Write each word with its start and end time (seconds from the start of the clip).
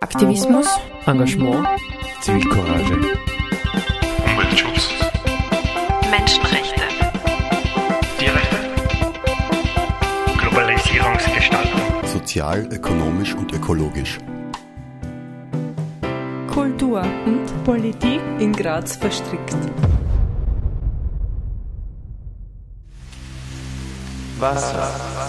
Aktivismus, 0.00 0.66
Engagement, 1.06 1.66
Zivilcourage, 2.20 2.94
Umweltschutz, 4.26 4.90
Menschenrechte, 6.10 6.82
Tierrechte, 8.18 8.56
Globalisierungsgestaltung, 10.36 11.80
sozial, 12.04 12.68
ökonomisch 12.70 13.34
und 13.34 13.50
ökologisch. 13.54 14.18
Kultur 16.52 17.02
und 17.24 17.64
Politik 17.64 18.20
in 18.38 18.52
Graz 18.52 18.96
verstrickt. 18.96 19.56
Wasser. 24.38 25.19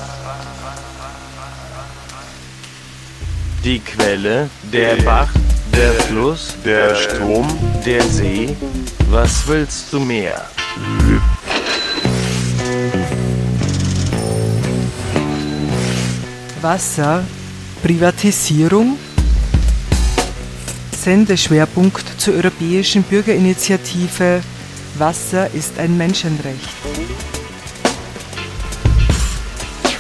Die 3.64 3.80
Quelle, 3.80 4.50
der 4.74 4.96
Bach, 5.04 5.32
der 5.72 5.94
Fluss, 5.94 6.56
der 6.66 6.96
Strom, 6.96 7.48
der 7.86 8.02
See. 8.02 8.56
Was 9.12 9.48
willst 9.48 9.94
du 9.94 10.00
mehr? 10.00 10.48
Wasser, 16.60 17.24
Privatisierung, 17.84 18.98
Sendeschwerpunkt 21.00 22.20
zur 22.20 22.34
Europäischen 22.34 23.04
Bürgerinitiative 23.04 24.42
Wasser 24.98 25.54
ist 25.54 25.78
ein 25.78 25.96
Menschenrecht. 25.98 26.91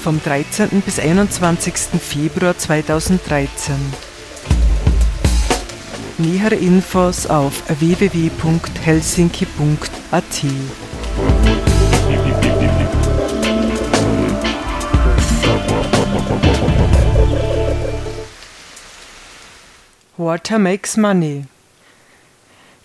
Vom 0.04 0.22
13. 0.24 0.82
bis 0.82 1.00
21. 1.00 2.02
Februar 2.02 2.58
2013. 2.58 3.76
Nähere 6.18 6.56
Infos 6.56 7.28
auf 7.28 7.62
www.helsinki.at. 7.80 10.46
Water 20.18 20.58
makes 20.58 20.98
money. 20.98 21.46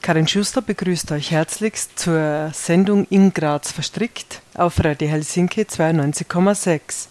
Karin 0.06 0.28
Schuster 0.28 0.62
begrüßt 0.62 1.10
euch 1.10 1.32
herzlichst 1.32 1.98
zur 1.98 2.52
Sendung 2.54 3.08
in 3.10 3.34
Graz 3.34 3.72
verstrickt 3.72 4.40
auf 4.54 4.78
Radio 4.84 5.08
Helsinki 5.08 5.62
92,6. 5.62 7.08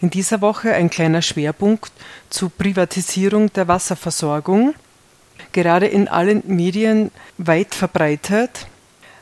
In 0.00 0.10
dieser 0.10 0.40
Woche 0.40 0.72
ein 0.72 0.90
kleiner 0.90 1.22
Schwerpunkt 1.22 1.92
zur 2.28 2.50
Privatisierung 2.50 3.52
der 3.52 3.68
Wasserversorgung, 3.68 4.74
gerade 5.52 5.86
in 5.86 6.08
allen 6.08 6.42
Medien 6.48 7.12
weit 7.38 7.76
verbreitet. 7.76 8.66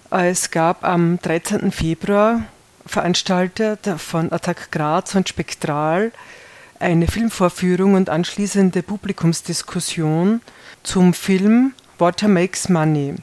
Es 0.09 0.51
gab 0.51 0.83
am 0.83 1.19
13. 1.21 1.71
Februar 1.71 2.45
veranstaltet 2.87 3.81
von 3.99 4.33
Attac 4.33 4.71
Graz 4.71 5.15
und 5.15 5.29
Spektral 5.29 6.11
eine 6.79 7.07
Filmvorführung 7.07 7.93
und 7.93 8.09
anschließende 8.09 8.83
Publikumsdiskussion 8.83 10.41
zum 10.85 11.13
Film 11.13 11.75
Water 11.99 12.29
Makes 12.29 12.69
Money, 12.69 13.17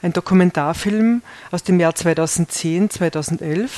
ein 0.00 0.12
Dokumentarfilm 0.12 1.22
aus 1.50 1.64
dem 1.64 1.80
Jahr 1.80 1.92
2010-2011. 1.92 3.68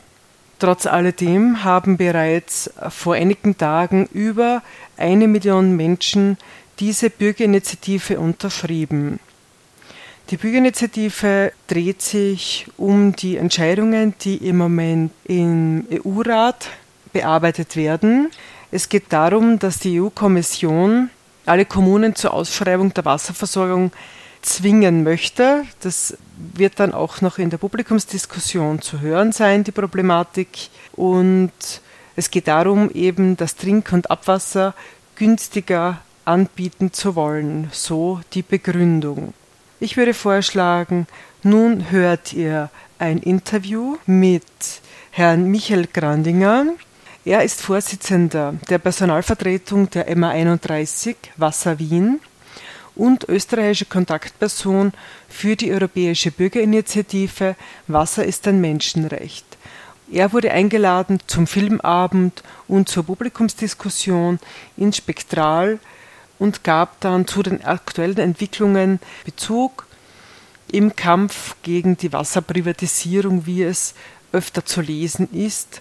Trotz 0.64 0.86
alledem 0.86 1.62
haben 1.62 1.98
bereits 1.98 2.70
vor 2.88 3.16
einigen 3.16 3.58
Tagen 3.58 4.08
über 4.14 4.62
eine 4.96 5.28
Million 5.28 5.76
Menschen 5.76 6.38
diese 6.80 7.10
Bürgerinitiative 7.10 8.18
unterschrieben. 8.18 9.20
Die 10.30 10.38
Bürgerinitiative 10.38 11.52
dreht 11.66 12.00
sich 12.00 12.66
um 12.78 13.14
die 13.14 13.36
Entscheidungen, 13.36 14.14
die 14.22 14.36
im 14.38 14.56
Moment 14.56 15.12
im 15.24 15.86
EU-Rat 15.92 16.70
bearbeitet 17.12 17.76
werden. 17.76 18.30
Es 18.70 18.88
geht 18.88 19.12
darum, 19.12 19.58
dass 19.58 19.80
die 19.80 20.00
EU-Kommission 20.00 21.10
alle 21.44 21.66
Kommunen 21.66 22.14
zur 22.14 22.32
Ausschreibung 22.32 22.94
der 22.94 23.04
Wasserversorgung 23.04 23.92
zwingen 24.44 25.02
möchte. 25.02 25.64
Das 25.80 26.16
wird 26.36 26.78
dann 26.80 26.92
auch 26.92 27.20
noch 27.20 27.38
in 27.38 27.50
der 27.50 27.58
Publikumsdiskussion 27.58 28.80
zu 28.80 29.00
hören 29.00 29.32
sein, 29.32 29.64
die 29.64 29.72
Problematik. 29.72 30.70
Und 30.92 31.52
es 32.16 32.30
geht 32.30 32.48
darum, 32.48 32.90
eben 32.90 33.36
das 33.36 33.56
Trink- 33.56 33.92
und 33.92 34.10
Abwasser 34.10 34.74
günstiger 35.16 36.00
anbieten 36.24 36.92
zu 36.92 37.14
wollen. 37.14 37.68
So 37.72 38.20
die 38.32 38.42
Begründung. 38.42 39.34
Ich 39.80 39.96
würde 39.96 40.14
vorschlagen, 40.14 41.06
nun 41.42 41.90
hört 41.90 42.32
ihr 42.32 42.70
ein 42.98 43.18
Interview 43.18 43.96
mit 44.06 44.44
Herrn 45.10 45.44
Michael 45.50 45.88
Grandinger. 45.92 46.66
Er 47.24 47.42
ist 47.42 47.62
Vorsitzender 47.62 48.54
der 48.68 48.78
Personalvertretung 48.78 49.90
der 49.90 50.14
MA31 50.14 51.16
Wasser 51.36 51.78
Wien 51.78 52.20
und 52.96 53.28
österreichische 53.28 53.86
Kontaktperson 53.86 54.92
für 55.28 55.56
die 55.56 55.72
Europäische 55.72 56.30
Bürgerinitiative 56.30 57.56
Wasser 57.86 58.24
ist 58.24 58.46
ein 58.46 58.60
Menschenrecht. 58.60 59.44
Er 60.10 60.32
wurde 60.32 60.52
eingeladen 60.52 61.18
zum 61.26 61.46
Filmabend 61.46 62.42
und 62.68 62.88
zur 62.88 63.04
Publikumsdiskussion 63.04 64.38
in 64.76 64.92
Spektral 64.92 65.78
und 66.38 66.62
gab 66.62 67.00
dann 67.00 67.26
zu 67.26 67.42
den 67.42 67.64
aktuellen 67.64 68.18
Entwicklungen 68.18 69.00
Bezug 69.24 69.86
im 70.70 70.94
Kampf 70.94 71.56
gegen 71.62 71.96
die 71.96 72.12
Wasserprivatisierung, 72.12 73.46
wie 73.46 73.62
es 73.62 73.94
öfter 74.32 74.64
zu 74.64 74.80
lesen 74.80 75.28
ist. 75.32 75.80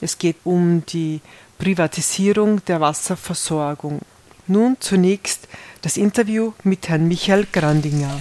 Es 0.00 0.18
geht 0.18 0.36
um 0.44 0.84
die 0.86 1.20
Privatisierung 1.58 2.64
der 2.64 2.80
Wasserversorgung. 2.80 4.00
Nun 4.46 4.76
zunächst 4.80 5.48
das 5.84 5.98
Interview 5.98 6.52
mit 6.62 6.88
Herrn 6.88 7.08
Michael 7.08 7.46
Grandinger. 7.52 8.18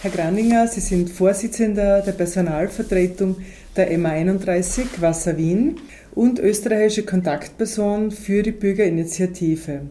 Herr 0.00 0.10
Grandinger, 0.10 0.66
Sie 0.66 0.80
sind 0.80 1.10
Vorsitzender 1.10 2.02
der 2.02 2.10
Personalvertretung 2.10 3.36
der 3.76 3.96
MA31 3.96 5.00
Wasser 5.00 5.36
Wien 5.36 5.76
und 6.12 6.40
österreichische 6.40 7.04
Kontaktperson 7.04 8.10
für 8.10 8.42
die 8.42 8.50
Bürgerinitiative. 8.50 9.82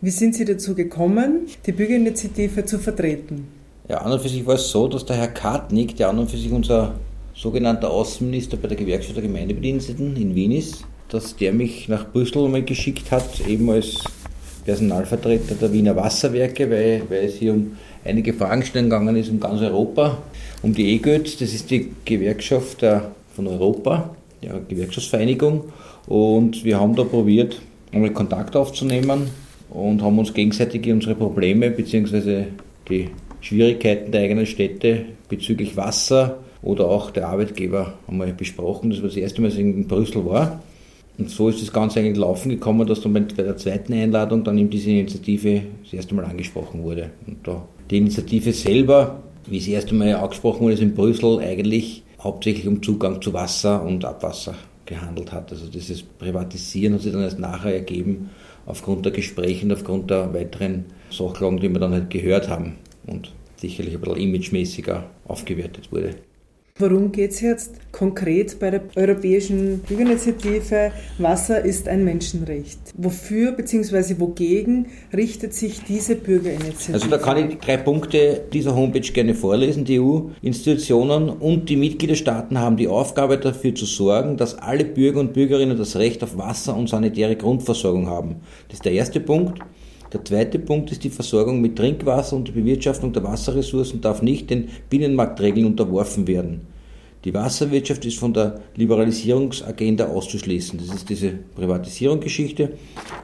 Wie 0.00 0.10
sind 0.10 0.34
Sie 0.34 0.44
dazu 0.44 0.74
gekommen, 0.74 1.46
die 1.66 1.72
Bürgerinitiative 1.72 2.64
zu 2.64 2.80
vertreten? 2.80 3.46
Ja, 3.88 3.98
an 3.98 4.10
und 4.10 4.20
für 4.20 4.28
sich 4.28 4.44
war 4.44 4.56
es 4.56 4.68
so, 4.70 4.88
dass 4.88 5.06
der 5.06 5.16
Herr 5.16 5.28
Kartnick, 5.28 5.96
der 5.96 6.08
an 6.08 6.18
und 6.18 6.32
für 6.32 6.36
sich 6.36 6.50
unser 6.50 6.96
sogenannter 7.36 7.90
Außenminister 7.90 8.56
bei 8.56 8.68
der 8.68 8.76
Gewerkschaft 8.76 9.16
der 9.16 9.22
Gemeindebediensteten 9.22 10.16
in 10.16 10.34
Wien 10.34 10.52
ist, 10.52 10.84
dass 11.08 11.36
der 11.36 11.52
mich 11.52 11.88
nach 11.88 12.10
Brüssel 12.10 12.48
mal 12.48 12.62
geschickt 12.62 13.10
hat, 13.10 13.46
eben 13.46 13.70
als 13.70 14.02
Personalvertreter 14.64 15.54
der 15.54 15.72
Wiener 15.72 15.94
Wasserwerke, 15.94 16.68
weil, 16.70 17.02
weil 17.08 17.26
es 17.26 17.36
hier 17.36 17.52
um 17.52 17.76
einige 18.04 18.32
Fragen 18.32 18.62
stellen 18.62 18.86
gegangen 18.86 19.16
ist, 19.16 19.30
um 19.30 19.38
ganz 19.38 19.60
Europa, 19.60 20.18
um 20.62 20.74
die 20.74 20.94
EGÖT, 20.94 21.40
das 21.40 21.52
ist 21.52 21.70
die 21.70 21.92
Gewerkschaft 22.04 22.84
von 23.34 23.46
Europa, 23.46 24.10
ja, 24.40 24.58
Gewerkschaftsvereinigung, 24.68 25.64
und 26.06 26.64
wir 26.64 26.80
haben 26.80 26.96
da 26.96 27.04
probiert, 27.04 27.60
einmal 27.92 28.10
Kontakt 28.10 28.56
aufzunehmen 28.56 29.30
und 29.70 30.02
haben 30.02 30.18
uns 30.18 30.32
gegenseitig 30.32 30.90
unsere 30.90 31.14
Probleme 31.14 31.70
bzw. 31.70 32.46
die 32.88 33.10
Schwierigkeiten 33.40 34.10
der 34.10 34.22
eigenen 34.22 34.46
Städte 34.46 35.04
bezüglich 35.28 35.76
Wasser 35.76 36.38
oder 36.62 36.86
auch 36.86 37.10
der 37.10 37.28
Arbeitgeber 37.28 37.94
einmal 38.08 38.32
besprochen. 38.32 38.90
Das 38.90 39.00
war 39.00 39.08
das 39.08 39.16
erste 39.16 39.40
Mal, 39.40 39.48
dass 39.48 39.58
ich 39.58 39.64
in 39.64 39.86
Brüssel 39.86 40.24
war. 40.24 40.62
Und 41.18 41.30
so 41.30 41.48
ist 41.48 41.62
das 41.62 41.72
Ganze 41.72 42.00
eigentlich 42.00 42.18
laufen 42.18 42.50
gekommen, 42.50 42.86
dass 42.86 43.00
dann 43.00 43.14
bei 43.14 43.20
der 43.20 43.56
zweiten 43.56 43.92
Einladung 43.94 44.44
dann 44.44 44.58
eben 44.58 44.68
diese 44.68 44.90
Initiative 44.90 45.62
das 45.82 45.92
erste 45.94 46.14
Mal 46.14 46.26
angesprochen 46.26 46.82
wurde. 46.82 47.10
Und 47.26 47.38
da 47.46 47.66
die 47.90 47.98
Initiative 47.98 48.52
selber, 48.52 49.22
wie 49.46 49.58
es 49.58 49.64
das 49.64 49.74
erste 49.74 49.94
Mal 49.94 50.14
angesprochen 50.14 50.60
wurde, 50.60 50.74
ist 50.74 50.82
in 50.82 50.94
Brüssel 50.94 51.38
eigentlich 51.38 52.02
hauptsächlich 52.20 52.68
um 52.68 52.82
Zugang 52.82 53.22
zu 53.22 53.32
Wasser 53.32 53.82
und 53.82 54.04
Abwasser 54.04 54.54
gehandelt 54.84 55.32
hat. 55.32 55.50
Also 55.52 55.68
dieses 55.68 56.02
Privatisieren 56.02 56.94
hat 56.94 57.02
sich 57.02 57.12
dann 57.12 57.22
erst 57.22 57.38
nachher 57.38 57.74
ergeben, 57.74 58.30
aufgrund 58.66 59.04
der 59.04 59.12
Gespräche 59.12 59.64
und 59.64 59.72
aufgrund 59.72 60.10
der 60.10 60.34
weiteren 60.34 60.86
Sachlagen, 61.10 61.60
die 61.60 61.68
wir 61.68 61.80
dann 61.80 61.92
halt 61.92 62.10
gehört 62.10 62.48
haben 62.48 62.76
und 63.06 63.32
sicherlich 63.56 63.94
ein 63.94 64.00
bisschen 64.00 64.16
imagemäßiger 64.16 65.04
aufgewertet 65.26 65.90
wurde. 65.92 66.16
Worum 66.78 67.10
geht 67.10 67.30
es 67.30 67.40
jetzt 67.40 67.90
konkret 67.90 68.58
bei 68.58 68.70
der 68.70 68.82
Europäischen 68.96 69.78
Bürgerinitiative 69.78 70.92
Wasser 71.16 71.64
ist 71.64 71.88
ein 71.88 72.04
Menschenrecht? 72.04 72.78
Wofür 72.98 73.52
bzw. 73.52 74.16
wogegen 74.18 74.88
richtet 75.16 75.54
sich 75.54 75.82
diese 75.84 76.16
Bürgerinitiative? 76.16 76.92
Also 76.92 77.08
da 77.08 77.16
kann 77.16 77.48
ich 77.48 77.56
drei 77.60 77.78
Punkte 77.78 78.42
dieser 78.52 78.76
Homepage 78.76 79.10
gerne 79.10 79.34
vorlesen. 79.34 79.86
Die 79.86 79.98
EU-Institutionen 79.98 81.30
und 81.30 81.70
die 81.70 81.76
Mitgliederstaaten 81.76 82.58
haben 82.58 82.76
die 82.76 82.88
Aufgabe 82.88 83.38
dafür 83.38 83.74
zu 83.74 83.86
sorgen, 83.86 84.36
dass 84.36 84.58
alle 84.58 84.84
Bürger 84.84 85.20
und 85.20 85.32
Bürgerinnen 85.32 85.78
das 85.78 85.96
Recht 85.96 86.22
auf 86.22 86.36
Wasser 86.36 86.76
und 86.76 86.90
sanitäre 86.90 87.36
Grundversorgung 87.36 88.06
haben. 88.06 88.42
Das 88.68 88.74
ist 88.74 88.84
der 88.84 88.92
erste 88.92 89.20
Punkt. 89.20 89.60
Der 90.12 90.24
zweite 90.24 90.58
Punkt 90.58 90.92
ist 90.92 91.02
die 91.02 91.10
Versorgung 91.10 91.60
mit 91.60 91.76
Trinkwasser 91.76 92.36
und 92.36 92.48
die 92.48 92.52
Bewirtschaftung 92.52 93.12
der 93.12 93.24
Wasserressourcen 93.24 94.00
darf 94.00 94.22
nicht 94.22 94.50
den 94.50 94.68
Binnenmarktregeln 94.88 95.66
unterworfen 95.66 96.26
werden. 96.28 96.60
Die 97.24 97.34
Wasserwirtschaft 97.34 98.04
ist 98.04 98.18
von 98.18 98.32
der 98.32 98.60
Liberalisierungsagenda 98.76 100.06
auszuschließen. 100.06 100.78
Das 100.78 100.94
ist 100.94 101.08
diese 101.10 101.32
Privatisierungsgeschichte. 101.56 102.74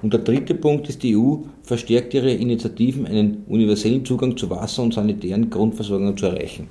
Und 0.03 0.13
der 0.13 0.21
dritte 0.21 0.57
Punkt 0.57 0.89
ist, 0.89 1.05
die 1.05 1.17
EU 1.17 1.37
verstärkt 1.63 2.13
ihre 2.13 2.33
Initiativen, 2.33 3.07
einen 3.07 3.45
universellen 3.47 4.05
Zugang 4.05 4.37
zu 4.37 4.51
Wasser 4.51 4.83
und 4.83 4.93
sanitären 4.93 5.51
Grundversorgung 5.51 6.17
zu 6.17 6.27
erreichen. 6.27 6.67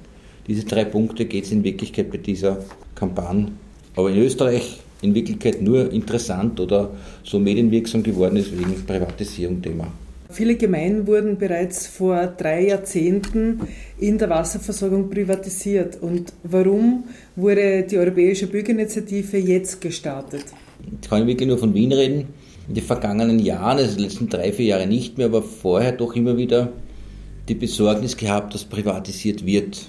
Diese 0.45 0.65
drei 0.65 0.83
Punkte 0.83 1.23
geht 1.23 1.45
es 1.45 1.53
in 1.53 1.63
Wirklichkeit 1.63 2.11
bei 2.11 2.17
dieser 2.17 2.57
Kampagne. 2.95 3.47
Aber 3.95 4.11
in 4.11 4.17
Österreich 4.17 4.79
in 5.01 5.15
Wirklichkeit 5.15 5.61
nur 5.61 5.91
interessant 5.91 6.59
oder 6.59 6.91
so 7.23 7.39
medienwirksam 7.39 8.03
geworden 8.03 8.37
ist 8.37 8.51
wegen 8.51 8.85
Privatisierung 8.85 9.61
Thema. 9.61 9.87
Viele 10.31 10.55
Gemeinden 10.55 11.07
wurden 11.07 11.37
bereits 11.37 11.87
vor 11.87 12.27
drei 12.27 12.67
Jahrzehnten 12.67 13.59
in 13.99 14.17
der 14.17 14.29
Wasserversorgung 14.29 15.09
privatisiert. 15.09 16.01
Und 16.01 16.31
warum 16.43 17.03
wurde 17.35 17.83
die 17.83 17.97
Europäische 17.97 18.47
Bürgerinitiative 18.47 19.37
jetzt 19.37 19.81
gestartet? 19.81 20.45
Jetzt 20.89 21.09
kann 21.09 21.23
ich 21.23 21.27
wirklich 21.27 21.49
nur 21.49 21.57
von 21.57 21.73
Wien 21.73 21.91
reden. 21.91 22.27
In 22.69 22.75
den 22.75 22.83
vergangenen 22.83 23.39
Jahren, 23.39 23.79
also 23.79 23.97
die 23.97 24.03
letzten 24.03 24.29
drei, 24.29 24.53
vier 24.53 24.67
Jahre 24.67 24.87
nicht 24.87 25.17
mehr, 25.17 25.27
aber 25.27 25.41
vorher 25.41 25.91
doch 25.91 26.15
immer 26.15 26.37
wieder 26.37 26.71
die 27.49 27.55
Besorgnis 27.55 28.15
gehabt, 28.15 28.53
dass 28.53 28.63
privatisiert 28.63 29.45
wird. 29.45 29.85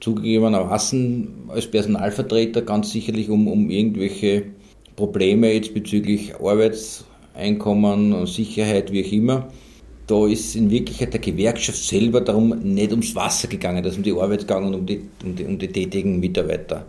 Zugegebenermaßen 0.00 1.28
als 1.48 1.66
Personalvertreter 1.66 2.62
ganz 2.62 2.90
sicherlich 2.90 3.28
um, 3.28 3.48
um 3.48 3.68
irgendwelche 3.68 4.44
Probleme 4.96 5.52
jetzt 5.52 5.74
bezüglich 5.74 6.34
Arbeitseinkommen 6.36 8.14
und 8.14 8.28
Sicherheit, 8.28 8.90
wie 8.90 9.04
auch 9.04 9.12
immer 9.12 9.48
da 10.06 10.26
ist 10.26 10.54
in 10.54 10.70
Wirklichkeit 10.70 11.12
der 11.12 11.20
Gewerkschaft 11.20 11.78
selber 11.78 12.20
darum 12.20 12.50
nicht 12.62 12.90
ums 12.90 13.14
Wasser 13.14 13.48
gegangen, 13.48 13.82
das 13.82 13.92
ist 13.92 13.98
um 13.98 14.04
die 14.04 14.12
Arbeit 14.12 14.40
gegangen 14.40 14.68
und 14.68 14.74
um 14.74 14.86
die, 14.86 15.00
um 15.24 15.34
die, 15.34 15.44
um 15.44 15.58
die 15.58 15.68
tätigen 15.68 16.20
Mitarbeiter. 16.20 16.84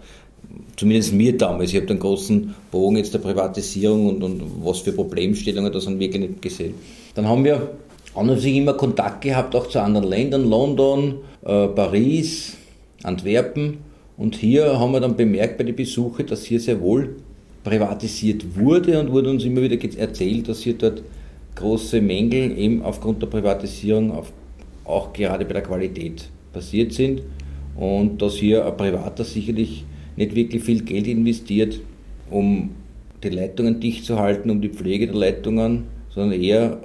Zumindest 0.75 1.13
mir 1.13 1.37
damals. 1.37 1.71
Ich 1.71 1.77
habe 1.77 1.85
den 1.85 1.99
großen 1.99 2.53
Bogen 2.71 2.97
jetzt 2.97 3.13
der 3.13 3.19
Privatisierung 3.19 4.07
und, 4.07 4.23
und 4.23 4.41
was 4.63 4.79
für 4.79 4.91
Problemstellungen 4.91 5.71
da 5.71 5.79
sind 5.79 5.99
wirklich 5.99 6.21
nicht 6.21 6.41
gesehen. 6.41 6.73
Dann 7.13 7.27
haben 7.27 7.45
wir 7.45 7.71
an 8.13 8.29
und 8.29 8.39
sich 8.39 8.55
immer 8.55 8.73
Kontakt 8.73 9.21
gehabt, 9.21 9.55
auch 9.55 9.67
zu 9.67 9.79
anderen 9.81 10.07
Ländern, 10.07 10.49
London, 10.49 11.15
äh, 11.43 11.67
Paris, 11.67 12.57
Antwerpen. 13.03 13.77
Und 14.17 14.35
hier 14.35 14.79
haben 14.79 14.91
wir 14.91 14.99
dann 14.99 15.15
bemerkt 15.15 15.57
bei 15.57 15.63
den 15.63 15.75
Besuchen, 15.75 16.25
dass 16.25 16.45
hier 16.45 16.59
sehr 16.59 16.81
wohl 16.81 17.15
privatisiert 17.63 18.45
wurde 18.55 18.99
und 18.99 19.11
wurde 19.11 19.29
uns 19.29 19.43
immer 19.43 19.61
wieder 19.61 19.77
erzählt, 19.97 20.47
dass 20.47 20.61
hier 20.61 20.75
dort 20.75 21.03
große 21.55 22.01
Mängel 22.01 22.57
eben 22.57 22.81
aufgrund 22.81 23.21
der 23.21 23.27
Privatisierung 23.27 24.11
auf, 24.11 24.31
auch 24.83 25.13
gerade 25.13 25.45
bei 25.45 25.53
der 25.53 25.63
Qualität 25.63 26.29
passiert 26.53 26.93
sind 26.93 27.21
und 27.75 28.21
dass 28.21 28.35
hier 28.35 28.65
ein 28.65 28.77
Privater 28.77 29.23
sicherlich 29.23 29.85
nicht 30.15 30.35
wirklich 30.35 30.63
viel 30.63 30.83
Geld 30.83 31.07
investiert, 31.07 31.79
um 32.29 32.71
die 33.23 33.29
Leitungen 33.29 33.79
dicht 33.79 34.05
zu 34.05 34.19
halten, 34.19 34.49
um 34.49 34.61
die 34.61 34.69
Pflege 34.69 35.07
der 35.07 35.15
Leitungen, 35.15 35.85
sondern 36.09 36.39
eher, 36.39 36.79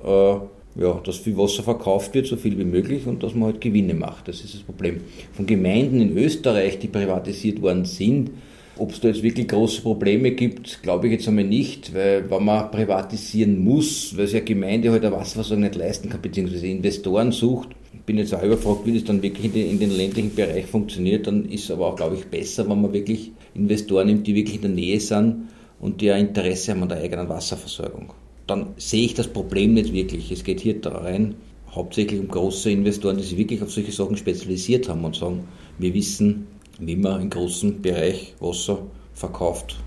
äh, 0.77 0.81
ja, 0.81 1.01
dass 1.05 1.19
viel 1.19 1.37
Wasser 1.37 1.63
verkauft 1.63 2.15
wird, 2.15 2.27
so 2.27 2.37
viel 2.37 2.59
wie 2.59 2.65
möglich 2.65 3.07
und 3.07 3.23
dass 3.23 3.35
man 3.35 3.53
halt 3.53 3.61
Gewinne 3.61 3.95
macht. 3.95 4.29
Das 4.29 4.43
ist 4.43 4.55
das 4.55 4.63
Problem. 4.63 5.01
Von 5.33 5.47
Gemeinden 5.47 6.01
in 6.01 6.17
Österreich, 6.17 6.79
die 6.79 6.89
privatisiert 6.89 7.61
worden 7.61 7.85
sind, 7.85 8.31
ob 8.81 8.93
es 8.93 9.01
da 9.01 9.09
jetzt 9.09 9.23
wirklich 9.23 9.49
große 9.49 9.83
Probleme 9.83 10.33
gibt, 10.33 10.83
glaube 10.83 11.07
ich 11.07 11.13
jetzt 11.13 11.29
einmal 11.29 11.45
nicht, 11.45 11.95
weil 11.95 12.31
wenn 12.31 12.45
man 12.45 12.71
privatisieren 12.71 13.63
muss, 13.63 14.17
weil 14.17 14.25
es 14.25 14.33
ja 14.33 14.41
Gemeinde 14.41 14.91
halt 14.91 15.05
eine 15.05 15.15
Wasserversorgung 15.15 15.65
nicht 15.65 15.77
leisten 15.77 16.09
kann, 16.09 16.23
beziehungsweise 16.23 16.67
Investoren 16.67 17.33
sucht, 17.33 17.69
bin 18.11 18.19
jetzt 18.19 18.35
auch 18.35 18.43
überfragt, 18.43 18.87
wie 18.87 18.95
das 18.95 19.05
dann 19.05 19.23
wirklich 19.23 19.47
in 19.47 19.53
den, 19.53 19.71
in 19.71 19.79
den 19.79 19.97
ländlichen 19.97 20.35
Bereich 20.35 20.67
funktioniert, 20.67 21.29
dann 21.29 21.45
ist 21.45 21.65
es 21.65 21.71
aber 21.71 21.87
auch, 21.87 21.95
glaube 21.95 22.17
ich, 22.17 22.25
besser, 22.25 22.69
wenn 22.69 22.81
man 22.81 22.93
wirklich 22.93 23.31
Investoren 23.55 24.09
nimmt, 24.09 24.27
die 24.27 24.35
wirklich 24.35 24.57
in 24.57 24.63
der 24.63 24.71
Nähe 24.73 24.99
sind 24.99 25.49
und 25.79 26.01
die 26.01 26.11
ein 26.11 26.27
Interesse 26.27 26.73
haben 26.73 26.83
an 26.83 26.89
der 26.89 26.99
eigenen 26.99 27.29
Wasserversorgung. 27.29 28.13
Dann 28.49 28.71
sehe 28.79 29.05
ich 29.05 29.15
das 29.15 29.29
Problem 29.29 29.75
nicht 29.75 29.93
wirklich. 29.93 30.33
Es 30.33 30.43
geht 30.43 30.59
hier 30.59 30.85
rein 30.85 31.37
hauptsächlich 31.71 32.19
um 32.19 32.27
große 32.27 32.73
Investoren, 32.73 33.17
die 33.17 33.23
sich 33.23 33.39
wirklich 33.39 33.63
auf 33.63 33.71
solche 33.71 33.93
Sachen 33.93 34.17
spezialisiert 34.17 34.89
haben 34.89 35.05
und 35.05 35.15
sagen, 35.15 35.45
wir 35.79 35.95
wissen, 35.95 36.49
wie 36.81 36.97
man 36.97 37.23
im 37.23 37.31
großen 37.31 37.83
Bereich 37.83 38.35
Wasser 38.41 38.87
verkauft, 39.15 39.79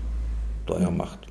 teuer 0.66 0.90
macht. 0.90 1.26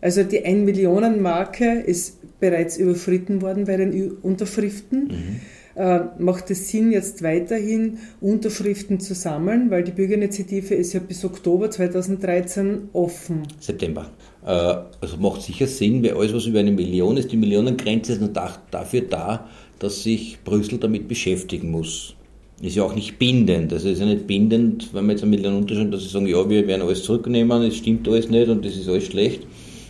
Also 0.00 0.24
die 0.24 0.44
1 0.44 0.64
Millionen 0.64 1.22
Marke 1.22 1.80
ist 1.80 2.40
bereits 2.40 2.76
überschritten 2.76 3.40
worden 3.40 3.66
bei 3.66 3.76
den 3.76 4.12
Unterschriften. 4.22 5.04
Mhm. 5.04 5.40
Äh, 5.74 6.00
macht 6.18 6.50
es 6.50 6.68
Sinn, 6.68 6.92
jetzt 6.92 7.22
weiterhin 7.22 7.98
Unterschriften 8.20 9.00
zu 9.00 9.14
sammeln, 9.14 9.70
weil 9.70 9.84
die 9.84 9.92
Bürgerinitiative 9.92 10.74
ist 10.74 10.92
ja 10.92 11.00
bis 11.00 11.24
Oktober 11.24 11.70
2013 11.70 12.90
offen. 12.92 13.44
September. 13.58 14.10
Äh, 14.44 14.48
also 15.00 15.16
macht 15.18 15.40
sicher 15.40 15.66
Sinn, 15.66 16.02
weil 16.02 16.14
alles, 16.14 16.34
was 16.34 16.46
über 16.46 16.58
eine 16.58 16.72
Million 16.72 17.16
ist, 17.16 17.32
die 17.32 17.38
Millionengrenze 17.38 18.14
ist 18.14 18.22
dafür 18.70 19.02
da, 19.02 19.48
dass 19.78 20.02
sich 20.02 20.40
Brüssel 20.44 20.78
damit 20.78 21.08
beschäftigen 21.08 21.70
muss 21.70 22.16
ist 22.62 22.76
ja 22.76 22.84
auch 22.84 22.94
nicht 22.94 23.18
bindend. 23.18 23.72
Also 23.72 23.88
ist 23.88 23.98
ja 23.98 24.06
nicht 24.06 24.26
bindend, 24.26 24.94
wenn 24.94 25.06
wir 25.06 25.12
jetzt 25.12 25.22
eine 25.22 25.30
Million 25.30 25.56
unterschreiben, 25.56 25.90
dass 25.90 26.02
sie 26.02 26.08
sagen, 26.08 26.26
ja, 26.26 26.48
wir 26.48 26.66
werden 26.66 26.82
alles 26.82 27.02
zurücknehmen, 27.02 27.62
es 27.62 27.76
stimmt 27.76 28.08
alles 28.08 28.28
nicht 28.28 28.48
und 28.48 28.64
das 28.64 28.76
ist 28.76 28.88
alles 28.88 29.06
schlecht. 29.06 29.42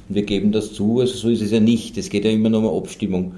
Und 0.09 0.14
wir 0.14 0.23
geben 0.23 0.52
das 0.52 0.73
zu. 0.73 1.00
Also 1.00 1.14
so 1.14 1.29
ist 1.29 1.43
es 1.43 1.50
ja 1.50 1.61
nicht. 1.61 1.99
Es 1.99 2.09
geht 2.09 2.25
ja 2.25 2.31
immer 2.31 2.49
nur 2.49 2.73
um 2.73 2.79
Abstimmung. 2.79 3.35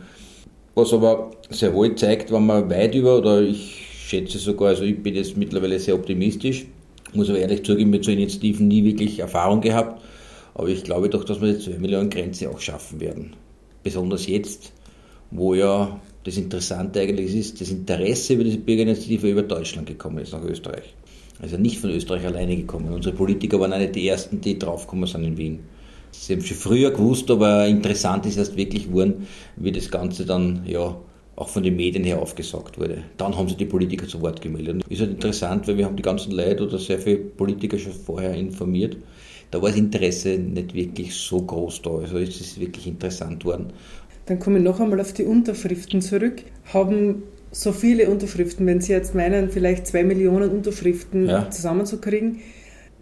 Was 0.76 0.92
aber 0.92 1.32
sehr 1.50 1.74
wohl 1.74 1.94
zeigt, 1.96 2.32
wenn 2.32 2.46
man 2.46 2.70
weit 2.70 2.94
über, 2.94 3.18
oder 3.18 3.42
ich 3.42 3.86
schätze 4.06 4.38
sogar, 4.38 4.68
also 4.68 4.84
ich 4.84 5.02
bin 5.02 5.14
jetzt 5.14 5.36
mittlerweile 5.36 5.78
sehr 5.78 5.94
optimistisch, 5.94 6.66
muss 7.12 7.28
aber 7.28 7.38
ehrlich 7.38 7.64
zugeben, 7.64 7.90
mit 7.90 8.04
so 8.04 8.10
Initiativen 8.10 8.68
nie 8.68 8.84
wirklich 8.84 9.18
Erfahrung 9.18 9.60
gehabt. 9.60 10.02
Aber 10.54 10.68
ich 10.68 10.84
glaube 10.84 11.08
doch, 11.10 11.24
dass 11.24 11.40
wir 11.40 11.52
die 11.52 11.58
2 11.58 11.78
Millionen 11.78 12.10
Grenze 12.10 12.48
auch 12.50 12.60
schaffen 12.60 13.00
werden. 13.00 13.34
Besonders 13.82 14.26
jetzt, 14.28 14.72
wo 15.30 15.54
ja 15.54 16.00
das 16.24 16.36
Interessante 16.38 17.00
eigentlich 17.00 17.34
ist, 17.34 17.60
das 17.60 17.70
Interesse 17.70 18.34
über 18.34 18.44
diese 18.44 18.58
Bürgerinitiative 18.58 19.30
über 19.30 19.42
Deutschland 19.42 19.86
gekommen 19.86 20.18
ist, 20.18 20.32
nach 20.32 20.42
Österreich. 20.42 20.94
Also 21.40 21.58
nicht 21.58 21.78
von 21.78 21.90
Österreich 21.90 22.24
alleine 22.24 22.56
gekommen. 22.56 22.92
Unsere 22.92 23.14
Politiker 23.14 23.60
waren 23.60 23.78
nicht 23.78 23.94
die 23.94 24.08
Ersten, 24.08 24.40
die 24.40 24.58
draufgekommen 24.58 25.06
sind 25.06 25.24
in 25.24 25.36
Wien. 25.36 25.60
Sie 26.12 26.32
haben 26.32 26.42
schon 26.42 26.56
früher 26.56 26.90
gewusst, 26.92 27.30
aber 27.30 27.66
interessant 27.66 28.24
ist 28.24 28.38
erst 28.38 28.56
wirklich 28.56 28.86
geworden, 28.86 29.26
wie 29.56 29.72
das 29.72 29.90
Ganze 29.90 30.24
dann 30.24 30.62
ja 30.64 30.96
auch 31.36 31.48
von 31.48 31.64
den 31.64 31.76
Medien 31.76 32.04
her 32.04 32.22
aufgesagt 32.22 32.78
wurde. 32.78 33.02
Dann 33.16 33.36
haben 33.36 33.48
sich 33.48 33.56
die 33.56 33.64
Politiker 33.64 34.06
zu 34.06 34.22
Wort 34.22 34.40
gemeldet. 34.40 34.84
Ist 34.88 35.00
halt 35.00 35.10
interessant, 35.10 35.66
weil 35.66 35.76
wir 35.76 35.84
haben 35.84 35.96
die 35.96 36.02
ganzen 36.02 36.32
Leute 36.32 36.64
oder 36.64 36.78
sehr 36.78 37.00
viele 37.00 37.16
Politiker 37.16 37.76
schon 37.78 37.92
vorher 37.92 38.34
informiert. 38.34 38.96
Da 39.50 39.60
war 39.60 39.68
das 39.68 39.78
Interesse 39.78 40.38
nicht 40.38 40.74
wirklich 40.74 41.14
so 41.14 41.42
groß 41.42 41.82
da. 41.82 41.90
Also 41.90 42.18
es 42.18 42.40
ist 42.40 42.60
wirklich 42.60 42.86
interessant 42.86 43.44
worden. 43.44 43.72
Dann 44.26 44.38
komme 44.38 44.58
ich 44.58 44.64
noch 44.64 44.80
einmal 44.80 45.00
auf 45.00 45.12
die 45.12 45.24
Unterschriften 45.24 46.00
zurück. 46.00 46.42
Haben 46.72 47.24
so 47.50 47.72
viele 47.72 48.08
Unterschriften, 48.10 48.66
wenn 48.66 48.80
Sie 48.80 48.92
jetzt 48.92 49.14
meinen, 49.14 49.50
vielleicht 49.50 49.86
zwei 49.86 50.02
Millionen 50.02 50.50
Unterschriften 50.50 51.28
Ja. 51.28 51.50
zusammenzukriegen, 51.50 52.40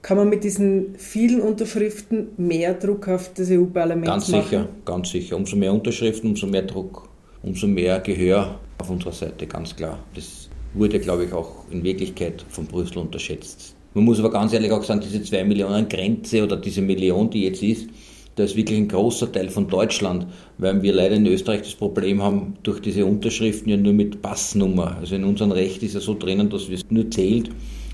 kann 0.02 0.17
man 0.17 0.29
mit 0.29 0.43
diesen 0.43 0.97
vielen 0.99 1.41
Unterschriften 1.41 2.29
mehr 2.37 2.75
Druck 2.75 3.07
auf 3.09 3.33
das 3.35 3.50
EU-Parlament 3.50 4.07
Ganz 4.07 4.29
machen? 4.29 4.43
sicher, 4.45 4.69
ganz 4.85 5.11
sicher. 5.11 5.37
Umso 5.37 5.57
mehr 5.57 5.73
Unterschriften, 5.73 6.31
umso 6.31 6.49
mehr 6.49 6.62
Druck, 6.62 7.09
umso 7.43 7.69
mehr 7.69 8.00
Gehör 8.00 8.59
auf 8.79 8.91
unserer 8.91 9.12
Seite, 9.12 9.47
ganz 9.47 9.76
klar. 9.76 10.00
Das 10.17 10.49
wurde, 10.75 10.99
glaube 10.99 11.25
ich, 11.26 11.33
auch 11.33 11.64
in 11.71 11.85
Wirklichkeit 11.85 12.45
von 12.49 12.67
Brüssel 12.67 12.99
unterschätzt. 12.99 13.76
Man 13.95 14.05
muss 14.05 14.19
aber 14.19 14.31
ganz 14.31 14.52
ehrlich 14.52 14.73
auch 14.73 14.83
sagen, 14.83 15.00
diese 15.00 15.23
2 15.23 15.45
Millionen 15.45 15.88
Grenze 15.88 16.43
oder 16.43 16.57
diese 16.57 16.83
Million, 16.83 17.31
die 17.31 17.45
jetzt 17.45 17.62
ist, 17.62 17.88
da 18.37 18.45
ist 18.45 18.57
wirklich 18.57 18.79
ein 18.79 18.89
großer 18.89 19.31
Teil 19.31 19.51
von 19.51 19.69
Deutschland, 19.69 20.27
weil 20.59 20.83
wir 20.83 20.93
leider 20.93 21.17
in 21.17 21.27
Österreich 21.27 21.62
das 21.62 21.75
Problem 21.75 22.23
haben, 22.23 22.55
durch 22.62 22.81
diese 22.81 23.05
Unterschriften 23.05 23.69
ja 23.69 23.77
nur 23.77 23.93
mit 23.93 24.23
Passnummer. 24.23 24.97
Also 24.99 25.17
in 25.17 25.25
unserem 25.25 25.53
Recht 25.53 25.83
ist 25.83 25.95
ja 25.95 26.01
so 26.01 26.17
drinnen, 26.19 26.49
dass 26.49 26.69
es 26.69 26.83
nur 26.89 27.11
zählt, 27.11 27.51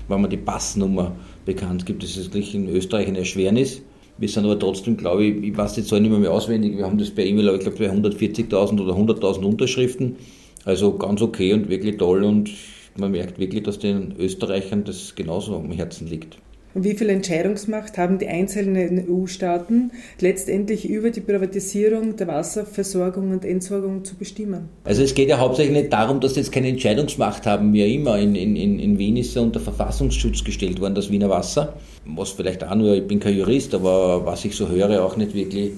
wenn 0.07 0.21
man 0.21 0.29
die 0.29 0.37
Passnummer 0.37 1.11
bekannt 1.45 1.85
gibt. 1.85 2.03
Das 2.03 2.15
ist 2.15 2.27
natürlich 2.27 2.55
in 2.55 2.69
Österreich 2.69 3.07
eine 3.07 3.19
Erschwernis. 3.19 3.81
Wir 4.17 4.27
sind 4.27 4.45
aber 4.45 4.59
trotzdem, 4.59 4.97
glaube 4.97 5.25
ich, 5.25 5.43
ich 5.43 5.57
weiß 5.57 5.73
die 5.73 5.83
Zahl 5.83 6.01
nicht 6.01 6.11
mehr, 6.11 6.19
mehr 6.19 6.33
auswendig, 6.33 6.77
wir 6.77 6.85
haben 6.85 6.97
das 6.97 7.09
per 7.09 7.25
E-Mail, 7.25 7.47
aber 7.47 7.57
ich 7.57 7.63
glaube, 7.63 7.77
bei 7.77 7.89
140.000 7.89 8.81
oder 8.81 8.93
100.000 8.93 9.43
Unterschriften. 9.43 10.17
Also 10.65 10.97
ganz 10.97 11.21
okay 11.21 11.53
und 11.53 11.69
wirklich 11.69 11.97
toll 11.97 12.23
und 12.23 12.49
man 12.97 13.11
merkt 13.11 13.39
wirklich, 13.39 13.63
dass 13.63 13.79
den 13.79 14.13
Österreichern 14.19 14.83
das 14.83 15.15
genauso 15.15 15.55
am 15.55 15.71
Herzen 15.71 16.07
liegt. 16.07 16.37
Und 16.75 16.83
wie 16.83 16.93
viel 16.93 17.09
Entscheidungsmacht 17.09 17.97
haben 17.97 18.19
die 18.19 18.27
einzelnen 18.27 19.09
EU-Staaten 19.09 19.91
letztendlich 20.19 20.87
über 20.87 21.09
die 21.09 21.21
Privatisierung 21.21 22.15
der 22.15 22.27
Wasserversorgung 22.27 23.31
und 23.31 23.43
Entsorgung 23.43 24.05
zu 24.05 24.15
bestimmen? 24.15 24.69
Also 24.83 25.01
es 25.01 25.15
geht 25.15 25.29
ja 25.29 25.39
hauptsächlich 25.39 25.75
nicht 25.75 25.93
darum, 25.93 26.19
dass 26.19 26.35
sie 26.35 26.41
jetzt 26.41 26.51
keine 26.51 26.67
Entscheidungsmacht 26.67 27.47
haben, 27.47 27.73
wie 27.73 27.95
immer. 27.95 28.19
In, 28.19 28.35
in, 28.35 28.55
in 28.55 28.99
Wien 28.99 29.17
ist 29.17 29.35
ja 29.35 29.41
unter 29.41 29.59
Verfassungsschutz 29.59 30.43
gestellt 30.43 30.79
worden, 30.79 30.93
das 30.93 31.09
Wiener 31.09 31.29
Wasser. 31.29 31.73
Was 32.05 32.29
vielleicht 32.29 32.63
auch 32.63 32.75
nur, 32.75 32.93
ich 32.93 33.07
bin 33.07 33.19
kein 33.19 33.35
Jurist, 33.35 33.73
aber 33.73 34.23
was 34.27 34.45
ich 34.45 34.55
so 34.55 34.69
höre, 34.69 35.03
auch 35.03 35.17
nicht 35.17 35.33
wirklich, 35.33 35.71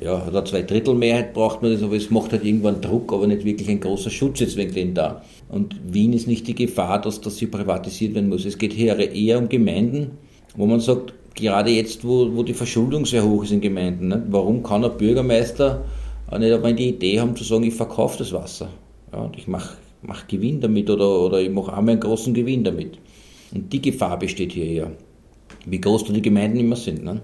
ja, 0.00 0.26
oder 0.26 0.44
zwei 0.44 0.62
Drittel 0.62 0.96
Mehrheit 0.96 1.34
braucht 1.34 1.62
man 1.62 1.72
das, 1.72 1.84
aber 1.84 1.94
es 1.94 2.10
macht 2.10 2.32
halt 2.32 2.44
irgendwann 2.44 2.80
Druck, 2.80 3.12
aber 3.12 3.28
nicht 3.28 3.44
wirklich 3.44 3.68
ein 3.68 3.78
großer 3.78 4.10
Schutz 4.10 4.40
jetzt 4.40 4.56
wegen 4.56 4.74
dem 4.74 4.94
da. 4.94 5.22
Und 5.48 5.76
Wien 5.86 6.12
ist 6.12 6.26
nicht 6.26 6.48
die 6.48 6.56
Gefahr, 6.56 7.00
dass 7.00 7.20
das 7.20 7.38
hier 7.38 7.50
privatisiert 7.50 8.16
werden 8.16 8.28
muss. 8.28 8.44
Es 8.44 8.58
geht 8.58 8.72
hier 8.72 8.98
eher 8.98 9.38
um 9.38 9.48
Gemeinden, 9.48 10.18
wo 10.56 10.66
man 10.66 10.80
sagt, 10.80 11.14
gerade 11.34 11.70
jetzt, 11.70 12.04
wo, 12.04 12.34
wo 12.34 12.42
die 12.42 12.54
Verschuldung 12.54 13.06
sehr 13.06 13.24
hoch 13.24 13.44
ist 13.44 13.52
in 13.52 13.60
Gemeinden, 13.60 14.08
ne, 14.08 14.26
warum 14.28 14.62
kann 14.62 14.84
ein 14.84 14.96
Bürgermeister 14.96 15.84
nicht 16.38 16.52
einmal 16.52 16.74
die 16.74 16.88
Idee 16.88 17.20
haben 17.20 17.36
zu 17.36 17.44
sagen, 17.44 17.64
ich 17.64 17.74
verkaufe 17.74 18.18
das 18.18 18.32
Wasser 18.32 18.68
ja, 19.12 19.20
und 19.20 19.36
ich 19.36 19.46
mache 19.46 19.76
mach 20.02 20.26
Gewinn 20.26 20.60
damit 20.60 20.90
oder, 20.90 21.20
oder 21.20 21.40
ich 21.40 21.50
mache 21.50 21.72
einmal 21.72 21.92
einen 21.92 22.00
großen 22.00 22.34
Gewinn 22.34 22.64
damit. 22.64 22.98
Und 23.52 23.72
die 23.72 23.80
Gefahr 23.80 24.18
besteht 24.18 24.52
hier 24.52 24.66
eher, 24.66 24.92
wie 25.66 25.80
groß 25.80 26.04
da 26.04 26.12
die 26.12 26.22
Gemeinden 26.22 26.58
immer 26.58 26.76
sind. 26.76 27.04
Ne? 27.04 27.20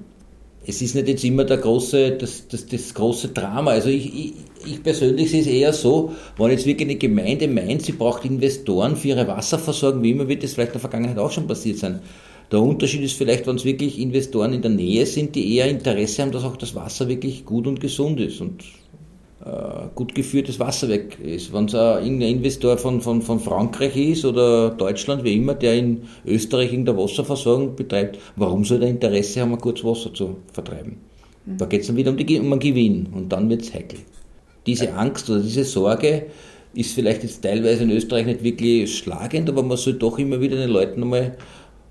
Es 0.64 0.82
ist 0.82 0.94
nicht 0.94 1.08
jetzt 1.08 1.24
immer 1.24 1.44
der 1.44 1.56
große, 1.56 2.12
das, 2.12 2.46
das, 2.48 2.66
das 2.66 2.94
große 2.94 3.28
Drama. 3.28 3.72
Also 3.72 3.88
ich, 3.88 4.14
ich, 4.14 4.32
ich 4.66 4.82
persönlich 4.82 5.30
sehe 5.30 5.40
es 5.40 5.46
eher 5.46 5.72
so, 5.72 6.12
wenn 6.36 6.50
jetzt 6.50 6.66
wirklich 6.66 6.88
eine 6.88 6.98
Gemeinde 6.98 7.48
meint, 7.48 7.82
sie 7.82 7.92
braucht 7.92 8.24
Investoren 8.24 8.96
für 8.96 9.08
ihre 9.08 9.26
Wasserversorgung, 9.26 10.02
wie 10.02 10.10
immer 10.10 10.28
wird 10.28 10.42
das 10.42 10.52
vielleicht 10.52 10.70
in 10.70 10.74
der 10.74 10.80
Vergangenheit 10.82 11.18
auch 11.18 11.30
schon 11.30 11.46
passiert 11.46 11.78
sein. 11.78 12.00
Der 12.50 12.62
Unterschied 12.62 13.02
ist 13.02 13.16
vielleicht, 13.16 13.46
wenn 13.46 13.56
es 13.56 13.64
wirklich 13.64 13.98
Investoren 13.98 14.54
in 14.54 14.62
der 14.62 14.70
Nähe 14.70 15.04
sind, 15.04 15.34
die 15.34 15.56
eher 15.56 15.68
Interesse 15.68 16.22
haben, 16.22 16.32
dass 16.32 16.44
auch 16.44 16.56
das 16.56 16.74
Wasser 16.74 17.08
wirklich 17.08 17.44
gut 17.44 17.66
und 17.66 17.80
gesund 17.80 18.20
ist 18.20 18.40
und 18.40 18.64
äh, 19.44 19.88
gut 19.94 20.14
geführtes 20.14 20.58
Wasserwerk 20.58 21.20
ist. 21.20 21.52
Wenn 21.52 21.66
es 21.66 21.74
irgendein 21.74 22.36
Investor 22.36 22.78
von, 22.78 23.02
von, 23.02 23.20
von 23.20 23.38
Frankreich 23.38 23.96
ist 23.96 24.24
oder 24.24 24.70
Deutschland, 24.70 25.24
wie 25.24 25.36
immer, 25.36 25.54
der 25.54 25.74
in 25.74 26.02
Österreich 26.26 26.72
in 26.72 26.86
der 26.86 26.96
Wasserversorgung 26.96 27.76
betreibt, 27.76 28.18
warum 28.36 28.64
soll 28.64 28.82
er 28.82 28.88
Interesse 28.88 29.42
haben, 29.42 29.52
ein 29.52 29.58
gutes 29.58 29.84
Wasser 29.84 30.14
zu 30.14 30.38
vertreiben? 30.52 30.96
Da 31.44 31.66
geht 31.66 31.82
es 31.82 31.86
dann 31.86 31.96
wieder 31.96 32.10
um, 32.10 32.16
die, 32.16 32.40
um 32.40 32.52
einen 32.52 32.60
Gewinn 32.60 33.08
und 33.14 33.30
dann 33.30 33.48
wird 33.48 33.62
es 33.62 33.72
heikel. 33.72 34.00
Diese 34.66 34.92
Angst 34.94 35.30
oder 35.30 35.40
diese 35.40 35.64
Sorge 35.64 36.26
ist 36.74 36.94
vielleicht 36.94 37.22
jetzt 37.22 37.42
teilweise 37.42 37.84
in 37.84 37.90
Österreich 37.90 38.26
nicht 38.26 38.42
wirklich 38.42 38.98
schlagend, 38.98 39.48
aber 39.48 39.62
man 39.62 39.76
soll 39.78 39.94
doch 39.94 40.18
immer 40.18 40.40
wieder 40.40 40.56
den 40.56 40.68
Leuten 40.68 41.02
einmal, 41.02 41.36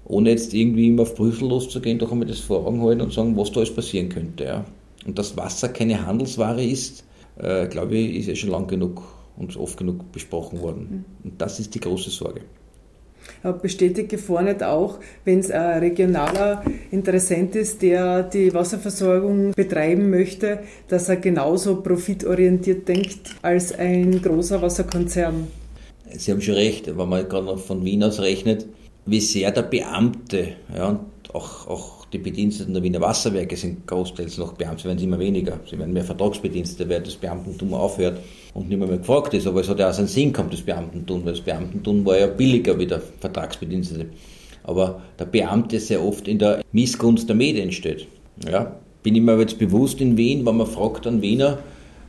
ohne 0.08 0.30
jetzt 0.30 0.54
irgendwie 0.54 0.88
immer 0.88 1.04
auf 1.04 1.16
Brüssel 1.16 1.50
loszugehen, 1.50 2.00
doch 2.00 2.12
einmal 2.12 2.28
das 2.28 2.40
vor 2.40 2.66
Augen 2.66 2.82
halten 2.82 3.02
und 3.02 3.14
sagen, 3.14 3.36
was 3.36 3.52
da 3.52 3.60
alles 3.60 3.74
passieren 3.74 4.10
könnte. 4.10 4.46
Ja. 4.46 4.66
Und 5.06 5.20
dass 5.20 5.38
Wasser 5.38 5.70
keine 5.70 6.06
Handelsware 6.06 6.64
ist, 6.64 7.04
äh, 7.38 7.68
glaube 7.68 7.98
ich, 7.98 8.18
ist 8.18 8.28
ja 8.28 8.36
schon 8.36 8.52
lang 8.52 8.68
genug 8.68 9.04
und 9.38 9.56
oft 9.58 9.78
genug 9.78 10.12
besprochen 10.12 10.62
worden. 10.62 11.06
Und 11.24 11.42
das 11.42 11.60
ist 11.60 11.76
die 11.76 11.80
große 11.80 12.10
Sorge. 12.10 12.42
Aber 13.44 13.58
besteht 13.58 13.98
die 13.98 14.08
Gefahr 14.08 14.42
nicht 14.42 14.64
auch, 14.64 15.00
wenn 15.26 15.40
es 15.40 15.52
ein 15.52 15.80
regionaler 15.80 16.64
Interessent 16.92 17.56
ist, 17.56 17.82
der 17.82 18.24
die 18.24 18.54
Wasserversorgung 18.54 19.52
betreiben 19.52 20.10
möchte, 20.10 20.60
dass 20.88 21.10
er 21.10 21.18
genauso 21.18 21.82
profitorientiert 21.82 22.88
denkt 22.88 23.36
als 23.42 23.78
ein 23.78 24.22
großer 24.22 24.62
Wasserkonzern? 24.62 25.48
Sie 26.16 26.32
haben 26.32 26.42
schon 26.42 26.56
recht, 26.56 26.88
wenn 26.98 27.10
man 27.10 27.28
gerade 27.28 27.46
noch 27.46 27.60
von 27.60 27.84
Wien 27.84 28.04
aus 28.04 28.22
rechnet, 28.22 28.66
wie 29.08 29.20
sehr 29.20 29.52
der 29.52 29.64
Beamte, 29.64 30.50
ja, 30.76 30.90
und 30.90 31.00
auch, 31.34 31.68
auch 31.68 32.06
die 32.12 32.18
Bediensteten 32.18 32.74
der 32.74 32.84
Wiener 32.84 33.02
Wasserwerke 33.02 33.56
sind 33.56 33.88
großteils 33.88 34.38
noch 34.38 34.54
Beamte, 34.54 34.84
sie 34.84 34.88
werden 34.88 35.04
immer 35.04 35.20
weniger, 35.20 35.60
sie 35.70 35.78
werden 35.78 35.94
mehr 35.94 36.04
Vertragsbedienstete, 36.04 36.90
weil 36.90 37.02
das 37.02 37.16
Beamtentum 37.16 37.74
aufhört 37.74 38.20
und 38.54 38.70
nicht 38.70 38.78
mehr, 38.78 38.88
gefragt 38.88 39.34
ist. 39.34 39.48
Aber 39.48 39.62
es 39.62 39.70
hat 39.70 39.80
ja 39.80 39.90
auch 39.90 39.94
seinen 39.94 40.08
Sinn 40.08 40.32
gehabt, 40.32 40.54
das 40.54 40.62
Beamtentum, 40.62 41.26
weil 41.26 41.34
das 41.34 41.42
Beamtentum 41.42 42.06
war 42.06 42.18
ja 42.18 42.28
billiger 42.28 42.78
wie 42.80 42.88
der 42.88 43.02
Vertragsbedienstete. 43.20 44.08
Aber 44.64 45.02
der 45.18 45.26
Beamte 45.26 45.80
sehr 45.80 46.04
oft 46.04 46.28
in 46.28 46.40
der 46.40 46.64
Missgunst 46.72 47.28
der 47.28 47.36
Medien 47.36 47.72
steht. 47.72 48.08
Ja, 48.50 48.76
bin 49.04 49.16
ich 49.16 49.22
mir 49.22 49.40
jetzt 49.40 49.58
bewusst 49.58 50.02
in 50.02 50.18
Wien, 50.18 50.46
wenn 50.46 50.58
man 50.58 50.68
fragt 50.68 51.08
an 51.08 51.22
Wiener, 51.22 51.60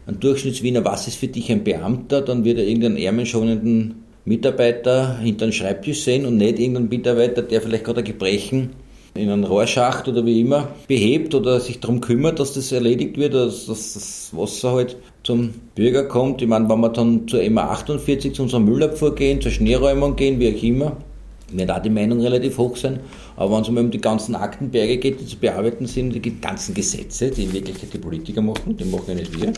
ein 0.06 0.20
Durchschnittswiener, 0.20 0.84
was 0.84 1.06
ist 1.06 1.16
für 1.16 1.28
dich 1.28 1.52
ein 1.52 1.64
Beamter, 1.64 2.22
dann 2.22 2.44
wird 2.44 2.58
er 2.58 2.66
irgendeinen 2.66 2.96
ärmelschonenden 2.96 4.07
Mitarbeiter 4.28 5.18
hinter 5.18 5.44
einem 5.44 5.52
Schreibtisch 5.52 6.02
sehen 6.02 6.26
und 6.26 6.36
nicht 6.36 6.58
irgendeinen 6.58 6.88
Mitarbeiter, 6.88 7.42
der 7.42 7.60
vielleicht 7.62 7.84
gerade 7.84 8.00
ein 8.00 8.04
Gebrechen 8.04 8.70
in 9.14 9.30
einen 9.30 9.44
Rohrschacht 9.44 10.06
oder 10.06 10.24
wie 10.24 10.40
immer 10.40 10.68
behebt 10.86 11.34
oder 11.34 11.58
sich 11.60 11.80
darum 11.80 12.00
kümmert, 12.00 12.38
dass 12.38 12.52
das 12.52 12.70
erledigt 12.70 13.16
wird, 13.16 13.34
dass, 13.34 13.66
das 13.66 14.30
Wasser 14.32 14.72
halt 14.72 14.96
zum 15.24 15.54
Bürger 15.74 16.04
kommt. 16.04 16.40
Ich 16.40 16.48
meine, 16.48 16.68
wenn 16.68 16.80
wir 16.80 16.90
dann 16.90 17.26
zur 17.26 17.40
MA48, 17.40 18.34
zu 18.34 18.42
unserer 18.42 18.60
Müllabfuhr 18.60 19.14
gehen, 19.14 19.40
zur 19.40 19.50
Schneeräumung 19.50 20.14
gehen, 20.14 20.38
wie 20.38 20.54
auch 20.54 20.62
immer, 20.62 20.96
wird 21.50 21.70
auch 21.70 21.82
die 21.82 21.90
Meinung 21.90 22.20
relativ 22.20 22.58
hoch 22.58 22.76
sein. 22.76 23.00
Aber 23.36 23.56
wenn 23.56 23.62
es 23.62 23.68
um 23.68 23.90
die 23.90 24.00
ganzen 24.00 24.34
Aktenberge 24.34 24.98
geht, 24.98 25.20
die 25.20 25.26
zu 25.26 25.38
bearbeiten 25.38 25.86
sind, 25.86 26.12
die 26.14 26.40
ganzen 26.40 26.74
Gesetze, 26.74 27.30
die 27.30 27.44
in 27.44 27.52
Wirklichkeit 27.52 27.92
die 27.92 27.98
Politiker 27.98 28.42
machen, 28.42 28.76
die 28.76 28.84
machen 28.84 29.04
ja 29.08 29.14
nicht 29.14 29.40
wir, 29.40 29.52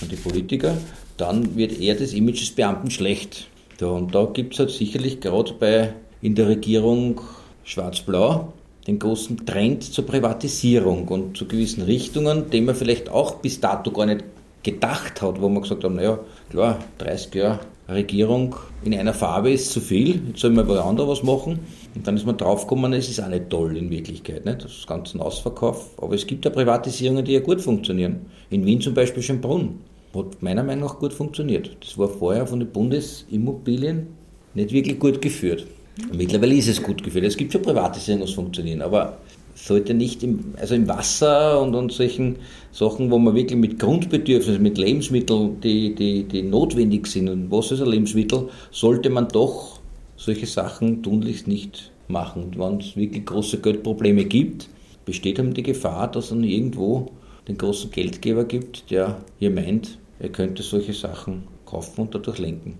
und 0.00 0.10
die 0.10 0.16
Politiker, 0.16 0.76
dann 1.16 1.56
wird 1.56 1.78
eher 1.80 1.94
das 1.94 2.12
Image 2.12 2.40
des 2.40 2.50
Beamten 2.50 2.90
schlecht. 2.90 3.48
Ja, 3.80 3.88
und 3.88 4.14
da 4.14 4.24
gibt 4.24 4.54
es 4.54 4.58
halt 4.58 4.70
sicherlich 4.70 5.20
gerade 5.20 5.52
bei 5.52 5.92
in 6.22 6.34
der 6.34 6.48
Regierung 6.48 7.20
Schwarz-Blau 7.64 8.52
den 8.86 8.98
großen 8.98 9.44
Trend 9.44 9.82
zur 9.82 10.06
Privatisierung 10.06 11.08
und 11.08 11.36
zu 11.36 11.46
gewissen 11.46 11.82
Richtungen, 11.82 12.50
den 12.50 12.64
man 12.64 12.74
vielleicht 12.74 13.08
auch 13.08 13.36
bis 13.36 13.60
dato 13.60 13.90
gar 13.90 14.06
nicht 14.06 14.24
gedacht 14.62 15.22
hat, 15.22 15.40
wo 15.40 15.48
man 15.48 15.62
gesagt 15.62 15.84
hat, 15.84 15.92
naja, 15.92 16.18
klar, 16.50 16.78
30 16.98 17.34
Jahre 17.34 17.60
Regierung 17.88 18.56
in 18.84 18.94
einer 18.94 19.14
Farbe 19.14 19.52
ist 19.52 19.70
zu 19.70 19.80
viel, 19.80 20.20
jetzt 20.28 20.40
soll 20.40 20.50
man 20.50 20.66
bei 20.66 20.78
anderer 20.78 21.08
was 21.08 21.22
machen. 21.22 21.60
Und 21.94 22.06
dann 22.06 22.16
ist 22.16 22.26
man 22.26 22.36
draufgekommen, 22.36 22.92
es 22.92 23.08
ist 23.08 23.20
auch 23.20 23.28
nicht 23.28 23.48
toll 23.48 23.76
in 23.76 23.90
Wirklichkeit, 23.90 24.44
nicht? 24.44 24.64
das 24.64 24.86
ganze 24.86 25.20
Ausverkauf. 25.20 25.90
Aber 25.98 26.14
es 26.14 26.26
gibt 26.26 26.44
ja 26.44 26.50
Privatisierungen, 26.50 27.24
die 27.24 27.32
ja 27.32 27.40
gut 27.40 27.60
funktionieren. 27.60 28.26
In 28.50 28.66
Wien 28.66 28.80
zum 28.80 28.94
Beispiel 28.94 29.22
Schönbrunn. 29.22 29.78
Hat 30.16 30.42
meiner 30.42 30.62
Meinung 30.62 30.88
nach 30.88 30.98
gut 30.98 31.12
funktioniert. 31.12 31.76
Das 31.80 31.98
war 31.98 32.08
vorher 32.08 32.46
von 32.46 32.60
den 32.60 32.70
Bundesimmobilien 32.70 34.08
nicht 34.54 34.72
wirklich 34.72 34.98
gut 34.98 35.20
geführt. 35.20 35.66
Mittlerweile 36.12 36.54
ist 36.54 36.68
es 36.68 36.82
gut 36.82 37.02
geführt. 37.02 37.24
Es 37.24 37.36
gibt 37.36 37.52
schon 37.52 37.62
Privatisierungen, 37.62 38.26
die 38.26 38.32
funktionieren, 38.32 38.82
aber 38.82 39.18
sollte 39.54 39.94
nicht 39.94 40.22
im, 40.22 40.54
also 40.60 40.74
im 40.74 40.86
Wasser 40.86 41.60
und, 41.60 41.74
und 41.74 41.90
solchen 41.92 42.36
Sachen, 42.72 43.10
wo 43.10 43.18
man 43.18 43.34
wirklich 43.34 43.58
mit 43.58 43.78
Grundbedürfnissen, 43.78 44.62
mit 44.62 44.76
Lebensmitteln, 44.76 45.60
die, 45.60 45.94
die, 45.94 46.24
die 46.24 46.42
notwendig 46.42 47.06
sind, 47.06 47.28
und 47.28 47.50
was 47.50 47.72
ist 47.72 47.80
ein 47.80 47.88
Lebensmittel, 47.88 48.48
sollte 48.70 49.08
man 49.08 49.28
doch 49.28 49.80
solche 50.16 50.46
Sachen 50.46 51.02
tunlichst 51.02 51.48
nicht 51.48 51.92
machen. 52.08 52.44
Und 52.44 52.58
wenn 52.58 52.80
es 52.80 52.96
wirklich 52.96 53.24
große 53.24 53.58
Geldprobleme 53.58 54.24
gibt, 54.24 54.68
besteht 55.06 55.38
eben 55.38 55.54
die 55.54 55.62
Gefahr, 55.62 56.10
dass 56.10 56.28
dann 56.28 56.44
irgendwo 56.44 57.10
den 57.48 57.56
großen 57.56 57.90
Geldgeber 57.90 58.44
gibt, 58.44 58.90
der 58.90 59.20
hier 59.38 59.50
meint, 59.50 59.98
er 60.18 60.28
könnte 60.30 60.62
solche 60.62 60.92
Sachen 60.92 61.44
kaufen 61.64 62.02
und 62.02 62.14
dadurch 62.14 62.38
lenken. 62.38 62.78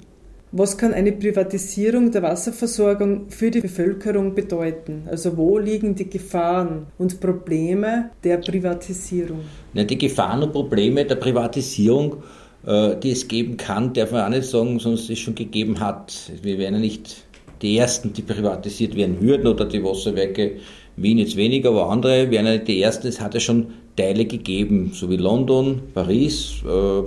Was 0.53 0.79
kann 0.79 0.95
eine 0.95 1.13
Privatisierung 1.13 2.13
der 2.13 2.23
Wasserversorgung 2.23 3.29
für 3.29 3.51
die 3.51 3.61
Bevölkerung 3.61 4.35
bedeuten? 4.35 5.03
Also 5.11 5.37
wo 5.37 5.59
liegen 5.59 5.95
die 5.95 6.09
Gefahren 6.09 6.87
und 6.99 7.21
Probleme 7.21 8.11
der 8.23 8.39
Privatisierung? 8.39 9.41
Ja, 9.75 9.85
die 9.85 9.99
Gefahren 9.99 10.45
und 10.45 10.53
Probleme 10.53 11.05
der 11.05 11.17
Privatisierung, 11.17 12.23
äh, 12.65 12.97
die 12.97 13.11
es 13.11 13.27
geben 13.27 13.57
kann, 13.57 13.93
darf 13.93 14.13
man 14.13 14.23
auch 14.23 14.29
nicht 14.37 14.49
sagen, 14.49 14.79
sondern 14.79 15.03
es 15.03 15.19
schon 15.19 15.35
gegeben 15.35 15.81
hat. 15.81 16.31
Wir 16.43 16.59
wären 16.59 16.75
ja 16.75 16.81
nicht 16.81 17.25
die 17.61 17.77
Ersten, 17.77 18.13
die 18.13 18.23
privatisiert 18.23 18.95
werden 18.95 19.21
würden 19.21 19.49
oder 19.49 19.65
die 19.65 19.83
Wasserwerke 19.83 20.59
Wien 20.97 21.19
jetzt 21.19 21.37
weniger, 21.37 21.71
aber 21.71 21.91
andere 21.91 22.31
wären 22.31 22.47
ja 22.47 22.53
nicht 22.53 22.69
die 22.69 22.81
Ersten. 22.81 23.09
Es 23.09 23.21
hat 23.21 23.35
ja 23.35 23.41
schon 23.41 23.75
Teile 23.97 24.27
gegeben, 24.27 24.93
so 24.95 25.11
wie 25.11 25.17
London, 25.17 25.83
Paris, 25.95 26.63
äh, 26.65 26.99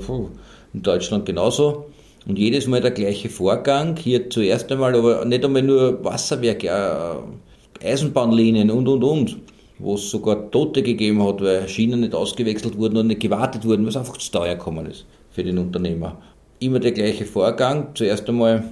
in 0.73 0.81
Deutschland 0.83 1.25
genauso. 1.25 1.85
Und 2.27 2.37
jedes 2.37 2.67
Mal 2.67 2.81
der 2.81 2.91
gleiche 2.91 3.29
Vorgang. 3.29 3.95
Hier 3.97 4.29
zuerst 4.29 4.71
einmal, 4.71 4.95
aber 4.95 5.23
nicht 5.25 5.43
einmal 5.43 5.61
nur 5.61 6.03
Wasserwerke, 6.03 6.67
äh, 6.67 7.85
Eisenbahnlinien 7.87 8.69
und 8.69 8.87
und 8.87 9.03
und. 9.03 9.37
Wo 9.79 9.95
es 9.95 10.09
sogar 10.11 10.51
Tote 10.51 10.83
gegeben 10.83 11.23
hat, 11.23 11.41
weil 11.41 11.67
Schienen 11.69 12.01
nicht 12.01 12.13
ausgewechselt 12.13 12.77
wurden 12.77 12.97
und 12.97 13.07
nicht 13.07 13.21
gewartet 13.21 13.63
wurden, 13.63 13.85
was 13.85 13.95
einfach 13.95 14.17
zu 14.17 14.29
teuer 14.31 14.55
gekommen 14.55 14.85
ist 14.87 15.05
für 15.31 15.43
den 15.43 15.57
Unternehmer. 15.57 16.17
Immer 16.59 16.79
der 16.79 16.91
gleiche 16.91 17.25
Vorgang. 17.25 17.87
Zuerst 17.93 18.27
einmal 18.27 18.65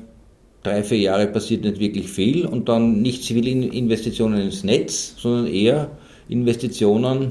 drei, 0.64 0.84
vier 0.84 0.98
Jahre 0.98 1.28
passiert 1.28 1.64
nicht 1.64 1.80
wirklich 1.80 2.10
viel 2.10 2.46
und 2.46 2.68
dann 2.68 3.02
nicht 3.02 3.24
zivile 3.24 3.50
Investitionen 3.50 4.42
ins 4.42 4.66
Netz, 4.66 5.16
sondern 5.18 5.48
eher 5.48 5.92
Investitionen, 6.28 7.30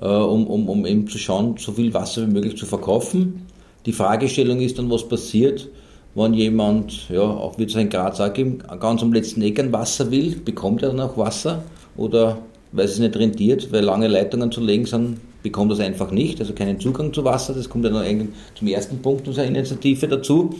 äh, 0.00 0.06
um, 0.06 0.46
um, 0.46 0.68
um 0.68 0.86
eben 0.86 1.06
zu 1.06 1.18
schauen, 1.18 1.56
so 1.58 1.72
viel 1.72 1.92
Wasser 1.94 2.26
wie 2.26 2.32
möglich 2.32 2.56
zu 2.56 2.66
verkaufen. 2.66 3.46
Die 3.86 3.92
Fragestellung 3.92 4.60
ist 4.60 4.78
dann, 4.78 4.90
was 4.90 5.08
passiert, 5.08 5.68
wenn 6.14 6.34
jemand, 6.34 7.08
ja, 7.08 7.22
auch 7.22 7.58
wie 7.58 7.64
es 7.64 7.74
in 7.74 7.88
Graz 7.88 8.20
auch 8.20 8.32
gibt, 8.32 8.68
ganz 8.80 9.02
am 9.02 9.12
letzten 9.12 9.42
Eck 9.42 9.58
ein 9.58 9.72
Wasser 9.72 10.10
will, 10.10 10.36
bekommt 10.44 10.82
er 10.82 10.90
dann 10.90 11.00
auch 11.00 11.16
Wasser 11.16 11.62
oder 11.96 12.38
weil 12.72 12.86
es 12.86 12.98
nicht 12.98 13.16
rentiert, 13.16 13.72
weil 13.72 13.84
lange 13.84 14.08
Leitungen 14.08 14.50
zu 14.50 14.60
legen 14.60 14.86
sind, 14.86 15.18
bekommt 15.42 15.72
er 15.72 15.74
es 15.74 15.80
einfach 15.80 16.10
nicht, 16.10 16.40
also 16.40 16.52
keinen 16.52 16.80
Zugang 16.80 17.12
zu 17.12 17.24
Wasser. 17.24 17.54
Das 17.54 17.68
kommt 17.68 17.84
dann 17.84 18.28
zum 18.54 18.68
ersten 18.68 18.98
Punkt 18.98 19.26
unserer 19.28 19.44
Initiative 19.44 20.08
dazu. 20.08 20.50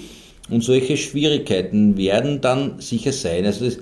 Und 0.51 0.65
solche 0.65 0.97
Schwierigkeiten 0.97 1.97
werden 1.97 2.41
dann 2.41 2.81
sicher 2.81 3.13
sein. 3.13 3.47
Also 3.47 3.65
das, 3.65 3.79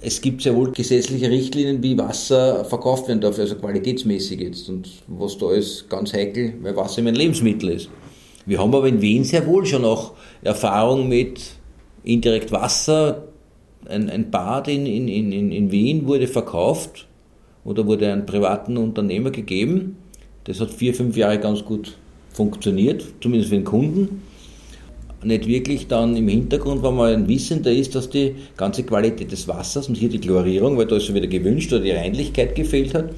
es 0.00 0.20
gibt 0.20 0.42
sehr 0.42 0.54
wohl 0.56 0.72
gesetzliche 0.72 1.30
Richtlinien, 1.30 1.82
wie 1.82 1.96
Wasser 1.96 2.64
verkauft 2.64 3.08
werden 3.08 3.20
darf, 3.20 3.38
also 3.38 3.54
qualitätsmäßig 3.54 4.40
jetzt. 4.40 4.68
Und 4.68 4.88
was 5.06 5.38
da 5.38 5.52
ist, 5.52 5.88
ganz 5.88 6.12
heikel, 6.12 6.54
weil 6.60 6.76
Wasser 6.76 6.98
immer 6.98 7.10
ein 7.10 7.14
Lebensmittel 7.14 7.70
ist. 7.70 7.88
Wir 8.44 8.58
haben 8.58 8.74
aber 8.74 8.88
in 8.88 9.00
Wien 9.00 9.24
sehr 9.24 9.46
wohl 9.46 9.64
schon 9.64 9.84
auch 9.84 10.14
Erfahrung 10.42 11.08
mit 11.08 11.40
indirekt 12.02 12.50
Wasser. 12.50 13.28
Ein, 13.88 14.10
ein 14.10 14.30
Bad 14.30 14.68
in, 14.68 14.86
in, 14.86 15.08
in, 15.08 15.52
in 15.52 15.70
Wien 15.70 16.06
wurde 16.06 16.26
verkauft 16.26 17.06
oder 17.64 17.86
wurde 17.86 18.12
einem 18.12 18.26
privaten 18.26 18.76
Unternehmer 18.76 19.30
gegeben. 19.30 19.96
Das 20.44 20.60
hat 20.60 20.70
vier, 20.70 20.94
fünf 20.94 21.16
Jahre 21.16 21.38
ganz 21.38 21.64
gut 21.64 21.96
funktioniert, 22.32 23.04
zumindest 23.20 23.50
für 23.50 23.56
den 23.56 23.64
Kunden 23.64 24.22
nicht 25.24 25.46
wirklich 25.46 25.86
dann 25.88 26.16
im 26.16 26.28
Hintergrund, 26.28 26.82
wenn 26.82 26.94
man 26.94 27.12
ein 27.12 27.28
Wissender 27.28 27.72
ist, 27.72 27.94
dass 27.94 28.10
die 28.10 28.34
ganze 28.56 28.82
Qualität 28.82 29.30
des 29.32 29.46
Wassers 29.48 29.88
und 29.88 29.94
hier 29.94 30.08
die 30.08 30.20
Chlorierung, 30.20 30.76
weil 30.76 30.86
da 30.86 30.96
ist 30.96 31.06
schon 31.06 31.14
wieder 31.14 31.26
gewünscht 31.26 31.72
oder 31.72 31.82
die 31.82 31.92
Reinlichkeit 31.92 32.54
gefehlt 32.54 32.94
hat 32.94 33.10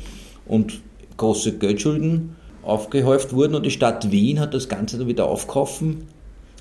und 0.46 0.80
große 1.16 1.58
Geldschulden 1.58 2.36
aufgehäuft 2.62 3.32
wurden 3.32 3.54
und 3.54 3.64
die 3.64 3.70
Stadt 3.70 4.10
Wien 4.10 4.40
hat 4.40 4.54
das 4.54 4.68
Ganze 4.68 4.98
dann 4.98 5.08
wieder 5.08 5.28
aufkaufen 5.28 6.04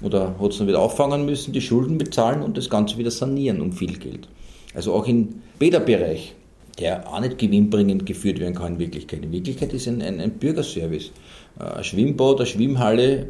oder 0.02 0.36
hat 0.40 0.52
es 0.52 0.58
dann 0.58 0.68
wieder 0.68 0.80
auffangen 0.80 1.26
müssen, 1.26 1.54
die 1.54 1.62
Schulden 1.62 1.98
bezahlen 1.98 2.42
und 2.42 2.58
das 2.58 2.70
Ganze 2.70 2.98
wieder 2.98 3.12
sanieren 3.12 3.62
um 3.62 3.72
viel 3.72 3.98
Geld. 3.98 4.28
Also 4.74 4.94
auch 4.94 5.08
im 5.08 5.42
Bäderbereich, 5.60 6.36
der 6.80 7.08
auch 7.08 7.20
nicht 7.20 7.38
gewinnbringend 7.38 8.06
geführt 8.06 8.40
werden 8.40 8.56
kann 8.56 8.74
in 8.74 8.80
Wirklichkeit. 8.80 9.24
In 9.24 9.32
Wirklichkeit 9.32 9.74
ist 9.74 9.88
ein, 9.88 10.02
ein, 10.02 10.20
ein 10.20 10.32
Bürgerservice. 10.32 11.12
Ein 11.60 11.84
Schwimmbad, 11.84 12.38
eine 12.38 12.46
Schwimmhalle, 12.48 13.28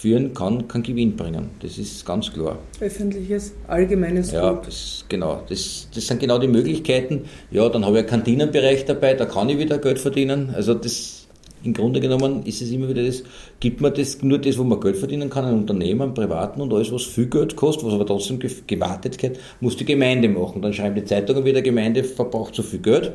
führen 0.00 0.32
kann, 0.32 0.66
kann 0.66 0.82
Gewinn 0.82 1.14
bringen. 1.14 1.50
Das 1.60 1.76
ist 1.76 2.06
ganz 2.06 2.32
klar. 2.32 2.58
Öffentliches, 2.80 3.52
allgemeines 3.68 4.32
Ja, 4.32 4.54
das, 4.54 5.04
genau. 5.10 5.42
Das, 5.46 5.88
das 5.94 6.06
sind 6.06 6.20
genau 6.20 6.38
die 6.38 6.48
Möglichkeiten. 6.48 7.26
Ja, 7.50 7.68
dann 7.68 7.84
habe 7.84 7.96
ich 7.96 8.00
einen 8.00 8.08
Kantinenbereich 8.08 8.86
dabei, 8.86 9.12
da 9.12 9.26
kann 9.26 9.50
ich 9.50 9.58
wieder 9.58 9.76
Geld 9.76 9.98
verdienen. 9.98 10.54
Also 10.54 10.72
das 10.72 11.26
im 11.62 11.74
Grunde 11.74 12.00
genommen 12.00 12.46
ist 12.46 12.62
es 12.62 12.70
immer 12.70 12.88
wieder 12.88 13.04
das, 13.04 13.22
gibt 13.60 13.82
man 13.82 13.92
das 13.92 14.22
nur 14.22 14.38
das, 14.38 14.56
wo 14.56 14.64
man 14.64 14.80
Geld 14.80 14.96
verdienen 14.96 15.28
kann, 15.28 15.44
ein 15.44 15.54
Unternehmen, 15.54 16.00
einen 16.00 16.14
Privaten 16.14 16.62
und 16.62 16.72
alles, 16.72 16.90
was 16.90 17.04
viel 17.04 17.26
Geld 17.26 17.54
kostet, 17.54 17.84
was 17.84 17.92
aber 17.92 18.06
trotzdem 18.06 18.38
gewartet 18.66 19.22
wird, 19.22 19.38
muss 19.60 19.76
die 19.76 19.84
Gemeinde 19.84 20.30
machen. 20.30 20.62
Dann 20.62 20.72
schreiben 20.72 20.94
die 20.94 21.04
Zeitungen 21.04 21.44
wieder, 21.44 21.60
Gemeinde 21.60 22.04
verbraucht 22.04 22.54
zu 22.54 22.62
viel 22.62 22.80
Geld. 22.80 23.12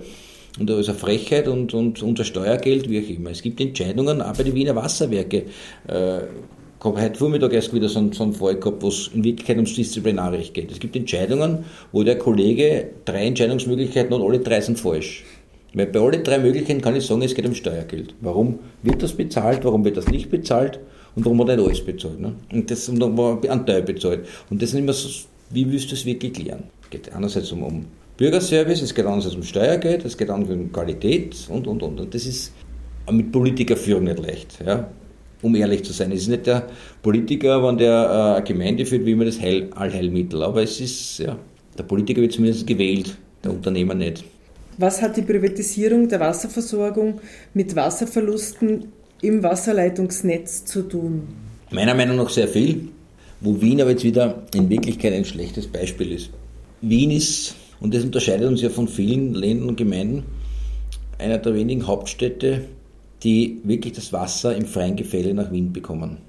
Und 0.60 0.70
da 0.70 0.80
ist 0.80 0.88
eine 0.88 0.98
Frechheit 0.98 1.48
und, 1.48 1.74
und 1.74 2.02
unser 2.04 2.24
Steuergeld, 2.24 2.90
wie 2.90 3.04
auch 3.04 3.10
immer. 3.10 3.32
Es 3.32 3.42
gibt 3.42 3.60
Entscheidungen, 3.60 4.22
auch 4.22 4.34
bei 4.38 4.44
den 4.44 4.54
Wiener 4.54 4.76
Wasserwerke. 4.76 5.46
Äh, 5.88 6.20
habe 6.86 7.02
heute 7.02 7.18
Vormittag 7.18 7.54
erst 7.54 7.74
wieder 7.74 7.90
so 7.90 8.00
einen, 8.00 8.14
so 8.14 8.24
einen 8.24 8.34
Fall 8.34 8.56
gehabt, 8.56 8.82
wo 8.82 8.88
es 8.88 9.10
in 9.14 9.24
Wirklichkeit 9.24 9.58
ums 9.58 9.74
Disziplinarrecht 9.74 10.54
geht. 10.54 10.72
Es 10.72 10.80
gibt 10.80 10.96
Entscheidungen, 10.96 11.66
wo 11.92 12.04
der 12.04 12.18
Kollege 12.18 12.92
drei 13.06 13.26
Entscheidungsmöglichkeiten 13.26 14.14
hat, 14.14 14.22
alle 14.22 14.40
drei 14.40 14.62
sind 14.62 14.80
falsch. 14.80 15.24
Weil 15.74 15.88
bei 15.88 16.00
allen 16.00 16.24
drei 16.24 16.40
Möglichkeiten 16.40 16.82
kann 16.82 16.96
ich 16.96 17.06
sagen, 17.06 17.22
es 17.22 17.36
geht 17.36 17.46
um 17.46 17.54
Steuergeld. 17.54 18.16
Warum 18.22 18.60
wird 18.82 19.04
das 19.04 19.14
bezahlt, 19.14 19.66
warum 19.66 19.84
wird 19.84 19.98
das 19.98 20.08
nicht 20.08 20.30
bezahlt 20.30 20.80
und 21.16 21.26
warum 21.26 21.42
hat 21.42 21.50
er 21.50 21.58
nicht 21.58 21.66
alles 21.66 21.84
bezahlt. 21.84 22.20
Ne? 22.20 22.36
Und 22.54 22.72
das 22.72 22.88
und 22.88 23.00
dann 23.00 23.18
war 23.18 23.42
ein 23.44 23.66
Teil 23.66 23.82
bezahlt. 23.82 24.26
Und 24.50 24.62
das 24.62 24.72
sind 24.72 24.80
immer 24.80 24.94
so, 24.94 25.10
wie 25.50 25.70
willst 25.70 25.92
du 25.92 25.96
es 25.96 26.06
wirklich 26.06 26.34
klären? 26.34 26.64
Es 26.84 26.90
geht 26.90 27.12
einerseits 27.14 27.52
um, 27.52 27.64
um 27.64 27.86
Bürgerservice, 28.16 28.82
es 28.82 28.96
geht 28.96 29.06
andererseits 29.06 29.36
um 29.36 29.44
Steuergeld, 29.44 30.06
es 30.06 30.18
geht 30.18 30.30
andererseits 30.30 30.62
um 30.62 30.72
Qualität 30.72 31.36
und, 31.50 31.68
und, 31.68 31.84
und. 31.84 32.00
Und 32.00 32.14
das 32.14 32.26
ist 32.26 32.54
mit 33.12 33.32
Politikerführung 33.32 34.06
nicht 34.06 34.20
leicht. 34.20 34.60
Ja? 34.66 34.90
Um 35.46 35.54
ehrlich 35.56 35.84
zu 35.84 35.94
sein. 35.94 36.12
Es 36.12 36.22
ist 36.22 36.30
nicht 36.30 36.48
der 36.48 36.68
Politiker, 37.04 37.64
wenn 37.64 37.78
der 37.78 37.94
äh, 37.94 38.38
eine 38.38 38.44
Gemeinde 38.44 38.86
führt, 38.86 39.06
wie 39.06 39.12
immer 39.12 39.26
das 39.26 39.40
Heil, 39.40 39.70
Allheilmittel. 39.76 40.42
Aber 40.42 40.64
es 40.64 40.82
ist, 40.82 41.20
ja, 41.20 41.38
der 41.78 41.84
Politiker 41.84 42.22
wird 42.22 42.34
zumindest 42.34 42.66
gewählt, 42.66 43.16
der 43.44 43.52
Unternehmer 43.52 43.94
nicht. 43.94 44.24
Was 44.80 45.02
hat 45.04 45.16
die 45.16 45.22
Privatisierung 45.22 46.10
der 46.10 46.20
Wasserversorgung 46.20 47.22
mit 47.54 47.76
Wasserverlusten 47.76 48.86
im 49.22 49.44
Wasserleitungsnetz 49.44 50.66
zu 50.66 50.82
tun? 50.82 51.28
Meiner 51.70 51.94
Meinung 51.94 52.18
nach 52.18 52.30
sehr 52.30 52.48
viel, 52.48 52.90
wo 53.40 53.62
Wien 53.62 53.80
aber 53.82 53.92
jetzt 53.92 54.04
wieder 54.04 54.44
in 54.56 54.68
Wirklichkeit 54.70 55.14
ein 55.14 55.26
schlechtes 55.26 55.68
Beispiel 55.68 56.12
ist. 56.12 56.32
Wien 56.82 57.12
ist, 57.12 57.54
und 57.80 57.94
das 57.94 58.04
unterscheidet 58.04 58.48
uns 58.48 58.64
ja 58.64 58.70
von 58.70 58.88
vielen 58.88 59.36
Ländern 59.36 59.70
und 59.70 59.78
Gemeinden, 59.78 60.24
einer 61.20 61.38
der 61.38 61.54
wenigen 61.54 61.86
Hauptstädte, 61.86 62.62
die 63.26 63.60
wirklich 63.64 63.94
das 63.94 64.14
Wasser 64.14 64.56
im 64.56 64.66
freien 64.66 64.96
Gefälle 64.96 65.34
nach 65.34 65.52
Wien 65.52 65.74
bekommen. 65.74 66.20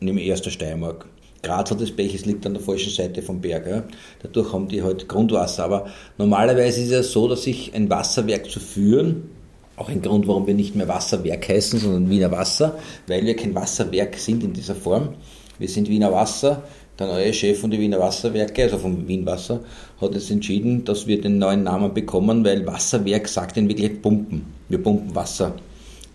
Nämlich 0.00 0.26
erster 0.26 0.50
Steiermark. 0.50 1.06
Graz 1.42 1.70
hat 1.70 1.80
das 1.80 1.90
Pech, 1.90 2.14
es 2.14 2.24
liegt 2.24 2.46
an 2.46 2.54
der 2.54 2.62
falschen 2.62 2.92
Seite 2.92 3.22
vom 3.22 3.40
Berg. 3.40 3.66
Ja. 3.66 3.82
Dadurch 4.22 4.52
haben 4.52 4.68
die 4.68 4.82
halt 4.82 5.08
Grundwasser. 5.08 5.64
Aber 5.64 5.86
normalerweise 6.18 6.80
ist 6.80 6.86
es 6.86 6.92
ja 6.92 7.02
so, 7.02 7.26
dass 7.26 7.42
sich 7.42 7.74
ein 7.74 7.90
Wasserwerk 7.90 8.48
zu 8.48 8.60
führen, 8.60 9.24
auch 9.76 9.88
ein 9.88 10.02
Grund, 10.02 10.28
warum 10.28 10.46
wir 10.46 10.54
nicht 10.54 10.76
mehr 10.76 10.86
Wasserwerk 10.86 11.48
heißen, 11.48 11.80
sondern 11.80 12.10
Wiener 12.10 12.30
Wasser, 12.30 12.78
weil 13.08 13.24
wir 13.24 13.34
kein 13.34 13.54
Wasserwerk 13.54 14.16
sind 14.16 14.44
in 14.44 14.52
dieser 14.52 14.74
Form. 14.74 15.14
Wir 15.58 15.68
sind 15.68 15.88
Wiener 15.88 16.12
Wasser. 16.12 16.62
Der 16.98 17.06
neue 17.06 17.32
Chef 17.32 17.58
von 17.58 17.70
den 17.70 17.80
Wiener 17.80 17.98
Wasserwerke, 17.98 18.64
also 18.64 18.76
von 18.76 19.08
Wien 19.08 19.24
Wasser, 19.24 19.60
hat 20.00 20.12
jetzt 20.12 20.30
entschieden, 20.30 20.84
dass 20.84 21.06
wir 21.06 21.20
den 21.20 21.38
neuen 21.38 21.62
Namen 21.62 21.94
bekommen, 21.94 22.44
weil 22.44 22.66
Wasserwerk 22.66 23.26
sagt 23.26 23.56
in 23.56 23.66
Wirklichkeit 23.66 24.02
Pumpen. 24.02 24.44
Wir 24.68 24.82
pumpen 24.82 25.14
Wasser. 25.14 25.54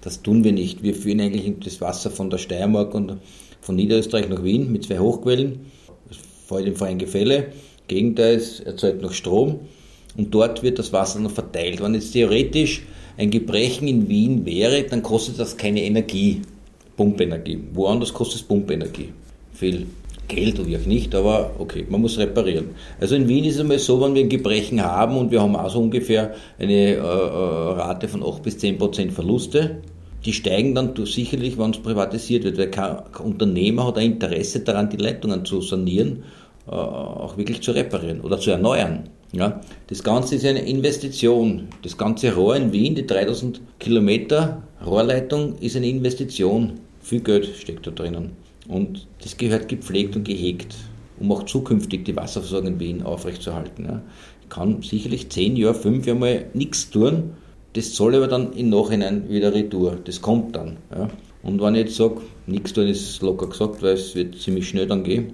Das 0.07 0.21
tun 0.21 0.45
wir 0.45 0.53
nicht. 0.53 0.83
Wir 0.83 0.95
führen 0.95 1.19
eigentlich 1.19 1.53
das 1.61 1.81
Wasser 1.81 2.09
von 2.09 2.29
der 2.29 2.37
Steiermark 2.37 2.95
und 2.95 3.17
von 3.59 3.75
Niederösterreich 3.75 4.29
nach 4.29 4.41
Wien 4.41 4.71
mit 4.71 4.85
zwei 4.85 4.99
Hochquellen, 4.99 5.65
vor 6.47 6.59
allem 6.59 6.77
freien 6.77 6.97
Gefälle. 6.97 7.47
Gegenteil, 7.89 8.35
es 8.35 8.61
erzeugt 8.61 9.01
noch 9.01 9.11
Strom 9.11 9.59
und 10.15 10.33
dort 10.33 10.63
wird 10.63 10.79
das 10.79 10.93
Wasser 10.93 11.19
noch 11.19 11.31
verteilt. 11.31 11.81
Wenn 11.81 11.93
jetzt 11.93 12.13
theoretisch 12.13 12.83
ein 13.17 13.31
Gebrechen 13.31 13.89
in 13.89 14.07
Wien 14.07 14.45
wäre, 14.45 14.83
dann 14.83 15.03
kostet 15.03 15.39
das 15.39 15.57
keine 15.57 15.83
Energie, 15.83 16.41
Pumpenergie. 16.95 17.59
Woanders 17.73 18.13
kostet 18.13 18.39
es 18.39 18.47
Pumpenergie. 18.47 19.09
Viel 19.51 19.87
Geld 20.29 20.57
oder 20.57 20.77
auch 20.77 20.85
nicht, 20.85 21.13
aber 21.15 21.51
okay, 21.59 21.85
man 21.89 21.99
muss 21.99 22.17
reparieren. 22.17 22.69
Also 23.01 23.15
in 23.15 23.27
Wien 23.27 23.43
ist 23.43 23.55
es 23.55 23.59
einmal 23.59 23.79
so, 23.79 23.99
wenn 23.99 24.15
wir 24.15 24.21
ein 24.21 24.29
Gebrechen 24.29 24.81
haben 24.81 25.17
und 25.17 25.31
wir 25.31 25.41
haben 25.41 25.57
auch 25.57 25.69
so 25.69 25.81
ungefähr 25.81 26.33
eine 26.57 26.73
äh, 26.73 26.95
äh 26.95 26.99
Rate 27.01 28.07
von 28.07 28.23
8 28.23 28.41
bis 28.41 28.57
10 28.57 28.77
Prozent 28.77 29.11
Verluste, 29.11 29.81
die 30.25 30.33
steigen 30.33 30.75
dann 30.75 30.93
sicherlich, 31.05 31.57
wenn 31.57 31.71
es 31.71 31.77
privatisiert 31.77 32.43
wird, 32.43 32.57
weil 32.57 32.71
kein 32.71 32.97
Unternehmer 33.23 33.87
hat 33.87 33.97
ein 33.97 34.13
Interesse 34.13 34.61
daran, 34.61 34.89
die 34.89 34.97
Leitungen 34.97 35.45
zu 35.45 35.61
sanieren, 35.61 36.23
äh, 36.67 36.71
auch 36.71 37.37
wirklich 37.37 37.61
zu 37.61 37.71
reparieren 37.71 38.21
oder 38.21 38.39
zu 38.39 38.51
erneuern. 38.51 39.09
Ja, 39.33 39.61
das 39.87 40.03
Ganze 40.03 40.35
ist 40.35 40.45
eine 40.45 40.61
Investition. 40.61 41.67
Das 41.83 41.97
ganze 41.97 42.33
Rohr 42.33 42.55
in 42.55 42.71
Wien, 42.71 42.95
die 42.95 43.05
3000 43.05 43.59
Kilometer 43.77 44.63
Rohrleitung, 44.85 45.57
ist 45.59 45.75
eine 45.75 45.87
Investition. 45.87 46.79
Viel 47.01 47.19
Geld 47.19 47.45
steckt 47.57 47.85
da 47.85 47.91
drinnen. 47.91 48.31
Und 48.69 49.05
das 49.21 49.35
gehört 49.35 49.67
gepflegt 49.67 50.15
und 50.15 50.23
gehegt, 50.23 50.75
um 51.19 51.31
auch 51.31 51.43
zukünftig 51.43 52.05
die 52.05 52.15
Wasserversorgung 52.15 52.73
in 52.73 52.79
Wien 52.79 53.03
aufrechtzuerhalten. 53.03 53.85
Ja. 53.85 54.01
Ich 54.43 54.49
kann 54.49 54.81
sicherlich 54.81 55.29
zehn 55.29 55.57
Jahre, 55.57 55.75
fünf 55.75 56.05
Jahre 56.05 56.19
mal 56.19 56.45
nichts 56.53 56.89
tun. 56.89 57.31
Das 57.77 57.95
soll 57.95 58.15
aber 58.15 58.25
dann 58.25 58.53
im 58.53 58.71
Nachhinein 58.71 59.29
wieder 59.29 59.53
retour. 59.53 59.99
Das 60.03 60.19
kommt 60.19 60.55
dann. 60.55 60.77
Ja. 60.89 61.09
Und 61.43 61.61
wenn 61.61 61.75
ich 61.75 61.81
jetzt 61.81 61.95
sage, 61.95 62.21
nichts 62.47 62.73
tun 62.73 62.87
ist 62.87 63.21
locker 63.21 63.45
gesagt, 63.45 63.83
weil 63.83 63.93
es 63.93 64.15
wird 64.15 64.35
ziemlich 64.35 64.67
schnell 64.67 64.87
dann 64.87 65.03
gehen. 65.03 65.33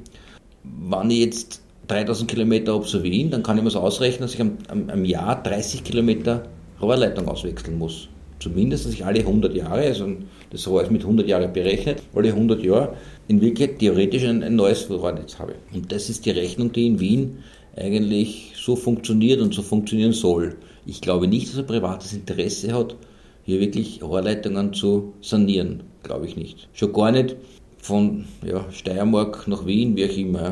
Wenn 0.64 1.10
ich 1.10 1.20
jetzt 1.20 1.62
3000 1.88 2.30
Kilometer 2.30 2.74
ab 2.74 2.86
so 2.86 3.02
Wien, 3.02 3.32
dann 3.32 3.44
kann 3.44 3.58
ich 3.58 3.64
mir 3.64 3.70
so 3.70 3.80
ausrechnen, 3.80 4.24
dass 4.24 4.34
ich 4.34 4.42
am, 4.42 4.58
am, 4.68 4.90
am 4.90 5.06
Jahr 5.06 5.42
30 5.42 5.86
Kilometer 5.86 6.44
Rohrleitung 6.82 7.30
auswechseln 7.30 7.78
muss. 7.78 8.10
Zumindest, 8.42 8.88
dass 8.88 8.94
ich 8.94 9.06
alle 9.06 9.20
100 9.22 9.56
Jahre, 9.56 9.84
also 9.84 10.06
das 10.50 10.68
Rohr 10.68 10.84
ist 10.84 10.92
mit 10.92 11.04
100 11.04 11.26
Jahren 11.26 11.54
berechnet, 11.54 12.02
alle 12.14 12.28
100 12.28 12.62
Jahre 12.62 12.98
in 13.30 13.40
Wirklichkeit 13.40 13.80
theoretisch 13.80 14.26
ein, 14.26 14.44
ein 14.44 14.58
neues 14.58 14.90
Rohrnetz 14.90 15.40
habe. 15.40 15.54
Und 15.74 15.90
das 15.94 16.10
ist 16.10 16.26
die 16.26 16.32
Rechnung, 16.32 16.74
die 16.74 16.88
in 16.88 17.00
Wien 17.00 17.38
eigentlich 17.78 18.52
so 18.58 18.76
funktioniert 18.76 19.40
und 19.40 19.54
so 19.54 19.62
funktionieren 19.62 20.12
soll. 20.12 20.58
Ich 20.86 21.02
glaube 21.02 21.28
nicht, 21.28 21.50
dass 21.50 21.60
ein 21.60 21.66
privates 21.66 22.14
Interesse 22.14 22.74
hat, 22.74 22.96
hier 23.44 23.60
wirklich 23.60 24.02
Rohrleitungen 24.04 24.74
zu 24.74 25.14
sanieren. 25.22 25.84
Glaube 26.04 26.26
ich 26.26 26.36
nicht. 26.36 26.68
Schon 26.74 26.94
gar 26.94 27.12
nicht 27.12 27.36
von 27.78 28.26
ja, 28.46 28.66
Steiermark 28.72 29.48
nach 29.48 29.66
Wien, 29.66 29.96
wie 29.96 30.06
auch 30.06 30.18
immer. 30.18 30.52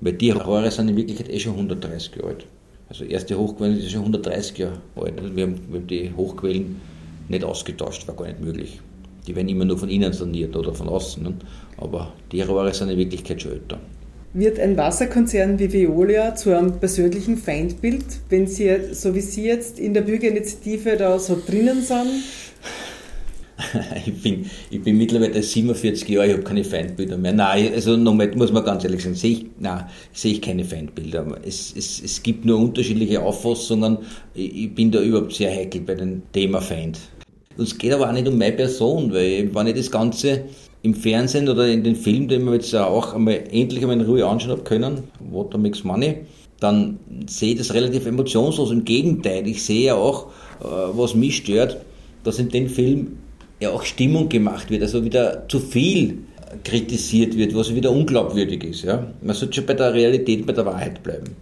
Weil 0.00 0.14
die 0.14 0.30
Rohre 0.30 0.70
sind 0.70 0.88
in 0.88 0.96
Wirklichkeit 0.96 1.28
eh 1.30 1.38
schon 1.38 1.54
130 1.54 2.16
Jahre 2.16 2.28
alt. 2.28 2.46
Also 2.88 3.04
erste 3.04 3.38
Hochquellen 3.38 3.78
ist 3.78 3.90
schon 3.90 4.00
130 4.00 4.58
Jahre 4.58 4.80
alt. 4.96 5.18
Also 5.18 5.36
wir, 5.36 5.44
haben, 5.44 5.60
wir 5.70 5.80
haben 5.80 5.86
die 5.86 6.12
Hochquellen 6.14 6.80
nicht 7.28 7.44
ausgetauscht, 7.44 8.06
war 8.08 8.16
gar 8.16 8.26
nicht 8.26 8.40
möglich. 8.40 8.80
Die 9.26 9.36
werden 9.36 9.48
immer 9.48 9.64
nur 9.64 9.78
von 9.78 9.88
innen 9.88 10.12
saniert 10.12 10.56
oder 10.56 10.74
von 10.74 10.88
außen. 10.88 11.22
Ne? 11.22 11.34
Aber 11.76 12.12
die 12.32 12.42
Rohre 12.42 12.74
sind 12.74 12.90
in 12.90 12.98
Wirklichkeit 12.98 13.40
schon 13.40 13.52
älter. 13.52 13.78
Wird 14.34 14.58
ein 14.58 14.78
Wasserkonzern 14.78 15.58
wie 15.58 15.70
Veolia 15.70 16.34
zu 16.34 16.56
einem 16.56 16.80
persönlichen 16.80 17.36
Feindbild, 17.36 18.04
wenn 18.30 18.46
Sie, 18.46 18.70
so 18.92 19.14
wie 19.14 19.20
Sie 19.20 19.44
jetzt 19.44 19.78
in 19.78 19.92
der 19.92 20.00
Bürgerinitiative 20.00 20.96
da 20.96 21.18
so 21.18 21.38
drinnen 21.46 21.82
sind? 21.82 22.22
ich, 24.06 24.22
bin, 24.22 24.46
ich 24.70 24.82
bin 24.82 24.96
mittlerweile 24.96 25.42
47 25.42 26.08
Jahre, 26.08 26.28
ich 26.28 26.32
habe 26.32 26.42
keine 26.44 26.64
Feindbilder 26.64 27.18
mehr. 27.18 27.34
Nein, 27.34 27.72
also 27.74 27.94
nochmal, 27.98 28.34
muss 28.34 28.50
man 28.50 28.64
ganz 28.64 28.84
ehrlich 28.84 29.02
sagen, 29.02 29.14
sehe 29.14 29.32
ich, 29.32 29.46
nein, 29.58 29.84
sehe 30.14 30.32
ich 30.32 30.40
keine 30.40 30.64
Feindbilder. 30.64 31.38
Es, 31.44 31.74
es, 31.76 32.02
es 32.02 32.22
gibt 32.22 32.46
nur 32.46 32.58
unterschiedliche 32.58 33.20
Auffassungen. 33.20 33.98
Ich 34.32 34.74
bin 34.74 34.90
da 34.90 35.02
überhaupt 35.02 35.34
sehr 35.34 35.54
heikel 35.54 35.82
bei 35.82 35.94
dem 35.94 36.22
Thema 36.32 36.62
Feind. 36.62 36.98
Es 37.58 37.76
geht 37.76 37.92
aber 37.92 38.08
auch 38.08 38.12
nicht 38.12 38.26
um 38.26 38.38
meine 38.38 38.52
Person, 38.52 39.12
weil 39.12 39.54
wenn 39.54 39.66
ich 39.66 39.74
das 39.74 39.90
Ganze 39.90 40.44
im 40.82 40.94
Fernsehen 40.94 41.48
oder 41.48 41.68
in 41.68 41.84
den 41.84 41.96
Filmen, 41.96 42.28
den 42.28 42.44
wir 42.44 42.54
jetzt 42.54 42.74
auch 42.74 43.14
einmal 43.14 43.44
endlich 43.50 43.82
einmal 43.82 44.00
in 44.00 44.06
Ruhe 44.06 44.26
anschauen 44.26 44.64
können, 44.64 45.04
Water 45.30 45.58
Makes 45.58 45.84
Money, 45.84 46.16
dann 46.58 46.98
sehe 47.26 47.52
ich 47.52 47.58
das 47.58 47.74
relativ 47.74 48.06
emotionslos. 48.06 48.70
Im 48.70 48.84
Gegenteil, 48.84 49.46
ich 49.46 49.62
sehe 49.64 49.86
ja 49.86 49.94
auch, 49.94 50.26
äh, 50.60 50.64
was 50.64 51.14
mich 51.14 51.36
stört, 51.36 51.78
dass 52.24 52.38
in 52.38 52.48
den 52.48 52.68
Film 52.68 53.18
ja 53.60 53.70
auch 53.70 53.84
Stimmung 53.84 54.28
gemacht 54.28 54.70
wird, 54.70 54.82
also 54.82 55.04
wieder 55.04 55.48
zu 55.48 55.60
viel 55.60 56.18
kritisiert 56.64 57.36
wird, 57.36 57.54
was 57.54 57.74
wieder 57.74 57.90
unglaubwürdig 57.90 58.64
ist. 58.64 58.82
Ja? 58.82 59.06
Man 59.22 59.34
sollte 59.34 59.54
schon 59.54 59.66
bei 59.66 59.74
der 59.74 59.94
Realität, 59.94 60.46
bei 60.46 60.52
der 60.52 60.66
Wahrheit 60.66 61.02
bleiben. 61.02 61.36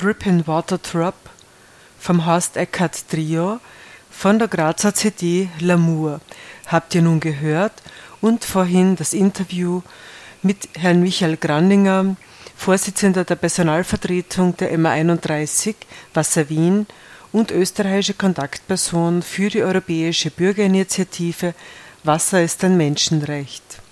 Drip 0.00 0.24
in 0.24 0.46
Water 0.46 0.78
Drop 0.78 1.14
vom 1.98 2.24
Horst 2.24 2.56
Eckert 2.56 3.10
Trio 3.10 3.60
von 4.10 4.38
der 4.38 4.48
Grazer 4.48 4.94
CD 4.94 5.50
L'amour 5.60 6.20
habt 6.68 6.94
ihr 6.94 7.02
nun 7.02 7.20
gehört 7.20 7.82
und 8.22 8.42
vorhin 8.46 8.96
das 8.96 9.12
Interview 9.12 9.82
mit 10.42 10.70
Herrn 10.78 11.02
Michael 11.02 11.36
Grandinger, 11.36 12.16
Vorsitzender 12.56 13.24
der 13.24 13.36
Personalvertretung 13.36 14.56
der 14.56 14.72
MA31 14.78 15.74
Wasser 16.14 16.48
Wien 16.48 16.86
und 17.30 17.50
österreichische 17.50 18.14
Kontaktperson 18.14 19.20
für 19.20 19.50
die 19.50 19.62
Europäische 19.62 20.30
Bürgerinitiative 20.30 21.52
Wasser 22.04 22.42
ist 22.42 22.64
ein 22.64 22.78
Menschenrecht. 22.78 23.82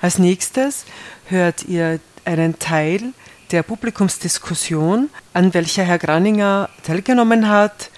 Als 0.00 0.18
nächstes 0.18 0.86
hört 1.26 1.62
ihr 1.62 2.00
einen 2.24 2.58
Teil 2.58 3.12
der 3.50 3.62
Publikumsdiskussion, 3.62 5.08
an 5.32 5.54
welcher 5.54 5.84
Herr 5.84 5.98
Graninger 5.98 6.68
teilgenommen 6.82 7.48
hat. 7.48 7.90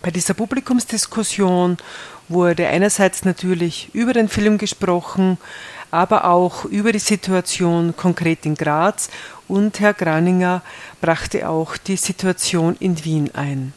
Bei 0.00 0.10
dieser 0.10 0.34
Publikumsdiskussion 0.34 1.76
wurde 2.28 2.66
einerseits 2.66 3.24
natürlich 3.24 3.90
über 3.92 4.12
den 4.12 4.28
Film 4.28 4.58
gesprochen, 4.58 5.38
aber 5.90 6.24
auch 6.24 6.64
über 6.64 6.92
die 6.92 6.98
Situation 6.98 7.94
konkret 7.96 8.46
in 8.46 8.54
Graz 8.54 9.10
und 9.46 9.80
Herr 9.80 9.92
Graninger 9.92 10.62
brachte 11.00 11.48
auch 11.48 11.76
die 11.76 11.96
Situation 11.96 12.76
in 12.80 13.04
Wien 13.04 13.30
ein. 13.34 13.74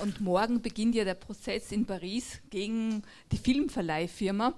Und 0.00 0.20
morgen 0.20 0.62
beginnt 0.62 0.94
ja 0.94 1.04
der 1.04 1.14
Prozess 1.14 1.72
in 1.72 1.86
Paris 1.86 2.40
gegen 2.50 3.02
die 3.32 3.38
Filmverleihfirma, 3.38 4.54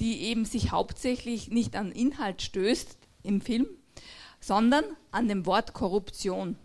die 0.00 0.22
eben 0.22 0.44
sich 0.44 0.70
hauptsächlich 0.70 1.50
nicht 1.50 1.76
an 1.76 1.92
Inhalt 1.92 2.42
stößt 2.42 2.98
im 3.22 3.40
Film, 3.40 3.66
sondern 4.40 4.84
an 5.10 5.28
dem 5.28 5.46
Wort 5.46 5.72
Korruption. 5.72 6.56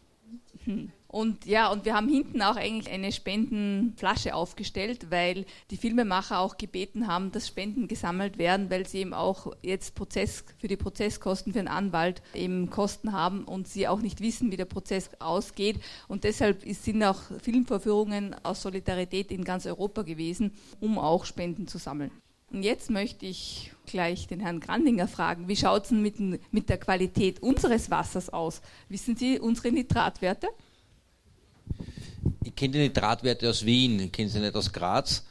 Hm. 0.64 0.92
Und 1.16 1.46
ja, 1.46 1.72
und 1.72 1.86
wir 1.86 1.94
haben 1.94 2.10
hinten 2.10 2.42
auch 2.42 2.58
eigentlich 2.58 2.94
eine 2.94 3.10
Spendenflasche 3.14 4.36
aufgestellt, 4.36 5.12
weil 5.12 5.46
die 5.72 5.78
Filmemacher 5.78 6.40
auch 6.40 6.58
gebeten 6.58 7.08
haben, 7.08 7.32
dass 7.32 7.48
Spenden 7.48 7.88
gesammelt 7.88 8.38
werden, 8.38 8.70
weil 8.70 8.86
sie 8.86 8.98
eben 8.98 9.14
auch 9.14 9.54
jetzt 9.62 9.96
Prozess 9.96 10.44
für 10.58 10.68
die 10.68 10.76
Prozesskosten 10.76 11.54
für 11.54 11.60
einen 11.60 11.70
Anwalt 11.70 12.22
eben 12.34 12.70
Kosten 12.70 13.14
haben 13.14 13.46
und 13.46 13.66
sie 13.66 13.88
auch 13.88 14.02
nicht 14.02 14.20
wissen, 14.20 14.52
wie 14.52 14.58
der 14.58 14.66
Prozess 14.66 15.10
ausgeht. 15.20 15.80
Und 16.10 16.26
deshalb 16.26 16.64
sind 16.66 17.02
auch 17.02 17.22
Filmvorführungen 17.42 18.36
aus 18.44 18.62
Solidarität 18.62 19.32
in 19.32 19.46
ganz 19.46 19.66
Europa 19.66 20.02
gewesen, 20.02 20.52
um 20.82 21.00
auch 21.00 21.24
Spenden 21.24 21.66
zu 21.70 21.78
sammeln. 21.78 22.12
Und 22.52 22.64
jetzt 22.64 22.90
möchte 22.90 23.26
ich 23.26 23.72
gleich 23.86 24.28
den 24.28 24.42
Herrn 24.42 24.60
Grandinger 24.60 25.08
fragen, 25.08 25.48
wie 25.48 25.56
schaut 25.56 25.84
es 25.84 25.90
denn 25.90 26.02
mit, 26.02 26.20
mit 26.52 26.68
der 26.68 26.78
Qualität 26.78 27.42
unseres 27.42 27.90
Wassers 27.90 28.30
aus? 28.30 28.62
Wissen 28.90 29.16
Sie 29.16 29.40
unsere 29.40 29.72
Nitratwerte? 29.72 30.50
Ich 32.44 32.56
kenne 32.56 32.74
die 32.74 32.80
Nitratwerte 32.80 33.50
aus 33.50 33.66
Wien, 33.66 34.00
ich 34.00 34.12
kenne 34.12 34.30
sie 34.30 34.40
nicht 34.40 34.56
aus 34.56 34.72
Graz. 34.72 35.26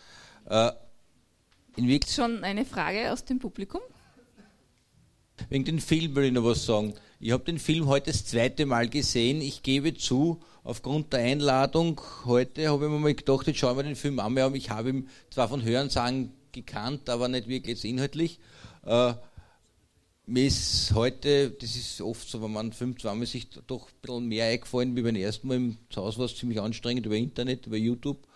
Äh, 0.47 0.73
Schon 2.09 2.45
eine 2.45 2.65
Frage 2.65 3.13
aus 3.13 3.25
dem 3.25 3.41
Publikum? 3.41 3.81
Wegen 5.49 5.65
dem 5.65 5.79
Film 5.81 6.15
will 6.15 6.25
ich 6.25 6.33
noch 6.33 6.45
was 6.45 6.65
sagen. 6.65 6.95
Ich 7.19 7.33
habe 7.33 7.45
den 7.45 7.59
Film 7.59 7.87
heute 7.87 8.13
das 8.13 8.25
zweite 8.25 8.67
Mal 8.67 8.89
gesehen. 8.89 9.41
Ich 9.41 9.63
gebe 9.63 9.95
zu, 9.95 10.41
aufgrund 10.63 11.13
der 11.13 11.21
Einladung 11.21 12.01
heute 12.25 12.69
habe 12.69 12.85
ich 12.85 12.91
mir 12.91 12.99
mal 12.99 13.15
gedacht, 13.15 13.47
jetzt 13.47 13.59
schauen 13.59 13.77
wir 13.77 13.83
den 13.83 13.97
Film 13.97 14.21
an. 14.21 14.55
Ich 14.55 14.71
habe 14.71 14.91
ihn 14.91 15.09
zwar 15.31 15.49
von 15.49 15.65
Hörensagen 15.65 16.33
gekannt, 16.53 17.11
aber 17.11 17.29
nicht 17.29 17.49
wirklich 17.49 17.85
inhaltlich. 17.85 18.39
Äh, 18.85 19.15
mir 20.27 20.47
ist 20.47 20.93
heute, 20.95 21.51
das 21.51 21.77
ist 21.77 22.01
oft 22.01 22.29
so, 22.29 22.43
wenn 22.43 22.53
man 22.53 22.73
fünf, 22.73 23.01
zweimal 23.01 23.27
sich 23.27 23.49
doch 23.67 23.89
ein 23.89 24.01
bisschen 24.01 24.27
mehr 24.27 24.47
eingefallen 24.47 24.97
wie 24.97 25.03
beim 25.03 25.17
ersten 25.17 25.49
Mal. 25.49 25.57
Im 25.57 25.79
Haus 25.95 26.19
war 26.19 26.25
es 26.25 26.37
ziemlich 26.37 26.61
anstrengend 26.61 27.07
über 27.07 27.17
Internet, 27.17 27.67
über 27.67 27.77
YouTube. 27.77 28.27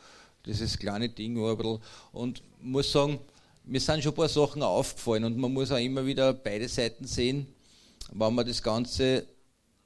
Das 0.42 0.60
ist 0.60 0.74
das 0.74 0.78
kleine 0.78 1.08
Ding 1.08 1.40
war 1.40 1.52
ein 1.52 1.56
bisschen. 1.56 1.78
Und 2.12 2.42
muss 2.60 2.92
sagen, 2.92 3.18
mir 3.64 3.80
sind 3.80 4.02
schon 4.02 4.12
ein 4.12 4.16
paar 4.16 4.28
Sachen 4.28 4.62
aufgefallen 4.62 5.24
und 5.24 5.36
man 5.36 5.52
muss 5.52 5.70
auch 5.70 5.78
immer 5.78 6.04
wieder 6.04 6.32
beide 6.32 6.68
Seiten 6.68 7.06
sehen, 7.06 7.46
wenn 8.12 8.34
man 8.34 8.46
das 8.46 8.62
Ganze, 8.62 9.26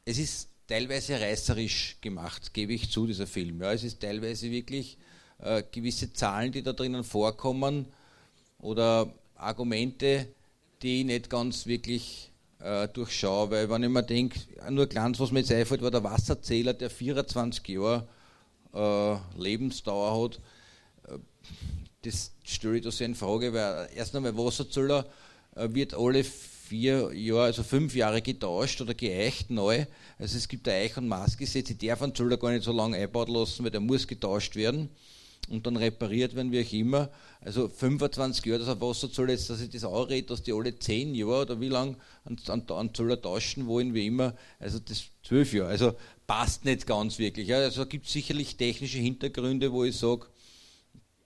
es 0.04 0.18
ist 0.18 0.48
teilweise 0.68 1.20
reißerisch 1.20 1.98
gemacht, 2.00 2.54
gebe 2.54 2.72
ich 2.72 2.90
zu, 2.90 3.06
dieser 3.06 3.26
Film. 3.26 3.60
Ja, 3.60 3.72
es 3.72 3.84
ist 3.84 4.00
teilweise 4.00 4.50
wirklich 4.50 4.98
äh, 5.38 5.62
gewisse 5.70 6.12
Zahlen, 6.12 6.52
die 6.52 6.62
da 6.62 6.72
drinnen 6.72 7.04
vorkommen 7.04 7.86
oder 8.58 9.12
Argumente, 9.34 10.28
die 10.82 11.00
ich 11.00 11.06
nicht 11.06 11.30
ganz 11.30 11.66
wirklich 11.66 12.30
äh, 12.60 12.88
durchschaue, 12.88 13.50
weil 13.50 13.70
wenn 13.70 13.82
ich 13.82 13.88
mir 13.88 14.02
denke, 14.02 14.40
nur 14.70 14.86
ganz, 14.86 15.20
was 15.20 15.30
mir 15.30 15.40
jetzt 15.40 15.52
einfällt, 15.52 15.82
war 15.82 15.90
der 15.90 16.04
Wasserzähler, 16.04 16.74
der 16.74 16.90
24 16.90 17.66
Jahre 17.68 18.06
äh, 18.74 19.16
Lebensdauer 19.40 20.24
hat. 20.24 20.40
Äh, 21.08 21.18
das 22.02 22.32
stelle 22.44 22.76
ich 22.76 22.82
da 22.82 22.90
sehr 22.90 23.06
in 23.06 23.14
Frage, 23.14 23.52
weil 23.52 23.88
erst 23.94 24.14
einmal 24.16 24.36
Wasserzähler 24.36 25.06
äh, 25.54 25.68
wird 25.72 25.94
alle 25.94 26.24
vier 26.24 27.12
Jahre, 27.12 27.44
also 27.44 27.62
fünf 27.62 27.94
Jahre 27.94 28.22
getauscht 28.22 28.80
oder 28.80 28.94
geeicht 28.94 29.50
neu. 29.50 29.84
Also 30.18 30.36
es 30.36 30.48
gibt 30.48 30.66
ein 30.68 30.74
Eich- 30.74 30.96
und 30.96 31.08
Maßgesetz, 31.08 31.70
ich 31.70 31.78
darf 31.78 32.02
einen 32.02 32.14
Zöller 32.14 32.38
gar 32.38 32.50
nicht 32.50 32.64
so 32.64 32.72
lange 32.72 32.96
einbauen 32.96 33.28
lassen, 33.28 33.64
weil 33.64 33.70
der 33.70 33.80
muss 33.80 34.06
getauscht 34.06 34.56
werden 34.56 34.88
und 35.48 35.66
dann 35.66 35.76
repariert 35.76 36.34
werden, 36.34 36.52
wie 36.52 36.60
auch 36.60 36.72
immer. 36.72 37.10
Also 37.40 37.68
25 37.68 38.44
Jahre, 38.46 38.60
das 38.60 38.68
auf 38.68 38.80
Wasser 38.80 39.08
soll 39.08 39.30
jetzt, 39.30 39.50
dass 39.50 39.60
ich 39.60 39.70
das 39.70 39.84
auch 39.84 40.08
rede, 40.08 40.28
dass 40.28 40.42
die 40.42 40.52
alle 40.52 40.78
10 40.78 41.14
Jahre 41.14 41.42
oder 41.42 41.60
wie 41.60 41.68
lange 41.68 41.96
an, 42.24 42.38
an, 42.46 42.62
an 42.68 42.94
Zöller 42.94 43.20
tauschen 43.20 43.66
wollen, 43.66 43.94
wie 43.94 44.06
immer. 44.06 44.34
Also 44.60 44.78
das 44.78 45.04
12 45.24 45.54
Jahre. 45.54 45.68
Also 45.70 45.94
passt 46.26 46.64
nicht 46.64 46.86
ganz 46.86 47.18
wirklich. 47.18 47.52
Also 47.52 47.86
gibt 47.86 48.06
es 48.06 48.12
sicherlich 48.12 48.56
technische 48.56 48.98
Hintergründe, 48.98 49.72
wo 49.72 49.84
ich 49.84 49.96
sage, 49.96 50.26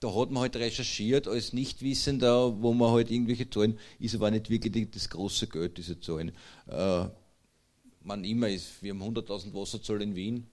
da 0.00 0.14
hat 0.14 0.30
man 0.30 0.42
halt 0.42 0.56
recherchiert 0.56 1.28
als 1.28 1.52
Nichtwissender, 1.52 2.62
wo 2.62 2.72
man 2.72 2.92
halt 2.92 3.10
irgendwelche 3.10 3.48
Zahlen, 3.48 3.78
ist 3.98 4.14
aber 4.14 4.30
nicht 4.30 4.50
wirklich 4.50 4.90
das 4.90 5.08
große 5.08 5.46
Geld, 5.46 5.78
diese 5.78 6.00
Zahlen. 6.00 6.32
Äh, 6.68 7.06
man 8.02 8.24
immer 8.24 8.48
ist, 8.48 8.82
wir 8.82 8.92
haben 8.92 9.02
100.000 9.02 9.52
Wasserzöller 9.54 10.02
in 10.02 10.14
Wien, 10.14 10.46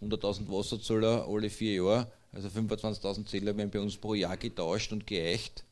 100.000 0.00 0.48
Wasserzöller 0.48 1.26
alle 1.28 1.48
vier 1.48 1.74
Jahre 1.74 2.12
also 2.32 2.48
25.000 2.48 3.26
Zähler 3.26 3.56
werden 3.56 3.70
bei 3.70 3.80
uns 3.80 3.96
pro 3.96 4.14
Jahr 4.14 4.36
getauscht 4.36 4.92
und 4.92 5.06
geeicht 5.06 5.64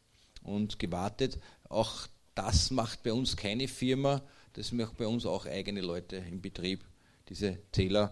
und 0.43 0.79
gewartet. 0.79 1.39
Auch 1.69 2.07
das 2.35 2.71
macht 2.71 3.03
bei 3.03 3.13
uns 3.13 3.37
keine 3.37 3.67
Firma, 3.67 4.23
das 4.53 4.73
macht 4.73 4.97
bei 4.97 5.07
uns 5.07 5.27
auch 5.27 5.47
eigene 5.47 5.81
Leute 5.81 6.17
im 6.17 6.41
Betrieb, 6.41 6.85
diese 7.29 7.59
Zähler. 7.73 8.11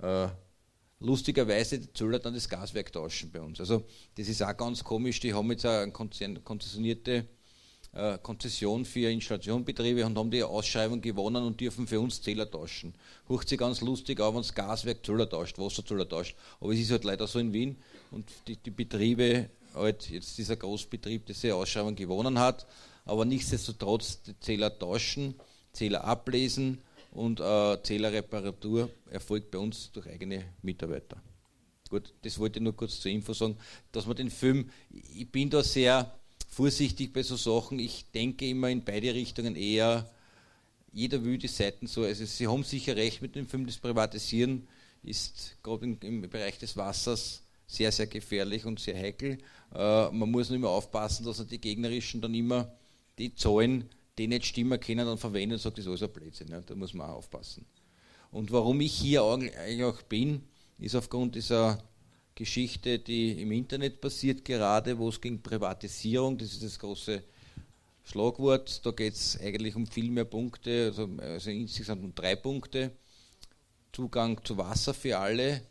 Äh, 0.00 0.28
lustigerweise 1.00 1.78
die 1.78 1.92
Zöller 1.92 2.18
dann 2.18 2.34
das 2.34 2.48
Gaswerk 2.48 2.92
tauschen 2.92 3.30
bei 3.30 3.40
uns. 3.40 3.60
Also 3.60 3.84
das 4.16 4.28
ist 4.28 4.42
auch 4.42 4.56
ganz 4.56 4.82
komisch, 4.82 5.20
die 5.20 5.32
haben 5.32 5.50
jetzt 5.50 5.64
eine 5.64 5.92
konzessionierte 5.92 7.26
Konzession 8.22 8.84
für 8.84 9.10
Installationbetriebe 9.10 10.06
und 10.06 10.16
haben 10.16 10.30
die 10.30 10.42
Ausschreibung 10.42 11.00
gewonnen 11.00 11.42
und 11.44 11.60
dürfen 11.60 11.86
für 11.86 11.98
uns 12.00 12.22
Zähler 12.22 12.50
tauschen. 12.50 12.94
Hucht 13.28 13.48
sich 13.48 13.58
ganz 13.58 13.80
lustig 13.80 14.20
auch, 14.20 14.34
wenn 14.34 14.42
das 14.42 14.54
Gaswerk 14.54 15.04
Zähler 15.04 15.28
tauscht, 15.28 15.58
Wasserzähler 15.58 16.08
tauscht. 16.08 16.36
Aber 16.60 16.72
es 16.72 16.80
ist 16.80 16.90
halt 16.90 17.04
leider 17.04 17.26
so 17.26 17.38
in 17.38 17.52
Wien 17.52 17.76
und 18.10 18.30
die, 18.46 18.56
die 18.56 18.70
Betriebe, 18.70 19.50
halt 19.74 20.08
jetzt 20.10 20.38
dieser 20.38 20.56
Großbetrieb, 20.56 21.26
der 21.26 21.34
diese 21.34 21.54
Ausschreibung 21.54 21.94
gewonnen 21.94 22.38
hat, 22.38 22.66
aber 23.04 23.24
nichtsdestotrotz 23.24 24.22
die 24.22 24.38
Zähler 24.38 24.78
tauschen, 24.78 25.34
Zähler 25.72 26.04
ablesen 26.04 26.78
und 27.12 27.40
äh, 27.40 27.82
Zählerreparatur 27.82 28.90
erfolgt 29.10 29.50
bei 29.50 29.58
uns 29.58 29.90
durch 29.92 30.06
eigene 30.08 30.44
Mitarbeiter. 30.62 31.20
Gut, 31.90 32.12
das 32.22 32.38
wollte 32.38 32.58
ich 32.58 32.62
nur 32.62 32.76
kurz 32.76 33.00
zur 33.00 33.10
Info 33.10 33.32
sagen, 33.32 33.56
dass 33.92 34.06
man 34.06 34.16
den 34.16 34.30
Film, 34.30 34.70
ich 34.90 35.30
bin 35.30 35.48
da 35.48 35.62
sehr 35.62 36.17
vorsichtig 36.58 37.12
bei 37.12 37.22
so 37.22 37.36
Sachen. 37.36 37.78
Ich 37.78 38.10
denke 38.12 38.48
immer 38.48 38.68
in 38.68 38.82
beide 38.82 39.14
Richtungen 39.14 39.54
eher, 39.54 40.10
jeder 40.92 41.22
will 41.22 41.38
die 41.38 41.46
Seiten 41.46 41.86
so. 41.86 42.02
Also 42.02 42.24
Sie 42.24 42.48
haben 42.48 42.64
sicher 42.64 42.96
recht 42.96 43.22
mit 43.22 43.36
dem 43.36 43.46
Film, 43.46 43.64
das 43.64 43.76
Privatisieren 43.78 44.66
ist 45.04 45.56
gerade 45.62 45.96
im, 46.00 46.22
Bereich 46.22 46.58
des 46.58 46.76
Wassers 46.76 47.44
sehr, 47.68 47.92
sehr 47.92 48.08
gefährlich 48.08 48.66
und 48.66 48.80
sehr 48.80 48.98
heikel. 48.98 49.38
Äh, 49.72 50.10
man 50.10 50.32
muss 50.32 50.48
nur 50.48 50.56
immer 50.56 50.70
aufpassen, 50.70 51.24
dass 51.24 51.46
die 51.46 51.60
Gegnerischen 51.60 52.20
dann 52.20 52.34
immer 52.34 52.72
die 53.18 53.32
Zahlen, 53.36 53.88
die 54.18 54.26
nicht 54.26 54.46
stimmen 54.46 54.80
können, 54.80 55.06
dann 55.06 55.16
verwenden 55.16 55.52
und 55.52 55.60
sagen, 55.60 55.76
das 55.76 55.84
ist 55.84 55.90
alles 55.90 56.02
ein 56.02 56.12
Blödsinn. 56.12 56.48
Ja, 56.48 56.60
da 56.60 56.74
muss 56.74 56.92
man 56.92 57.08
auch 57.08 57.18
aufpassen. 57.18 57.66
Und 58.32 58.50
warum 58.50 58.80
ich 58.80 58.94
hier 58.94 59.22
eigentlich 59.22 59.84
auch 59.84 60.02
bin, 60.02 60.42
ist 60.80 60.96
aufgrund 60.96 61.36
dieser 61.36 61.78
Geschichte, 62.38 63.00
die 63.00 63.42
im 63.42 63.50
Internet 63.50 64.00
passiert 64.00 64.44
gerade, 64.44 64.96
wo 64.96 65.08
es 65.08 65.20
gegen 65.20 65.42
Privatisierung, 65.42 66.38
das 66.38 66.52
ist 66.52 66.62
das 66.62 66.78
große 66.78 67.24
Schlagwort, 68.04 68.86
da 68.86 68.92
geht 68.92 69.14
es 69.14 69.40
eigentlich 69.40 69.74
um 69.74 69.88
viel 69.88 70.08
mehr 70.12 70.24
Punkte, 70.24 70.84
also, 70.86 71.08
also, 71.18 71.50
insgesamt 71.50 72.04
um 72.04 72.14
drei 72.14 72.36
Punkte. 72.36 72.92
Zugang 73.92 74.38
zu 74.44 74.56
Wasser 74.56 74.94
für 74.94 75.18
alle 75.18 75.62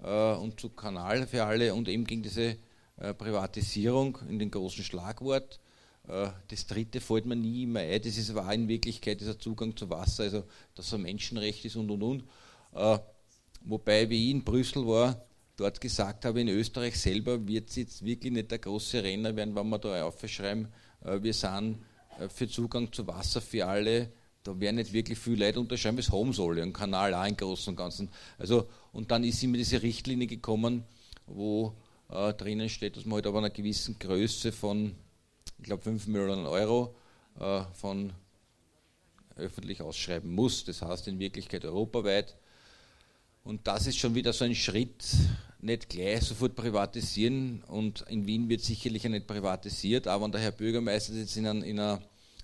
äh, 0.00 0.34
und 0.34 0.60
zu 0.60 0.68
Kanal 0.68 1.26
für 1.26 1.42
alle 1.42 1.74
und 1.74 1.88
eben 1.88 2.04
gegen 2.04 2.22
diese 2.22 2.56
äh, 2.98 3.14
Privatisierung 3.14 4.18
in 4.28 4.38
den 4.38 4.52
großen 4.52 4.84
Schlagwort. 4.84 5.58
Äh, 6.06 6.28
das 6.46 6.68
dritte 6.68 7.00
fällt 7.00 7.26
mir 7.26 7.34
nie 7.34 7.66
mehr 7.66 7.82
ein, 7.82 8.00
das 8.00 8.16
ist 8.16 8.30
auch 8.36 8.48
in 8.52 8.68
Wirklichkeit 8.68 9.20
dieser 9.20 9.40
Zugang 9.40 9.76
zu 9.76 9.90
Wasser, 9.90 10.22
also 10.22 10.44
dass 10.76 10.94
ein 10.94 11.02
Menschenrecht 11.02 11.64
ist 11.64 11.74
und 11.74 11.90
und 11.90 12.02
und. 12.04 12.24
Äh, 12.74 12.98
wobei, 13.64 14.08
wie 14.08 14.26
ich 14.26 14.30
in 14.30 14.44
Brüssel 14.44 14.86
war, 14.86 15.20
dort 15.56 15.80
gesagt 15.80 16.24
habe, 16.24 16.40
in 16.40 16.48
Österreich 16.48 16.98
selber 16.98 17.46
wird 17.46 17.70
es 17.70 17.76
jetzt 17.76 18.04
wirklich 18.04 18.32
nicht 18.32 18.50
der 18.50 18.58
große 18.58 19.02
Renner 19.02 19.34
werden, 19.36 19.54
wenn 19.54 19.68
wir 19.68 19.78
da 19.78 20.04
aufschreiben, 20.04 20.68
äh, 21.04 21.22
wir 21.22 21.34
sind 21.34 21.78
für 22.28 22.46
Zugang 22.46 22.92
zu 22.92 23.06
Wasser 23.06 23.40
für 23.40 23.66
alle, 23.66 24.12
da 24.42 24.58
werden 24.58 24.76
nicht 24.76 24.92
wirklich 24.92 25.18
viele 25.18 25.46
Leute 25.46 25.60
unterschreiben, 25.60 25.98
es 25.98 26.10
haben 26.10 26.32
soll, 26.32 26.60
ein 26.60 26.72
Kanal 26.72 27.14
auch 27.14 27.26
im 27.26 27.36
Großen 27.36 27.70
und 27.70 27.76
Ganzen. 27.76 28.10
Also, 28.38 28.68
und 28.92 29.10
dann 29.10 29.24
ist 29.24 29.42
immer 29.42 29.56
diese 29.56 29.82
Richtlinie 29.82 30.26
gekommen, 30.26 30.84
wo 31.26 31.74
äh, 32.10 32.34
drinnen 32.34 32.68
steht, 32.68 32.96
dass 32.96 33.04
man 33.04 33.16
halt 33.16 33.26
aber 33.26 33.38
einer 33.38 33.50
gewissen 33.50 33.98
Größe 33.98 34.52
von 34.52 34.94
ich 35.62 35.66
glaube, 35.66 35.82
5 35.82 36.08
Millionen 36.08 36.46
Euro 36.46 36.96
äh, 37.38 37.62
von 37.74 38.12
öffentlich 39.36 39.80
ausschreiben 39.80 40.34
muss. 40.34 40.64
Das 40.64 40.82
heißt 40.82 41.06
in 41.06 41.20
Wirklichkeit 41.20 41.64
europaweit. 41.64 42.36
Und 43.44 43.66
das 43.66 43.86
ist 43.86 43.98
schon 43.98 44.14
wieder 44.14 44.32
so 44.32 44.44
ein 44.44 44.54
Schritt, 44.54 45.04
nicht 45.60 45.88
gleich 45.88 46.22
sofort 46.22 46.54
privatisieren. 46.54 47.62
Und 47.68 48.04
in 48.08 48.26
Wien 48.26 48.48
wird 48.48 48.60
sicherlich 48.60 49.04
nicht 49.04 49.26
privatisiert, 49.26 50.06
aber 50.06 50.24
wenn 50.24 50.32
der 50.32 50.40
Herr 50.40 50.52
Bürgermeister 50.52 51.14
jetzt 51.14 51.36
in 51.36 51.46
einer 51.46 52.02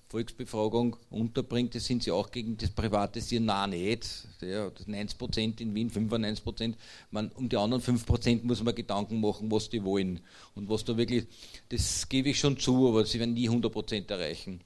Volksbefragung 0.09 0.95
unterbringt, 1.11 1.75
das 1.75 1.85
sind 1.85 2.01
sie 2.01 2.11
auch 2.11 2.31
gegen 2.31 2.57
das 2.57 2.71
Privatisieren, 2.71 3.45
nein, 3.45 3.69
nicht. 3.69 4.07
Ja, 4.41 4.67
90% 4.67 5.61
in 5.61 5.75
Wien, 5.75 5.91
95%. 5.91 6.73
Man, 7.11 7.29
um 7.33 7.47
die 7.47 7.57
anderen 7.57 7.83
5% 7.83 8.43
muss 8.43 8.63
man 8.63 8.73
Gedanken 8.73 9.21
machen, 9.21 9.51
was 9.51 9.69
die 9.69 9.83
wollen. 9.83 10.19
Und 10.55 10.67
was 10.67 10.83
da 10.83 10.97
wirklich, 10.97 11.27
das 11.69 12.09
gebe 12.09 12.29
ich 12.29 12.39
schon 12.39 12.57
zu, 12.57 12.87
aber 12.87 13.05
sie 13.05 13.19
werden 13.19 13.35
nie 13.35 13.49
100% 13.49 14.09
erreichen. 14.09 14.61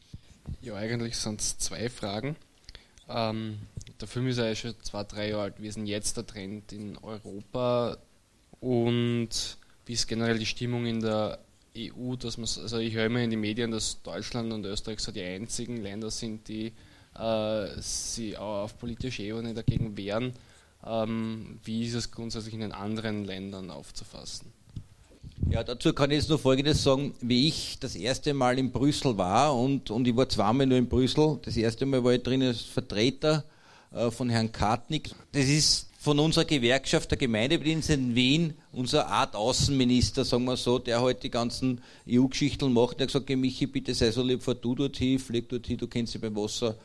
Ja, 0.61 0.75
eigentlich 0.75 1.17
sind 1.17 1.41
es 1.41 1.57
zwei 1.57 1.89
Fragen. 1.89 2.37
Ähm, 3.09 3.59
der 4.03 4.09
Film 4.09 4.27
ist 4.27 4.37
ja 4.37 4.53
schon 4.53 4.75
zwei, 4.81 5.05
drei 5.05 5.29
Jahre 5.29 5.43
alt. 5.43 5.53
Wie 5.59 5.67
ist 5.67 5.77
denn 5.77 5.85
jetzt 5.85 6.17
der 6.17 6.27
Trend 6.27 6.73
in 6.73 6.97
Europa 6.97 7.95
und 8.59 9.29
wie 9.85 9.93
ist 9.93 10.07
generell 10.07 10.37
die 10.37 10.45
Stimmung 10.45 10.85
in 10.85 10.99
der 10.99 11.39
EU, 11.77 12.17
dass 12.17 12.37
man, 12.37 12.43
also 12.43 12.79
ich 12.79 12.93
höre 12.93 13.05
immer 13.05 13.21
in 13.21 13.29
den 13.29 13.39
Medien, 13.39 13.71
dass 13.71 14.01
Deutschland 14.01 14.51
und 14.51 14.65
Österreich 14.65 14.99
so 14.99 15.13
die 15.13 15.21
einzigen 15.21 15.77
Länder 15.77 16.11
sind, 16.11 16.49
die 16.49 16.73
äh, 17.17 17.67
sie 17.79 18.35
auch 18.35 18.63
auf 18.63 18.77
politischer 18.77 19.23
Ebene 19.23 19.53
dagegen 19.53 19.95
wehren. 19.95 20.33
Ähm, 20.85 21.61
wie 21.63 21.85
ist 21.85 21.93
es 21.93 22.11
grundsätzlich 22.11 22.55
in 22.55 22.59
den 22.59 22.73
anderen 22.73 23.23
Ländern 23.23 23.69
aufzufassen? 23.69 24.51
Ja, 25.49 25.63
dazu 25.63 25.93
kann 25.93 26.11
ich 26.11 26.17
jetzt 26.17 26.29
nur 26.29 26.39
Folgendes 26.39 26.83
sagen. 26.83 27.13
Wie 27.21 27.47
ich 27.47 27.79
das 27.79 27.95
erste 27.95 28.33
Mal 28.33 28.59
in 28.59 28.69
Brüssel 28.69 29.17
war 29.17 29.55
und, 29.57 29.91
und 29.91 30.05
ich 30.05 30.15
war 30.17 30.27
zweimal 30.27 30.67
nur 30.67 30.77
in 30.77 30.89
Brüssel, 30.89 31.39
das 31.41 31.55
erste 31.55 31.85
Mal 31.85 32.03
war 32.03 32.11
ich 32.11 32.21
drin 32.21 32.43
als 32.43 32.63
Vertreter 32.63 33.45
von 34.11 34.29
Herrn 34.29 34.51
Kartnick. 34.51 35.11
Das 35.31 35.45
ist 35.45 35.89
von 36.03 36.19
unserer 36.19 36.43
Gewerkschaft 36.43 37.11
der 37.11 37.17
Gemeindedienst 37.17 37.89
in 37.89 38.13
Wien, 38.13 38.55
unser 38.73 39.07
Art 39.07 39.37
Außenminister, 39.37 40.25
sagen 40.25 40.43
wir 40.43 40.57
so, 40.57 40.77
der 40.77 41.01
halt 41.01 41.23
die 41.23 41.29
ganzen 41.29 41.79
EU-Geschichten 42.09 42.73
macht, 42.73 42.99
der 42.99 43.07
hat 43.07 43.13
gesagt, 43.13 43.29
Michi, 43.29 43.67
bitte 43.67 43.93
sei 43.93 44.11
so 44.11 44.21
lieb, 44.21 44.43
fahr 44.43 44.55
du 44.55 44.75
dort 44.75 44.97
hin, 44.97 45.17
flieg 45.17 45.47
dort 45.47 45.65
hin, 45.65 45.77
du 45.77 45.87
kennst 45.87 46.13
dich 46.13 46.21
beim 46.21 46.35
Wasser 46.35 46.75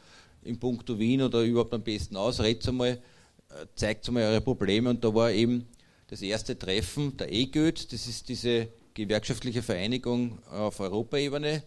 in 0.44 0.56
puncto 0.60 0.96
Wien 1.00 1.22
oder 1.22 1.42
überhaupt 1.42 1.74
am 1.74 1.82
besten 1.82 2.16
aus, 2.16 2.38
redet 2.38 2.68
einmal, 2.68 2.90
äh, 2.90 3.66
zeigt 3.74 4.06
einmal 4.06 4.22
eure 4.22 4.40
Probleme 4.40 4.90
und 4.90 5.02
da 5.02 5.12
war 5.12 5.32
eben 5.32 5.66
das 6.06 6.22
erste 6.22 6.56
Treffen 6.56 7.16
der 7.16 7.32
EGÖT, 7.32 7.92
das 7.92 8.06
ist 8.06 8.28
diese 8.28 8.68
gewerkschaftliche 8.94 9.62
Vereinigung 9.62 10.38
auf 10.48 10.78
Europaebene. 10.78 11.64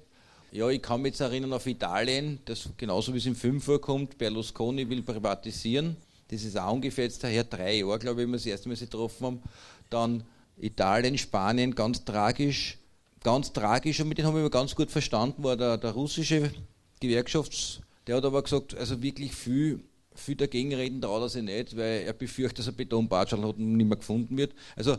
Ja, 0.52 0.70
ich 0.70 0.82
kann 0.82 1.02
mich 1.02 1.12
jetzt 1.12 1.22
erinnern 1.22 1.54
auf 1.54 1.66
Italien, 1.66 2.40
das 2.46 2.70
genauso 2.78 3.14
wie 3.14 3.18
es 3.20 3.26
im 3.26 3.36
Film 3.36 3.62
vorkommt, 3.62 4.18
Berlusconi 4.18 4.90
will 4.90 5.02
privatisieren 5.02 5.96
das 6.32 6.44
ist 6.44 6.58
auch 6.58 6.72
ungefähr 6.72 7.04
jetzt 7.04 7.24
daher 7.24 7.44
drei 7.44 7.80
Jahre, 7.80 8.00
glaube 8.00 8.22
ich, 8.22 8.26
wenn 8.26 8.32
wir 8.32 8.38
das 8.38 8.46
erste 8.46 8.70
Mal 8.70 8.76
sie 8.78 8.86
getroffen 8.86 9.26
haben. 9.26 9.44
Dann 9.90 10.24
Italien, 10.58 11.18
Spanien, 11.18 11.76
ganz 11.76 12.06
tragisch. 12.06 12.78
Ganz 13.22 13.52
tragisch, 13.54 14.00
und 14.00 14.08
mit 14.08 14.18
denen 14.18 14.30
haben 14.30 14.42
wir 14.42 14.50
ganz 14.50 14.74
gut 14.74 14.90
verstanden, 14.90 15.44
war 15.44 15.56
der, 15.56 15.78
der 15.78 15.92
russische 15.92 16.52
Gewerkschafts-, 17.02 17.82
der 18.08 18.16
hat 18.16 18.26
aber 18.26 18.42
gesagt, 18.42 18.76
also 18.76 19.04
wirklich 19.04 19.36
viel, 19.36 19.84
viel 20.16 20.36
dagegen 20.36 20.74
reden 20.74 21.02
traut 21.02 21.22
er 21.22 21.30
sich 21.30 21.44
nicht, 21.44 21.78
weil 21.78 22.02
er 22.02 22.14
befürchtet, 22.14 22.60
dass 22.60 22.70
ein 22.70 22.76
Betonbatschal 22.76 23.40
nicht 23.58 23.88
mehr 23.88 23.98
gefunden 23.98 24.38
wird. 24.38 24.54
Also, 24.76 24.98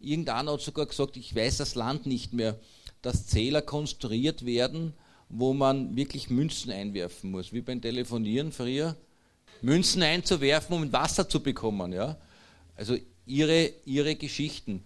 irgendeiner 0.00 0.52
hat 0.52 0.62
sogar 0.62 0.86
gesagt, 0.86 1.18
ich 1.18 1.34
weiß 1.34 1.58
das 1.58 1.74
Land 1.74 2.06
nicht 2.06 2.32
mehr, 2.32 2.58
dass 3.06 3.28
Zähler 3.28 3.62
konstruiert 3.62 4.44
werden, 4.44 4.92
wo 5.28 5.54
man 5.54 5.94
wirklich 5.94 6.28
Münzen 6.28 6.72
einwerfen 6.72 7.30
muss, 7.30 7.52
wie 7.52 7.60
beim 7.60 7.80
Telefonieren 7.80 8.50
früher. 8.50 8.96
Münzen 9.62 10.02
einzuwerfen, 10.02 10.74
um 10.74 10.92
Wasser 10.92 11.28
zu 11.28 11.40
bekommen. 11.40 11.92
Ja? 11.92 12.16
Also 12.74 12.96
ihre, 13.24 13.70
ihre 13.84 14.16
Geschichten. 14.16 14.84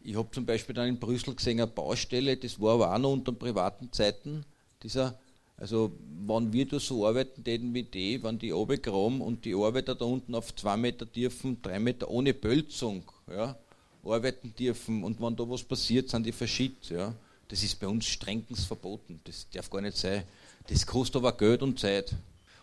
Ich 0.00 0.16
habe 0.16 0.30
zum 0.30 0.46
Beispiel 0.46 0.74
dann 0.74 0.88
in 0.88 0.98
Brüssel 0.98 1.34
gesehen 1.34 1.60
eine 1.60 1.66
Baustelle, 1.66 2.38
das 2.38 2.58
war 2.58 2.74
aber 2.74 2.94
auch 2.94 2.98
noch 2.98 3.12
unter 3.12 3.32
privaten 3.32 3.92
Zeiten. 3.92 4.46
Dieser, 4.82 5.18
also 5.58 5.92
wenn 6.26 6.54
wir 6.54 6.66
da 6.66 6.80
so 6.80 7.06
arbeiten 7.06 7.44
täten 7.44 7.74
wie 7.74 7.82
die, 7.82 8.22
wenn 8.22 8.38
die 8.38 8.50
runtergraben 8.50 9.20
und 9.20 9.44
die 9.44 9.54
Arbeiter 9.54 9.94
da 9.94 10.06
unten 10.06 10.34
auf 10.34 10.54
zwei 10.54 10.78
Meter 10.78 11.04
dürfen, 11.04 11.60
drei 11.60 11.80
Meter 11.80 12.08
ohne 12.08 12.32
Bölzung 12.32 13.02
ja, 13.30 13.58
arbeiten 14.04 14.54
dürfen 14.58 15.04
und 15.04 15.20
wenn 15.20 15.36
da 15.36 15.46
was 15.46 15.64
passiert, 15.64 16.08
sind 16.08 16.24
die 16.24 16.32
verschickt. 16.32 16.88
Ja. 16.88 17.14
Das 17.48 17.62
ist 17.62 17.78
bei 17.78 17.86
uns 17.86 18.06
strengstens 18.06 18.64
verboten. 18.64 19.20
Das 19.24 19.46
darf 19.50 19.70
gar 19.70 19.80
nicht 19.80 19.96
sein. 19.96 20.24
Das 20.68 20.86
kostet 20.86 21.16
aber 21.16 21.32
Geld 21.32 21.62
und 21.62 21.78
Zeit. 21.78 22.14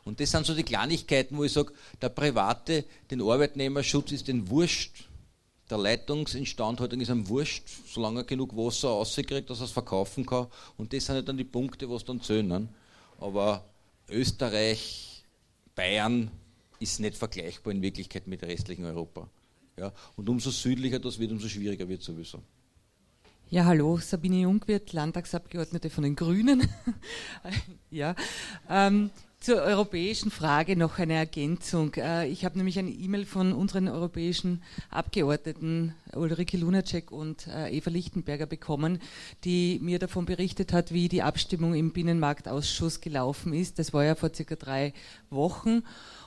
Und 0.04 0.20
das 0.20 0.32
sind 0.32 0.46
so 0.46 0.54
die 0.54 0.64
Kleinigkeiten, 0.64 1.38
wo 1.38 1.46
ich 1.46 1.54
sage, 1.54 1.72
der 2.02 2.10
Private, 2.10 2.84
den 3.10 3.22
Arbeitnehmerschutz 3.22 4.12
ist 4.12 4.28
den 4.28 4.50
Wurscht. 4.50 5.06
Der 5.70 5.78
Leitungsinstandhaltung 5.78 7.00
ist 7.00 7.10
ihm 7.10 7.30
wurscht, 7.30 7.68
solange 7.88 8.20
er 8.20 8.24
genug 8.26 8.56
Wasser 8.56 8.90
rauskriegt, 8.90 9.50
dass 9.50 9.62
er 9.62 9.66
es 9.66 9.72
verkaufen 9.72 10.26
kann. 10.26 10.48
Und 10.78 10.92
das 10.92 11.06
sind 11.06 11.16
ja 11.16 11.22
dann 11.22 11.38
die 11.38 11.46
Punkte, 11.46 11.90
was 11.90 12.04
dann 12.04 12.22
zählen. 12.22 12.68
Aber 13.20 13.64
Österreich, 14.10 15.24
Bayern 15.74 16.30
ist 16.80 17.00
nicht 17.00 17.16
vergleichbar 17.16 17.72
in 17.72 17.82
Wirklichkeit 17.82 18.28
mit 18.28 18.44
restlichen 18.44 18.84
Europa. 18.84 19.30
Ja, 19.78 19.92
und 20.18 20.28
umso 20.30 20.52
südlicher 20.52 21.00
das 21.00 21.18
wird, 21.18 21.32
umso 21.32 21.48
schwieriger 21.48 21.88
wird 21.88 22.04
sowieso. 22.04 22.44
Ja, 23.50 23.66
hallo, 23.66 23.98
Sabine 23.98 24.42
Jungwirth, 24.42 24.94
Landtagsabgeordnete 24.94 25.90
von 25.90 26.04
den 26.04 26.16
Grünen. 26.16 26.68
ja, 27.92 28.16
ähm, 28.70 29.12
zur 29.44 29.62
europäischen 29.62 30.32
Frage 30.32 30.78
noch 30.78 31.00
eine 31.00 31.16
Ergänzung. 31.16 31.94
Äh, 31.96 32.30
ich 32.30 32.46
habe 32.46 32.58
nämlich 32.58 32.80
eine 32.80 32.90
E-Mail 32.90 33.26
von 33.26 33.52
unseren 33.52 33.90
europäischen 33.90 34.64
Abgeordneten 34.90 35.94
Ulrike 36.16 36.56
Lunacek 36.56 37.12
und 37.12 37.48
äh, 37.48 37.70
Eva 37.76 37.90
Lichtenberger 37.90 38.46
bekommen, 38.46 39.00
die 39.44 39.80
mir 39.82 40.00
davon 40.00 40.26
berichtet 40.26 40.72
hat, 40.72 40.94
wie 40.94 41.10
die 41.10 41.24
Abstimmung 41.24 41.74
im 41.74 41.92
Binnenmarktausschuss 41.92 43.02
gelaufen 43.02 43.54
ist. 43.54 43.80
Das 43.80 43.92
war 43.94 44.06
ja 44.06 44.16
vor 44.16 44.34
circa 44.34 44.56
drei 44.56 44.94
Wochen. 45.30 45.84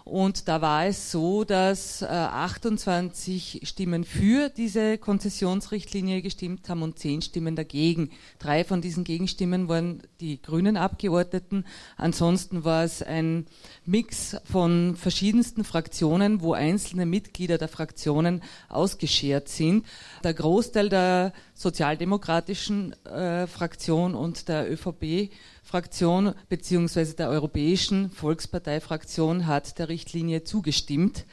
Und 0.06 0.46
da 0.46 0.60
war 0.60 0.86
es 0.86 1.10
so, 1.10 1.42
dass 1.42 2.00
äh, 2.00 2.06
28 2.06 3.62
Stimmen 3.64 4.04
für 4.04 4.50
diese 4.50 4.98
Konzessionsrichtlinie 4.98 6.22
gestimmt 6.22 6.68
haben 6.68 6.82
und 6.82 6.96
10 6.96 7.22
Stimmen 7.22 7.56
dagegen. 7.56 8.10
Drei 8.38 8.62
von 8.62 8.80
diesen 8.80 9.02
Gegenstimmen 9.02 9.68
waren 9.68 10.04
die 10.20 10.40
grünen 10.40 10.76
Abgeordneten. 10.76 11.64
Ansonsten 11.96 12.62
war 12.62 12.84
es 12.84 13.02
ein 13.06 13.46
Mix 13.84 14.36
von 14.44 14.96
verschiedensten 14.96 15.64
Fraktionen, 15.64 16.40
wo 16.40 16.52
einzelne 16.52 17.06
Mitglieder 17.06 17.58
der 17.58 17.68
Fraktionen 17.68 18.42
ausgeschert 18.68 19.48
sind. 19.48 19.86
Der 20.24 20.34
Großteil 20.34 20.88
der 20.88 21.32
sozialdemokratischen 21.54 22.92
äh, 23.04 23.46
Fraktion 23.46 24.14
und 24.14 24.48
der 24.48 24.70
ÖVP 24.70 25.30
Fraktion 25.62 26.34
beziehungsweise 26.48 27.16
der 27.16 27.28
Europäischen 27.28 28.10
Volkspartei-Fraktion 28.10 29.46
hat 29.46 29.78
der 29.78 29.88
Richtlinie 29.88 30.44
zugestimmt, 30.44 31.26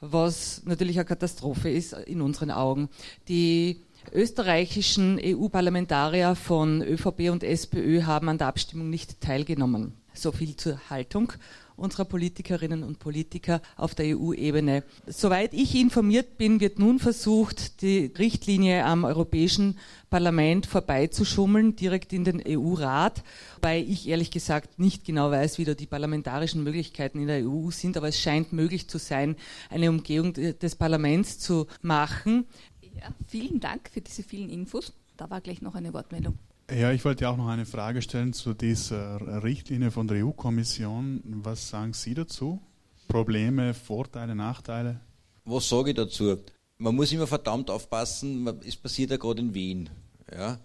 was 0.00 0.62
natürlich 0.64 0.98
eine 0.98 1.06
Katastrophe 1.06 1.70
ist 1.70 1.94
in 1.94 2.20
unseren 2.20 2.50
Augen. 2.50 2.90
Die 3.28 3.80
österreichischen 4.12 5.18
EU-Parlamentarier 5.22 6.34
von 6.34 6.82
ÖVP 6.82 7.30
und 7.30 7.44
SPÖ 7.44 8.02
haben 8.02 8.28
an 8.28 8.38
der 8.38 8.48
Abstimmung 8.48 8.90
nicht 8.90 9.20
teilgenommen. 9.20 9.94
So 10.14 10.32
viel 10.32 10.56
zur 10.56 10.78
Haltung 10.90 11.32
unserer 11.76 12.04
Politikerinnen 12.04 12.82
und 12.82 12.98
Politiker 12.98 13.60
auf 13.76 13.94
der 13.94 14.16
EU-Ebene. 14.16 14.84
Soweit 15.06 15.52
ich 15.52 15.74
informiert 15.74 16.38
bin, 16.38 16.60
wird 16.60 16.78
nun 16.78 16.98
versucht, 16.98 17.82
die 17.82 18.12
Richtlinie 18.18 18.84
am 18.84 19.04
Europäischen 19.04 19.78
Parlament 20.10 20.66
vorbeizuschummeln, 20.66 21.76
direkt 21.76 22.12
in 22.12 22.24
den 22.24 22.42
EU-Rat, 22.46 23.24
wobei 23.56 23.80
ich 23.80 24.08
ehrlich 24.08 24.30
gesagt 24.30 24.78
nicht 24.78 25.04
genau 25.04 25.30
weiß, 25.30 25.58
wie 25.58 25.64
da 25.64 25.74
die 25.74 25.86
parlamentarischen 25.86 26.62
Möglichkeiten 26.62 27.20
in 27.20 27.26
der 27.26 27.48
EU 27.48 27.70
sind, 27.70 27.96
aber 27.96 28.08
es 28.08 28.20
scheint 28.20 28.52
möglich 28.52 28.88
zu 28.88 28.98
sein, 28.98 29.36
eine 29.70 29.90
Umgehung 29.90 30.34
des 30.34 30.76
Parlaments 30.76 31.38
zu 31.38 31.66
machen. 31.80 32.46
Ja, 32.94 33.08
vielen 33.26 33.60
Dank 33.60 33.90
für 33.90 34.00
diese 34.00 34.22
vielen 34.22 34.50
Infos. 34.50 34.92
Da 35.16 35.30
war 35.30 35.40
gleich 35.40 35.62
noch 35.62 35.74
eine 35.74 35.92
Wortmeldung. 35.92 36.38
Ja, 36.70 36.92
ich 36.92 37.04
wollte 37.04 37.28
auch 37.28 37.36
noch 37.36 37.48
eine 37.48 37.66
Frage 37.66 38.02
stellen 38.02 38.32
zu 38.32 38.54
dieser 38.54 39.42
Richtlinie 39.42 39.90
von 39.90 40.08
der 40.08 40.24
EU-Kommission. 40.24 41.20
Was 41.42 41.68
sagen 41.68 41.92
Sie 41.92 42.14
dazu? 42.14 42.60
Probleme, 43.08 43.74
Vorteile, 43.74 44.34
Nachteile? 44.34 45.00
Was 45.44 45.68
sage 45.68 45.90
ich 45.90 45.96
dazu? 45.96 46.38
Man 46.78 46.94
muss 46.94 47.12
immer 47.12 47.26
verdammt 47.26 47.70
aufpassen, 47.70 48.48
es 48.66 48.76
passiert 48.76 49.10
ja 49.10 49.16
gerade 49.16 49.40
in 49.40 49.54
Wien. 49.54 49.90
Ja? 50.32 50.58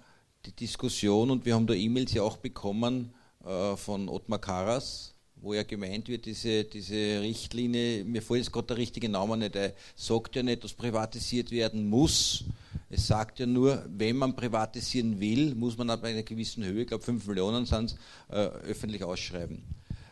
Die 0.46 0.56
Diskussion, 0.56 1.30
und 1.30 1.46
wir 1.46 1.56
haben 1.56 1.68
da 1.68 1.74
E-Mails 1.74 2.14
ja 2.14 2.24
auch 2.24 2.38
bekommen 2.38 3.14
äh, 3.44 3.76
von 3.76 4.08
Ottmar 4.08 4.40
Karas, 4.40 5.14
wo 5.36 5.54
ja 5.54 5.64
gemeint 5.64 6.08
wird, 6.08 6.26
diese, 6.26 6.64
diese 6.64 7.22
Richtlinie, 7.22 8.06
mir 8.06 8.22
fällt 8.22 8.40
jetzt 8.40 8.52
gerade 8.54 8.68
der 8.68 8.78
richtige 8.78 9.10
Name 9.10 9.38
nicht, 9.38 9.56
er 9.56 9.74
sagt 9.96 10.36
ja 10.36 10.44
nicht, 10.44 10.64
dass 10.64 10.74
privatisiert 10.74 11.52
werden 11.52 11.90
muss. 11.90 12.46
Es 12.90 13.08
sagt 13.08 13.40
ja 13.40 13.46
nur, 13.46 13.86
wenn 13.90 14.16
man 14.16 14.36
privatisieren 14.36 15.20
will, 15.20 15.56
muss 15.56 15.78
man 15.78 15.90
ab 15.90 16.04
einer 16.04 16.24
gewissen 16.24 16.64
Höhe, 16.64 16.84
ich 16.84 16.88
glaube 16.88 17.04
5 17.04 17.28
Millionen 17.28 17.66
sind 17.66 17.92
es, 17.92 17.96
äh, 18.34 18.48
öffentlich 18.70 19.04
ausschreiben. 19.04 19.64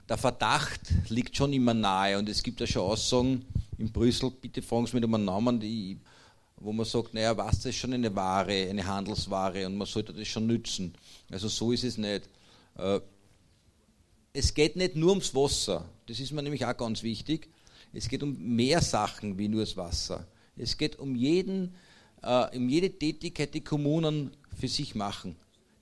Der 0.09 0.17
Verdacht 0.17 0.81
liegt 1.09 1.35
schon 1.37 1.53
immer 1.53 1.73
nahe 1.73 2.17
und 2.17 2.27
es 2.27 2.43
gibt 2.43 2.59
ja 2.59 2.67
schon 2.67 2.83
Aussagen 2.83 3.45
in 3.77 3.91
Brüssel, 3.91 4.29
bitte 4.29 4.61
fragen 4.61 4.87
Sie 4.87 4.95
mit 4.95 5.03
einem 5.05 5.23
Namen, 5.23 5.59
die, 5.59 5.97
wo 6.57 6.73
man 6.73 6.85
sagt, 6.85 7.13
naja, 7.13 7.35
Wasser 7.37 7.69
ist 7.69 7.77
schon 7.77 7.93
eine 7.93 8.13
Ware, 8.13 8.67
eine 8.69 8.85
Handelsware 8.85 9.65
und 9.65 9.77
man 9.77 9.87
sollte 9.87 10.13
das 10.13 10.27
schon 10.27 10.45
nützen. 10.45 10.93
Also 11.31 11.47
so 11.47 11.71
ist 11.71 11.85
es 11.85 11.97
nicht. 11.97 12.29
Äh, 12.77 12.99
es 14.33 14.53
geht 14.53 14.75
nicht 14.75 14.97
nur 14.97 15.11
ums 15.11 15.33
Wasser, 15.33 15.89
das 16.07 16.19
ist 16.19 16.33
mir 16.33 16.43
nämlich 16.43 16.65
auch 16.65 16.75
ganz 16.75 17.03
wichtig. 17.03 17.49
Es 17.93 18.09
geht 18.09 18.21
um 18.21 18.37
mehr 18.37 18.81
Sachen 18.81 19.37
wie 19.37 19.47
nur 19.47 19.61
das 19.61 19.77
Wasser. 19.77 20.27
Es 20.57 20.77
geht 20.77 20.99
um, 20.99 21.15
jeden, 21.15 21.73
äh, 22.25 22.57
jede 22.57 22.89
Tätigkeit, 22.89 23.53
die 23.53 23.63
Kommunen 23.63 24.31
für 24.57 24.67
sich 24.67 24.95
machen, 24.95 25.35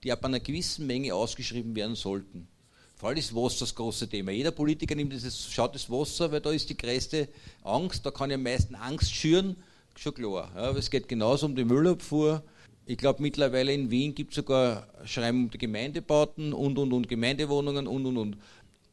die 0.04 0.12
ab 0.12 0.24
einer 0.26 0.40
gewissen 0.40 0.86
Menge 0.86 1.14
ausgeschrieben 1.16 1.76
werden 1.76 1.96
sollten. 1.96 2.48
Vor 2.96 3.10
allem 3.10 3.18
ist 3.18 3.36
Wasser 3.36 3.62
das 3.62 3.76
große 3.76 4.08
Thema. 4.08 4.32
Jeder 4.32 4.52
Politiker 4.52 4.96
nimmt 4.96 5.14
das, 5.14 5.52
schaut 5.52 5.76
das 5.76 5.90
Wasser, 5.90 6.32
weil 6.32 6.42
da 6.42 6.52
ist 6.52 6.70
die 6.70 6.78
größte 6.78 7.28
Angst, 7.64 8.06
da 8.06 8.12
kann 8.12 8.30
ich 8.30 8.36
am 8.36 8.44
meisten 8.44 8.76
Angst 8.76 9.14
schüren, 9.14 9.56
schon 9.96 10.14
klar. 10.14 10.52
Ja, 10.56 10.70
aber 10.70 10.80
es 10.80 10.90
geht 10.90 11.08
genauso 11.08 11.46
um 11.46 11.56
die 11.56 11.66
Müllabfuhr, 11.66 12.44
ich 12.86 12.98
glaube, 12.98 13.22
mittlerweile 13.22 13.74
in 13.74 13.92
Wien 13.92 14.14
gibt 14.14 14.32
es 14.32 14.36
sogar 14.36 14.88
Schreiben 15.06 15.46
um 15.46 15.50
die 15.50 15.58
Gemeindebauten 15.58 16.52
und, 16.52 16.78
und, 16.78 16.92
und 16.92 17.08
Gemeindewohnungen 17.08 17.88
und, 17.88 18.06
und, 18.06 18.18
und. 18.18 18.38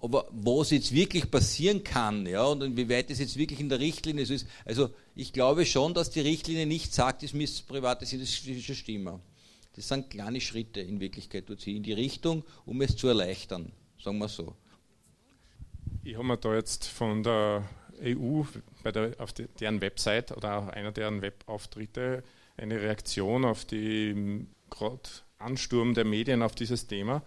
Aber 0.02 0.28
was 0.30 0.70
jetzt 0.70 0.94
wirklich 0.94 1.30
passieren 1.30 1.84
kann, 1.84 2.26
ja, 2.26 2.44
und 2.44 2.62
inwieweit 2.62 3.10
das 3.10 3.18
jetzt 3.18 3.36
wirklich 3.36 3.60
in 3.60 3.68
der 3.68 3.80
Richtlinie 3.80 4.24
so 4.24 4.34
ist, 4.34 4.46
also 4.64 4.90
ich 5.14 5.32
glaube 5.32 5.66
schon, 5.66 5.94
dass 5.94 6.10
die 6.10 6.20
Richtlinie 6.20 6.66
nicht 6.66 6.94
sagt, 6.94 7.22
es 7.22 7.34
müsste 7.34 7.64
privatisieren, 7.64 8.24
das 8.24 8.30
ist 8.30 8.64
schon 8.64 8.74
Stimme. 8.74 9.20
Das 9.76 9.88
sind 9.88 10.10
kleine 10.10 10.40
Schritte 10.40 10.80
in 10.80 11.00
Wirklichkeit 11.00 11.46
tut 11.46 11.60
sie 11.60 11.76
in 11.76 11.82
die 11.82 11.92
Richtung, 11.92 12.44
um 12.66 12.80
es 12.82 12.96
zu 12.96 13.08
erleichtern, 13.08 13.72
sagen 14.02 14.18
wir 14.18 14.28
so. 14.28 14.54
Ich 16.02 16.14
habe 16.14 16.24
mir 16.24 16.38
da 16.38 16.54
jetzt 16.54 16.86
von 16.86 17.22
der 17.22 17.68
EU 18.02 18.42
bei 18.82 18.92
der, 18.92 19.14
auf 19.18 19.32
die, 19.32 19.46
deren 19.60 19.80
Website 19.80 20.36
oder 20.36 20.58
auch 20.58 20.68
einer 20.68 20.92
deren 20.92 21.22
Webauftritte 21.22 22.24
eine 22.56 22.80
Reaktion 22.80 23.44
auf 23.44 23.64
den 23.64 24.48
Ansturm 25.38 25.94
der 25.94 26.04
Medien 26.04 26.42
auf 26.42 26.54
dieses 26.54 26.86
Thema. 26.86 27.22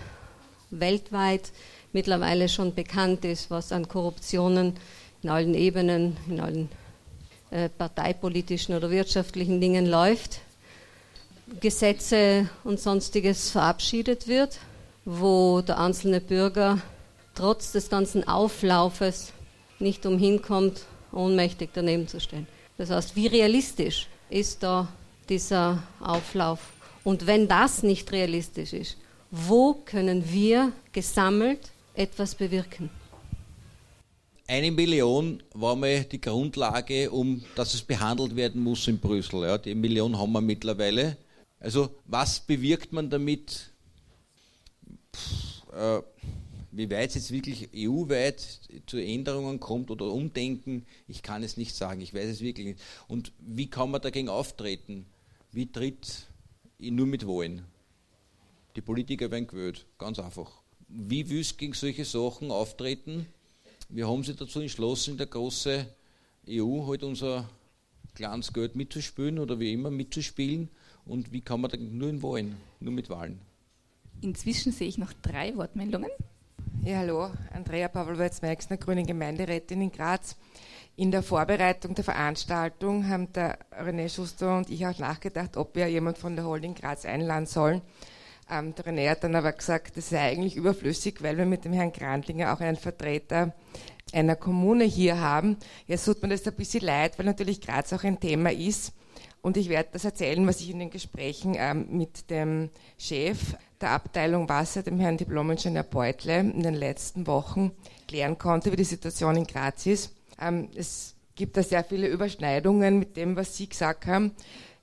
weltweit 0.72 1.52
mittlerweile 1.94 2.50
schon 2.50 2.74
bekannt 2.74 3.26
ist, 3.26 3.50
was 3.52 3.72
an 3.72 3.88
Korruptionen 3.88 4.74
in 5.22 5.30
allen 5.30 5.54
Ebenen, 5.54 6.18
in 6.28 6.40
allen 6.40 6.70
äh, 7.52 7.70
parteipolitischen 7.70 8.76
oder 8.76 8.90
wirtschaftlichen 8.90 9.60
Dingen 9.62 9.86
läuft, 9.86 10.42
Gesetze 11.60 12.50
und 12.64 12.80
sonstiges 12.80 13.50
verabschiedet 13.50 14.28
wird, 14.28 14.60
wo 15.06 15.62
der 15.62 15.80
einzelne 15.80 16.22
Bürger 16.22 16.82
trotz 17.36 17.72
des 17.72 17.90
ganzen 17.90 18.28
Auflaufes 18.28 19.34
nicht 19.80 20.06
umhin 20.06 20.42
kommt, 20.42 20.82
ohnmächtig 21.12 21.70
daneben 21.74 22.08
zu 22.08 22.20
stehen. 22.20 22.48
Das 22.78 22.90
heißt, 22.90 23.16
wie 23.16 23.28
realistisch 23.28 24.08
ist 24.30 24.64
da 24.64 24.88
dieser 25.28 25.84
Auflauf 26.00 26.60
und 27.04 27.28
wenn 27.28 27.48
das 27.48 27.84
nicht 27.84 28.12
realistisch 28.12 28.74
ist, 28.74 28.98
wo 29.32 29.74
können 29.74 30.32
wir 30.32 30.72
gesammelt 30.92 31.72
etwas 31.94 32.36
bewirken? 32.36 32.90
Eine 34.48 34.72
Million 34.72 35.44
war 35.54 35.76
mal 35.76 36.04
die 36.06 36.20
Grundlage, 36.20 37.12
um 37.12 37.44
dass 37.56 37.76
es 37.76 37.84
behandelt 37.84 38.36
werden 38.36 38.64
muss 38.64 38.88
in 38.88 38.98
Brüssel. 38.98 39.44
Ja, 39.44 39.60
die 39.60 39.76
Million 39.76 40.18
haben 40.18 40.32
wir 40.32 40.42
mittlerweile. 40.42 41.18
Also 41.60 41.96
was 42.06 42.40
bewirkt 42.40 42.94
man 42.94 43.10
damit? 43.10 43.72
Äh, 45.74 46.02
wie 46.72 46.90
weit 46.92 47.10
es 47.10 47.16
jetzt 47.16 47.32
wirklich 47.32 47.70
EU-weit 47.76 48.60
zu 48.86 48.98
Änderungen 48.98 49.60
kommt 49.60 49.90
oder 49.90 50.06
Umdenken, 50.06 50.86
ich 51.08 51.24
kann 51.24 51.44
es 51.44 51.58
nicht 51.58 51.76
sagen. 51.76 52.00
Ich 52.02 52.14
weiß 52.14 52.28
es 52.30 52.42
wirklich 52.42 52.68
nicht. 52.68 52.82
Und 53.08 53.34
wie 53.40 53.70
kann 53.70 53.92
man 53.92 54.02
dagegen 54.02 54.30
auftreten? 54.30 55.06
Wie 55.52 55.72
tritt 55.72 56.28
nur 56.80 57.08
mit 57.08 57.28
Wahlen. 57.28 57.66
Die 58.76 58.82
Politiker 58.82 59.30
werden 59.32 59.48
gewählt, 59.48 59.86
ganz 59.98 60.20
einfach. 60.20 60.62
Wie 60.88 61.30
willst 61.30 61.54
du 61.54 61.58
gegen 61.58 61.74
solche 61.74 62.06
Sachen 62.06 62.52
auftreten? 62.52 63.26
Wir 63.90 64.08
haben 64.08 64.24
sich 64.24 64.36
dazu 64.36 64.62
entschlossen, 64.62 65.12
in 65.12 65.18
der 65.18 65.28
großen 65.28 65.86
EU 66.48 66.88
halt 66.88 67.04
unser 67.04 67.50
kleines 68.16 68.54
Geld 68.54 68.76
mitzuspielen 68.76 69.40
oder 69.40 69.60
wie 69.60 69.74
immer 69.74 69.92
mitzuspielen. 69.92 70.70
Und 71.06 71.32
wie 71.32 71.42
kann 71.42 71.62
man 71.62 71.72
da 71.72 71.78
nur 71.78 72.10
in 72.10 72.22
Wahlen, 72.22 72.58
nur 72.80 72.94
mit 72.94 73.10
Wahlen? 73.10 73.40
Inzwischen 74.22 74.72
sehe 74.72 74.88
ich 74.88 74.98
noch 74.98 75.14
drei 75.14 75.56
Wortmeldungen. 75.56 76.10
Ja, 76.84 77.00
hallo, 77.00 77.32
Andrea 77.54 77.88
Pawlowitz-Meixner, 77.88 78.78
Grüne 78.78 79.04
Gemeinderätin 79.04 79.82
in 79.82 79.92
Graz. 79.92 80.38
In 80.96 81.12
der 81.12 81.24
Vorbereitung 81.24 81.96
der 81.96 82.04
Veranstaltung 82.04 83.08
haben 83.08 83.32
der 83.34 83.60
René 83.72 84.14
Schuster 84.14 84.58
und 84.58 84.70
ich 84.70 84.86
auch 84.86 85.00
nachgedacht, 85.00 85.56
ob 85.56 85.76
wir 85.76 85.88
jemand 85.88 86.18
von 86.18 86.36
der 86.36 86.46
Holding 86.46 86.76
Graz 86.76 87.06
einladen 87.06 87.46
sollen. 87.46 87.82
Ähm, 88.50 88.76
der 88.76 88.86
René 88.86 89.10
hat 89.10 89.24
dann 89.24 89.36
aber 89.36 89.52
gesagt, 89.52 89.96
das 89.96 90.10
sei 90.10 90.32
eigentlich 90.32 90.56
überflüssig, 90.56 91.22
weil 91.22 91.38
wir 91.38 91.46
mit 91.46 91.66
dem 91.66 91.74
Herrn 91.74 91.94
Grandlinger 91.94 92.54
auch 92.54 92.60
einen 92.60 92.78
Vertreter 92.78 93.54
einer 94.12 94.36
Kommune 94.36 94.84
hier 94.84 95.22
haben. 95.22 95.58
Jetzt 95.88 96.06
tut 96.06 96.22
mir 96.22 96.30
das 96.30 96.48
ein 96.48 96.56
bisschen 96.56 96.84
leid, 96.84 97.18
weil 97.18 97.26
natürlich 97.26 97.62
Graz 97.62 97.94
auch 97.94 98.04
ein 98.04 98.20
Thema 98.20 98.52
ist. 98.52 98.94
Und 99.42 99.58
ich 99.58 99.70
werde 99.70 99.90
das 99.94 100.04
erzählen, 100.04 100.46
was 100.48 100.60
ich 100.60 100.70
in 100.70 100.80
den 100.80 100.90
Gesprächen 100.90 101.56
ähm, 101.58 101.88
mit 101.92 102.30
dem 102.30 102.70
Chef 102.98 103.56
der 103.80 103.92
Abteilung 103.92 104.50
Wasser, 104.50 104.84
dem 104.84 105.00
Herrn 105.00 105.18
Diplom-Ingenieur 105.18 105.84
Beutle, 105.84 106.40
in 106.40 106.64
den 106.64 106.74
letzten 106.74 107.26
Wochen 107.28 107.72
klären 108.08 108.38
konnte, 108.38 108.72
wie 108.72 108.76
die 108.76 108.84
Situation 108.84 109.38
in 109.38 109.48
Graz 109.48 109.86
ist. 109.86 110.14
Ähm, 110.42 110.70
es 110.76 111.16
gibt 111.36 111.56
da 111.56 111.64
sehr 111.64 111.84
viele 111.84 112.08
Überschneidungen 112.08 113.00
mit 113.00 113.16
dem, 113.16 113.36
was 113.38 113.56
Sie 113.56 113.70
gesagt 113.70 114.06
haben. 114.06 114.34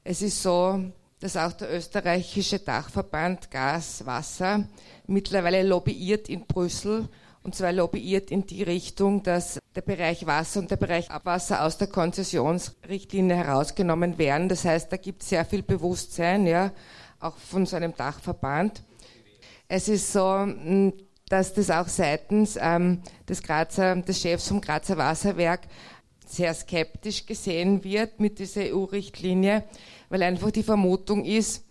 Es 0.05 0.23
ist 0.23 0.43
so, 0.43 0.83
dass 1.21 1.37
auch 1.37 1.53
der 1.53 1.75
österreichische 1.75 2.59
Dachverband 2.59 3.51
Gas, 3.51 4.07
Wasser 4.07 4.67
mittlerweile 5.07 5.63
lobbyiert 5.63 6.29
in 6.29 6.47
Brüssel 6.47 7.09
und 7.47 7.55
zwar 7.55 7.72
lobbyiert 7.72 8.32
in 8.32 8.44
die 8.44 8.64
Richtung, 8.64 9.22
dass 9.22 9.61
der 9.76 9.82
Bereich 9.82 10.26
Wasser 10.26 10.59
und 10.59 10.72
der 10.72 10.76
Bereich 10.76 11.12
Abwasser 11.12 11.64
aus 11.64 11.78
der 11.78 11.86
Konzessionsrichtlinie 11.86 13.36
herausgenommen 13.36 14.18
werden. 14.18 14.49
Das 14.49 14.64
heißt, 14.64 14.90
da 14.90 14.97
gibt 14.97 15.22
es 15.22 15.28
sehr 15.28 15.44
viel 15.44 15.62
Bewusstsein, 15.62 16.44
ja, 16.49 16.72
auch 17.20 17.36
von 17.36 17.64
so 17.64 17.76
einem 17.76 17.94
Dachverband. 17.94 18.82
Es 19.68 19.86
ist 19.86 20.12
so, 20.12 20.44
dass 21.28 21.55
das 21.55 21.70
auch 21.70 21.86
seitens 21.86 22.59
ähm, 22.61 23.03
des, 23.28 23.44
Grazer, 23.44 23.94
des 23.94 24.20
Chefs 24.20 24.49
vom 24.49 24.61
Grazer 24.61 24.97
Wasserwerk 24.97 25.68
sehr 26.26 26.53
skeptisch 26.53 27.26
gesehen 27.26 27.84
wird 27.84 28.18
mit 28.18 28.40
dieser 28.40 28.74
EU-Richtlinie, 28.74 29.62
weil 30.09 30.24
einfach 30.24 30.51
die 30.51 30.64
Vermutung 30.64 31.24
ist, 31.24 31.62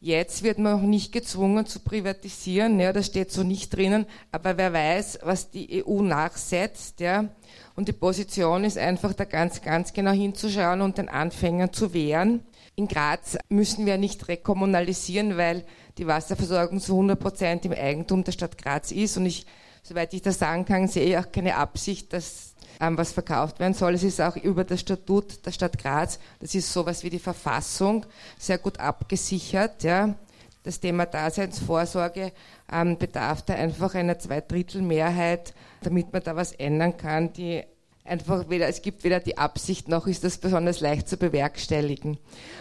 jetzt 0.00 0.42
wird 0.42 0.58
man 0.58 0.80
auch 0.80 0.82
nicht 0.82 1.12
gezwungen 1.12 1.66
zu 1.66 1.80
privatisieren, 1.80 2.80
ja, 2.80 2.92
das 2.92 3.06
steht 3.06 3.30
so 3.30 3.42
nicht 3.42 3.74
drinnen, 3.76 4.06
aber 4.32 4.56
wer 4.56 4.72
weiß, 4.72 5.20
was 5.22 5.50
die 5.50 5.84
EU 5.84 6.02
nachsetzt, 6.02 7.00
ja, 7.00 7.28
und 7.76 7.88
die 7.88 7.92
Position 7.92 8.64
ist 8.64 8.78
einfach 8.78 9.12
da 9.12 9.24
ganz, 9.24 9.62
ganz 9.62 9.92
genau 9.92 10.10
hinzuschauen 10.12 10.80
und 10.80 10.98
den 10.98 11.08
Anfängern 11.08 11.72
zu 11.72 11.94
wehren. 11.94 12.42
In 12.76 12.88
Graz 12.88 13.38
müssen 13.48 13.86
wir 13.86 13.98
nicht 13.98 14.28
rekommunalisieren, 14.28 15.36
weil 15.36 15.64
die 15.98 16.06
Wasserversorgung 16.06 16.80
zu 16.80 16.92
100 16.92 17.18
Prozent 17.18 17.64
im 17.64 17.72
Eigentum 17.72 18.24
der 18.24 18.32
Stadt 18.32 18.58
Graz 18.58 18.90
ist. 18.92 19.16
Und 19.16 19.26
ich, 19.26 19.46
soweit 19.82 20.12
ich 20.14 20.22
das 20.22 20.38
sagen 20.38 20.64
kann, 20.64 20.88
sehe 20.88 21.04
ich 21.04 21.18
auch 21.18 21.32
keine 21.32 21.56
Absicht, 21.56 22.12
dass 22.12 22.49
was 22.80 23.12
verkauft 23.12 23.60
werden 23.60 23.74
soll. 23.74 23.94
Es 23.94 24.02
ist 24.02 24.20
auch 24.20 24.36
über 24.36 24.64
das 24.64 24.80
Statut 24.80 25.44
der 25.44 25.52
Stadt 25.52 25.78
Graz, 25.78 26.18
das 26.40 26.54
ist 26.54 26.72
sowas 26.72 27.04
wie 27.04 27.10
die 27.10 27.18
Verfassung, 27.18 28.06
sehr 28.38 28.58
gut 28.58 28.80
abgesichert. 28.80 29.82
Ja. 29.82 30.14
Das 30.62 30.80
Thema 30.80 31.06
Daseinsvorsorge 31.06 32.32
ähm, 32.70 32.98
bedarf 32.98 33.42
da 33.42 33.54
einfach 33.54 33.94
einer 33.94 34.18
Zweidrittelmehrheit, 34.18 35.54
damit 35.82 36.12
man 36.12 36.22
da 36.22 36.36
was 36.36 36.52
ändern 36.52 36.96
kann, 36.96 37.32
die 37.32 37.62
einfach 38.04 38.48
weder, 38.50 38.68
es 38.68 38.82
gibt 38.82 39.04
weder 39.04 39.20
die 39.20 39.38
Absicht 39.38 39.88
noch 39.88 40.06
ist 40.06 40.24
das 40.24 40.38
besonders 40.38 40.80
leicht 40.80 41.08
zu 41.08 41.16
bewerkstelligen. 41.16 42.18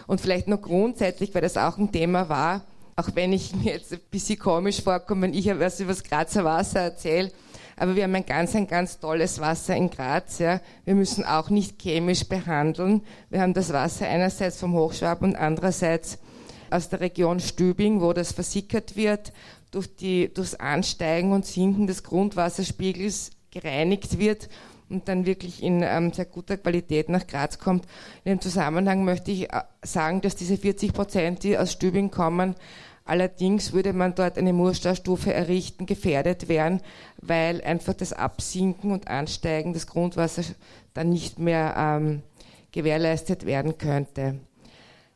Und 0.07 0.21
vielleicht 0.21 0.47
noch 0.47 0.61
grundsätzlich, 0.61 1.33
weil 1.33 1.41
das 1.41 1.57
auch 1.57 1.77
ein 1.77 1.91
Thema 1.91 2.29
war, 2.29 2.65
auch 2.95 3.09
wenn 3.15 3.33
ich 3.33 3.55
mir 3.63 3.73
jetzt 3.73 3.93
ein 3.93 3.99
bisschen 4.11 4.39
komisch 4.39 4.81
vorkomme, 4.81 5.23
wenn 5.23 5.33
ich 5.33 5.47
was 5.59 5.79
über 5.79 5.91
das 5.91 6.03
Grazer 6.03 6.43
Wasser 6.45 6.81
erzähle, 6.81 7.31
aber 7.79 7.95
wir 7.95 8.03
haben 8.03 8.15
ein 8.15 8.25
ganz, 8.25 8.55
ein 8.55 8.67
ganz 8.67 8.99
tolles 8.99 9.39
Wasser 9.39 9.75
in 9.75 9.89
Graz. 9.89 10.39
Ja. 10.39 10.59
Wir 10.83 10.95
müssen 10.95 11.23
auch 11.23 11.49
nicht 11.49 11.81
chemisch 11.81 12.27
behandeln. 12.27 13.01
Wir 13.29 13.41
haben 13.41 13.53
das 13.53 13.71
Wasser 13.71 14.07
einerseits 14.07 14.59
vom 14.59 14.73
Hochschwab 14.73 15.21
und 15.21 15.35
andererseits 15.35 16.19
aus 16.69 16.89
der 16.89 16.99
Region 16.99 17.39
Stübing, 17.39 18.01
wo 18.01 18.11
das 18.11 18.33
versickert 18.33 18.95
wird, 18.95 19.31
durch 19.71 19.95
die, 19.95 20.33
durchs 20.33 20.55
Ansteigen 20.55 21.31
und 21.31 21.45
Sinken 21.45 21.87
des 21.87 22.03
Grundwasserspiegels 22.03 23.31
gereinigt 23.49 24.19
wird 24.19 24.49
und 24.89 25.07
dann 25.07 25.25
wirklich 25.25 25.63
in 25.63 25.81
ähm, 25.81 26.11
sehr 26.11 26.25
guter 26.25 26.57
Qualität 26.57 27.09
nach 27.09 27.27
Graz 27.27 27.59
kommt. 27.59 27.85
In 28.23 28.33
dem 28.33 28.41
Zusammenhang 28.41 29.05
möchte 29.05 29.31
ich 29.31 29.53
äh, 29.53 29.61
sagen, 29.83 30.21
dass 30.21 30.35
diese 30.35 30.57
40 30.57 30.93
Prozent, 30.93 31.43
die 31.43 31.57
aus 31.57 31.71
Stübing 31.71 32.11
kommen, 32.11 32.55
allerdings 33.09 33.73
würde 33.73 33.93
man 33.93 34.15
dort 34.15 34.37
eine 34.37 34.53
Murstaustufe 34.53 35.33
errichten, 35.33 35.85
gefährdet 35.85 36.47
werden, 36.47 36.81
weil 37.21 37.61
einfach 37.61 37.93
das 37.93 38.13
Absinken 38.13 38.91
und 38.91 39.07
Ansteigen 39.07 39.73
des 39.73 39.87
Grundwassers 39.87 40.55
dann 40.93 41.09
nicht 41.09 41.39
mehr 41.39 41.75
ähm, 41.77 42.21
gewährleistet 42.71 43.45
werden 43.45 43.77
könnte. 43.77 44.39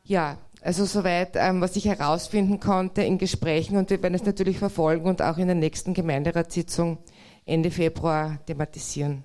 Ja, 0.04 0.38
also 0.62 0.86
soweit, 0.86 1.36
ähm, 1.36 1.62
was 1.62 1.76
ich 1.76 1.86
herausfinden 1.86 2.60
konnte 2.60 3.04
in 3.04 3.18
Gesprächen 3.18 3.78
und 3.78 3.90
wir 3.90 4.02
werden 4.02 4.16
es 4.16 4.24
natürlich 4.24 4.58
verfolgen 4.58 5.06
und 5.08 5.22
auch 5.22 5.38
in 5.38 5.48
der 5.48 5.56
nächsten 5.56 5.94
Gemeinderatssitzung 5.94 6.98
Ende 7.46 7.70
Februar 7.70 8.40
thematisieren. 8.46 9.24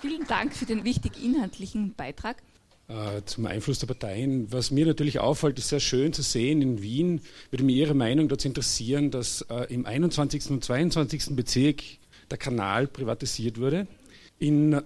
Vielen 0.00 0.26
Dank 0.26 0.54
für 0.54 0.66
den 0.66 0.84
wichtig 0.84 1.22
inhaltlichen 1.22 1.94
Beitrag. 1.94 2.42
Äh, 2.90 3.24
zum 3.24 3.46
Einfluss 3.46 3.78
der 3.78 3.86
Parteien. 3.86 4.52
Was 4.52 4.72
mir 4.72 4.84
natürlich 4.84 5.20
auffällt, 5.20 5.60
ist 5.60 5.68
sehr 5.68 5.78
schön 5.78 6.12
zu 6.12 6.22
sehen, 6.22 6.60
in 6.60 6.82
Wien 6.82 7.20
würde 7.50 7.62
mich 7.62 7.76
Ihre 7.76 7.94
Meinung 7.94 8.26
dazu 8.26 8.48
interessieren, 8.48 9.12
dass 9.12 9.42
äh, 9.42 9.72
im 9.72 9.86
21. 9.86 10.50
und 10.50 10.64
22. 10.64 11.36
Bezirk 11.36 11.82
der 12.32 12.38
Kanal 12.38 12.88
privatisiert 12.88 13.60
wurde. 13.60 13.86
In, 14.40 14.72
äh, 14.72 14.80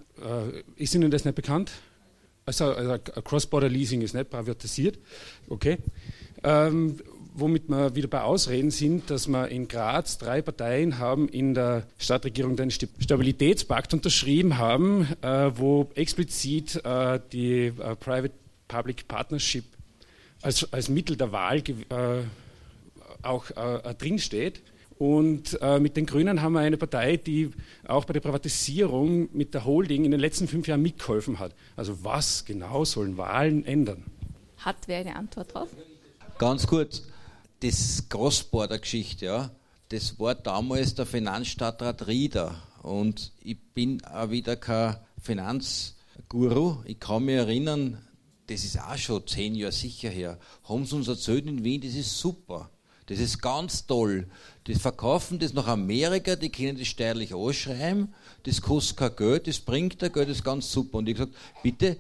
ist 0.77 0.95
Ihnen 0.95 1.11
das 1.11 1.25
nicht 1.25 1.35
bekannt? 1.35 1.73
Also, 2.45 2.67
also 2.75 2.99
Cross-Border 2.99 3.71
Leasing 3.71 4.03
ist 4.03 4.13
nicht 4.13 4.29
privatisiert. 4.29 4.99
Okay. 5.49 5.79
Ähm, 6.43 7.01
womit 7.35 7.69
wir 7.69 7.95
wieder 7.97 8.09
bei 8.09 8.23
Ausreden 8.23 8.71
sind, 8.71 9.11
dass 9.11 9.27
wir 9.27 9.49
in 9.49 9.67
Graz 9.67 10.19
drei 10.19 10.41
Parteien 10.41 10.99
haben 10.99 11.29
in 11.29 11.53
der 11.53 11.83
Stadtregierung 11.99 12.57
den 12.57 12.71
Stabilitätspakt 12.71 13.93
unterschrieben 13.93 14.57
haben, 14.57 15.09
äh, 15.21 15.51
wo 15.57 15.91
explizit 15.97 16.81
äh, 16.85 17.21
die 17.33 17.67
äh, 17.67 17.97
Private-Public 17.97 19.09
Partnership 19.09 19.65
als, 20.43 20.73
als 20.73 20.89
Mittel 20.89 21.17
der 21.17 21.33
Wahl 21.33 21.59
äh, 21.59 22.23
auch 23.23 23.51
äh, 23.51 23.95
drinsteht. 23.95 24.63
Und 24.97 25.59
äh, 25.61 25.81
mit 25.81 25.97
den 25.97 26.07
Grünen 26.07 26.41
haben 26.41 26.53
wir 26.53 26.61
eine 26.61 26.77
Partei, 26.77 27.17
die 27.17 27.51
auch 27.89 28.05
bei 28.05 28.13
der 28.13 28.21
Privatisierung 28.21 29.29
mit 29.33 29.53
der 29.53 29.65
Holding 29.65 30.05
in 30.05 30.13
den 30.13 30.21
letzten 30.21 30.47
fünf 30.47 30.69
Jahren 30.69 30.83
mitgeholfen 30.83 31.41
hat. 31.41 31.53
Also 31.75 32.05
was 32.05 32.45
genau 32.45 32.85
sollen 32.85 33.17
Wahlen 33.17 33.67
ändern? 33.67 34.05
Hat 34.59 34.77
wer 34.87 35.01
eine 35.01 35.17
Antwort 35.17 35.53
drauf? 35.53 35.69
Ganz 36.39 36.67
kurz 36.69 37.03
das 37.65 38.11
Cross-Border-Geschichte, 38.11 39.25
ja, 39.25 39.51
das 39.89 40.19
war 40.19 40.35
damals 40.35 40.95
der 40.95 41.07
Finanzstadtrat 41.07 42.07
Rieder. 42.07 42.55
Und 42.83 43.33
ich 43.43 43.57
bin 43.73 44.05
auch 44.05 44.29
wieder 44.29 44.57
kein 44.57 44.97
Finanzguru. 45.19 46.83
Ich 46.85 47.01
kann 47.01 47.25
mich 47.25 47.37
erinnern, 47.37 47.99
das 48.49 48.65
ist 48.65 48.79
auch 48.79 48.99
schon 48.99 49.27
zehn 49.27 49.55
Jahre 49.55 49.73
sicher 49.73 50.11
her, 50.11 50.39
haben 50.65 50.85
sie 50.85 50.95
uns 50.95 51.09
erzählt 51.09 51.47
in 51.47 51.65
Wien, 51.65 51.81
das 51.81 51.95
ist 51.95 52.19
super. 52.19 52.71
Das 53.07 53.19
ist 53.19 53.41
ganz 53.41 53.87
toll. 53.87 54.29
Die 54.67 54.75
verkaufen 54.75 55.39
das 55.39 55.53
nach 55.53 55.67
Amerika, 55.67 56.37
die 56.37 56.51
können 56.51 56.79
das 56.79 56.89
steuerlich 56.89 57.35
anschreiben, 57.35 58.15
das 58.45 58.61
kostet 58.61 58.97
kein 58.99 59.17
Geld, 59.17 59.47
das 59.47 59.61
bringt 59.61 60.03
der 60.03 60.11
Geld, 60.11 60.29
das 60.29 60.39
ist 60.39 60.45
ganz 60.45 60.71
super. 60.71 60.99
Und 60.99 61.09
ich 61.09 61.17
gesagt, 61.17 61.35
bitte 61.63 61.97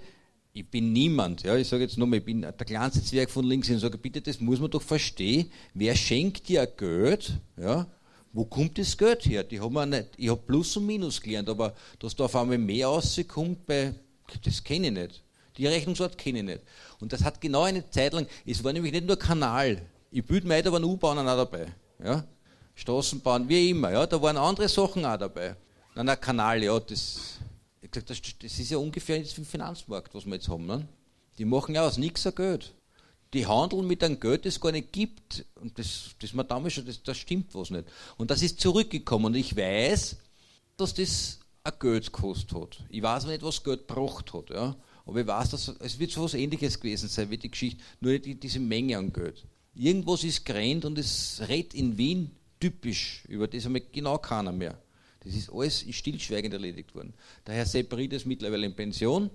ich 0.56 0.70
bin 0.70 0.92
niemand, 0.92 1.42
ja, 1.42 1.56
ich 1.56 1.66
sage 1.66 1.82
jetzt 1.82 1.98
nochmal, 1.98 2.20
ich 2.20 2.24
bin 2.24 2.42
der 2.42 2.52
kleinste 2.52 3.02
Zwerg 3.02 3.28
von 3.28 3.44
links 3.44 3.68
und 3.70 3.80
sage, 3.80 3.98
bitte, 3.98 4.20
das 4.20 4.40
muss 4.40 4.60
man 4.60 4.70
doch 4.70 4.80
verstehen, 4.80 5.50
wer 5.74 5.96
schenkt 5.96 6.48
dir 6.48 6.64
Geld, 6.64 7.32
ja, 7.56 7.88
wo 8.32 8.44
kommt 8.44 8.78
das 8.78 8.96
Geld 8.96 9.26
her? 9.26 9.42
Die 9.42 9.60
haben 9.60 9.90
nicht, 9.90 10.10
ich 10.16 10.28
habe 10.28 10.40
Plus 10.46 10.76
und 10.76 10.86
Minus 10.86 11.20
gelernt, 11.20 11.48
aber 11.48 11.74
dass 11.98 12.14
da 12.14 12.26
auf 12.26 12.36
einmal 12.36 12.58
mehr 12.58 12.86
rauskommt, 12.86 13.66
bei, 13.66 13.94
das 14.44 14.62
kenne 14.62 14.86
ich 14.86 14.92
nicht. 14.92 15.22
Die 15.56 15.66
Rechnungsart 15.66 16.16
kenne 16.16 16.38
ich 16.38 16.44
nicht. 16.44 16.60
Und 17.00 17.12
das 17.12 17.24
hat 17.24 17.40
genau 17.40 17.62
eine 17.62 17.88
Zeit 17.90 18.12
lang, 18.12 18.26
es 18.46 18.62
war 18.62 18.72
nämlich 18.72 18.92
nicht 18.92 19.06
nur 19.06 19.18
Kanal, 19.18 19.82
ich 20.12 20.24
bilde 20.24 20.46
mir 20.46 20.62
da 20.62 20.70
waren 20.70 20.84
U-Bahnen 20.84 21.26
auch 21.26 21.36
dabei, 21.36 21.66
ja, 22.02 22.24
Straßenbahn, 22.76 23.48
wie 23.48 23.70
immer, 23.70 23.90
ja, 23.90 24.06
da 24.06 24.22
waren 24.22 24.36
andere 24.36 24.68
Sachen 24.68 25.04
auch 25.04 25.18
dabei. 25.18 25.56
Nein, 25.96 26.08
ein 26.08 26.20
Kanal, 26.20 26.62
ja, 26.62 26.78
das, 26.78 27.38
gesagt, 27.94 28.10
das, 28.10 28.20
das 28.40 28.58
ist 28.58 28.70
ja 28.70 28.78
ungefähr 28.78 29.18
jetzt 29.18 29.38
wie 29.38 29.44
Finanzmarkt, 29.44 30.14
was 30.14 30.26
wir 30.26 30.34
jetzt 30.34 30.48
haben. 30.48 30.66
Ne? 30.66 30.86
Die 31.38 31.44
machen 31.44 31.74
ja 31.74 31.86
aus 31.86 31.98
nichts 31.98 32.26
ein 32.26 32.34
Geld. 32.34 32.72
Die 33.32 33.46
handeln 33.46 33.86
mit 33.86 34.04
einem 34.04 34.20
Geld, 34.20 34.44
das 34.44 34.54
es 34.54 34.60
gar 34.60 34.72
nicht 34.72 34.92
gibt. 34.92 35.44
Und 35.60 35.78
das, 35.78 36.10
das 36.20 36.32
man 36.34 36.46
damals 36.46 36.74
schon, 36.74 36.86
das, 36.86 37.02
das 37.02 37.16
stimmt 37.16 37.54
was 37.54 37.70
nicht. 37.70 37.84
Und 38.16 38.30
das 38.30 38.42
ist 38.42 38.60
zurückgekommen. 38.60 39.26
Und 39.26 39.34
ich 39.34 39.56
weiß, 39.56 40.16
dass 40.76 40.94
das 40.94 41.40
ein 41.64 41.72
Geld 41.80 42.12
gekostet 42.12 42.54
hat. 42.54 42.84
Ich 42.88 43.02
weiß 43.02 43.26
nicht, 43.26 43.42
was 43.42 43.64
Geld 43.64 43.88
gebracht 43.88 44.32
hat. 44.32 44.50
Ja? 44.50 44.76
Aber 45.06 45.20
ich 45.20 45.26
weiß, 45.26 45.50
dass 45.50 45.68
es 45.80 45.98
wird 45.98 46.12
so 46.12 46.20
etwas 46.20 46.34
Ähnliches 46.34 46.78
gewesen 46.78 47.08
sein 47.08 47.30
wie 47.30 47.38
die 47.38 47.50
Geschichte, 47.50 47.82
nur 48.00 48.18
die, 48.18 48.38
diese 48.38 48.60
Menge 48.60 48.98
an 48.98 49.12
Geld. 49.12 49.44
Irgendwas 49.74 50.22
ist 50.22 50.44
gerannt 50.44 50.84
und 50.84 50.98
es 50.98 51.42
redet 51.48 51.74
in 51.74 51.98
Wien 51.98 52.30
typisch. 52.60 53.24
Über 53.28 53.48
das 53.48 53.68
wir 53.68 53.80
genau 53.80 54.18
keiner 54.18 54.52
mehr. 54.52 54.78
Das 55.24 55.34
ist 55.34 55.50
alles 55.50 55.84
stillschweigend 55.90 56.52
erledigt 56.52 56.94
worden. 56.94 57.14
Der 57.46 57.54
Herr 57.54 57.66
Sepperied 57.66 58.12
ist 58.12 58.26
mittlerweile 58.26 58.66
in 58.66 58.76
Pension. 58.76 59.30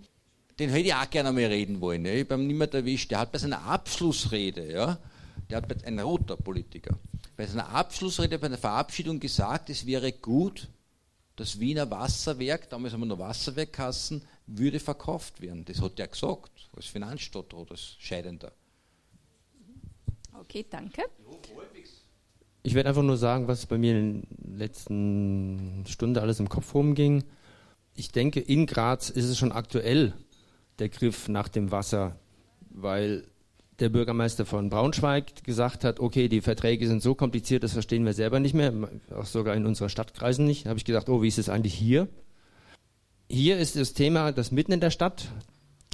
Den 0.59 0.69
hätte 0.69 0.87
ich 0.87 0.93
auch 0.93 1.09
gerne 1.09 1.29
einmal 1.29 1.45
reden 1.45 1.81
wollen. 1.81 2.05
Ja. 2.05 2.13
Ich 2.13 2.29
habe 2.29 2.41
ihn 2.41 2.47
niemand 2.47 2.73
erwischt. 2.73 3.09
Der 3.11 3.19
hat 3.19 3.31
bei 3.31 3.39
seiner 3.39 3.63
Abschlussrede, 3.63 4.71
ja, 4.71 4.99
der 5.49 5.57
hat 5.57 5.83
ein 5.85 5.99
roter 5.99 6.37
Politiker, 6.37 6.99
bei 7.35 7.47
seiner 7.47 7.69
Abschlussrede, 7.69 8.37
bei 8.37 8.49
der 8.49 8.57
Verabschiedung 8.57 9.19
gesagt, 9.19 9.69
es 9.69 9.85
wäre 9.85 10.11
gut, 10.11 10.67
das 11.37 11.59
Wiener 11.59 11.89
Wasserwerk, 11.89 12.69
damals 12.69 12.93
haben 12.93 12.99
wir 12.99 13.05
noch 13.05 13.19
Wasserwerkkassen, 13.19 14.21
würde 14.45 14.79
verkauft 14.79 15.39
werden. 15.41 15.63
Das 15.63 15.81
hat 15.81 15.97
er 15.99 16.07
gesagt, 16.07 16.51
als 16.75 16.87
Finanzstadt 16.87 17.53
oder 17.53 17.71
als 17.71 17.95
Scheidender. 17.97 18.51
Okay, 20.33 20.65
danke. 20.69 21.03
Ich 22.69 22.75
werde 22.75 22.89
einfach 22.89 23.01
nur 23.01 23.17
sagen, 23.17 23.47
was 23.47 23.65
bei 23.65 23.79
mir 23.79 23.97
in 23.97 24.27
der 24.29 24.59
letzten 24.59 25.85
Stunde 25.87 26.21
alles 26.21 26.39
im 26.39 26.49
Kopf 26.49 26.75
rumging. 26.75 27.23
Ich 27.95 28.11
denke, 28.11 28.41
in 28.41 28.67
Graz 28.67 29.09
ist 29.09 29.25
es 29.25 29.39
schon 29.39 29.51
aktuell 29.51 30.13
der 30.77 30.89
Griff 30.89 31.29
nach 31.29 31.47
dem 31.47 31.71
Wasser, 31.71 32.19
weil 32.69 33.23
der 33.79 33.89
Bürgermeister 33.89 34.45
von 34.45 34.69
Braunschweig 34.69 35.43
gesagt 35.43 35.83
hat, 35.83 35.99
okay, 35.99 36.27
die 36.27 36.41
Verträge 36.41 36.85
sind 36.85 37.01
so 37.01 37.15
kompliziert, 37.15 37.63
das 37.63 37.73
verstehen 37.73 38.05
wir 38.05 38.13
selber 38.13 38.39
nicht 38.39 38.53
mehr, 38.53 38.71
auch 39.15 39.25
sogar 39.25 39.55
in 39.55 39.65
unseren 39.65 39.89
Stadtkreisen 39.89 40.45
nicht. 40.45 40.67
Da 40.67 40.69
habe 40.69 40.77
ich 40.77 40.85
gedacht, 40.85 41.09
oh, 41.09 41.23
wie 41.23 41.27
ist 41.27 41.39
es 41.39 41.49
eigentlich 41.49 41.73
hier? 41.73 42.07
Hier 43.31 43.57
ist 43.57 43.77
das 43.77 43.93
Thema, 43.93 44.31
dass 44.31 44.51
mitten 44.51 44.73
in 44.73 44.79
der 44.79 44.91
Stadt 44.91 45.27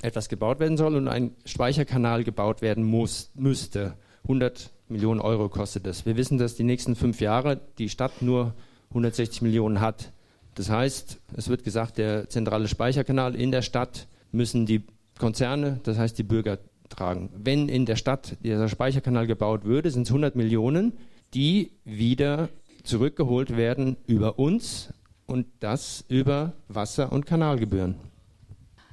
etwas 0.02 0.28
gebaut 0.28 0.60
werden 0.60 0.76
soll 0.76 0.98
und 0.98 1.08
ein 1.08 1.38
Speicherkanal 1.46 2.26
gebaut 2.26 2.62
werden 2.62 2.84
muss, 2.84 3.32
müsste. 3.34 3.96
100 4.26 4.72
Millionen 4.90 5.20
Euro 5.20 5.50
kostet 5.50 5.86
das. 5.86 6.06
Wir 6.06 6.18
wissen, 6.18 6.38
dass 6.38 6.56
die 6.56 6.64
nächsten 6.64 6.96
fünf 6.96 7.22
Jahre 7.22 7.62
die 7.78 7.90
Stadt 7.90 8.22
nur 8.22 8.54
160 8.90 9.42
Millionen 9.42 9.82
hat. 9.82 10.12
Das 10.56 10.70
heißt, 10.70 11.20
es 11.36 11.50
wird 11.50 11.64
gesagt, 11.64 11.98
der 11.98 12.30
zentrale 12.30 12.68
Speicherkanal 12.68 13.36
in 13.36 13.52
der 13.52 13.62
Stadt 13.62 14.08
müssen 14.32 14.66
die 14.66 14.84
Konzerne, 15.20 15.80
das 15.84 15.98
heißt 15.98 16.18
die 16.18 16.24
Bürger 16.24 16.60
tragen. 16.90 17.30
Wenn 17.36 17.70
in 17.70 17.86
der 17.86 17.96
Stadt 17.96 18.38
dieser 18.44 18.70
Speicherkanal 18.70 19.28
gebaut 19.28 19.66
würde, 19.66 19.92
sind 19.92 20.04
es 20.04 20.10
100 20.10 20.36
Millionen, 20.36 20.94
die 21.34 21.72
wieder 21.84 22.50
zurückgeholt 22.84 23.58
werden 23.58 23.98
über 24.08 24.40
uns 24.40 24.94
und 25.26 25.48
das 25.60 26.06
über 26.08 26.54
Wasser- 26.68 27.12
und 27.12 27.26
Kanalgebühren. 27.26 27.96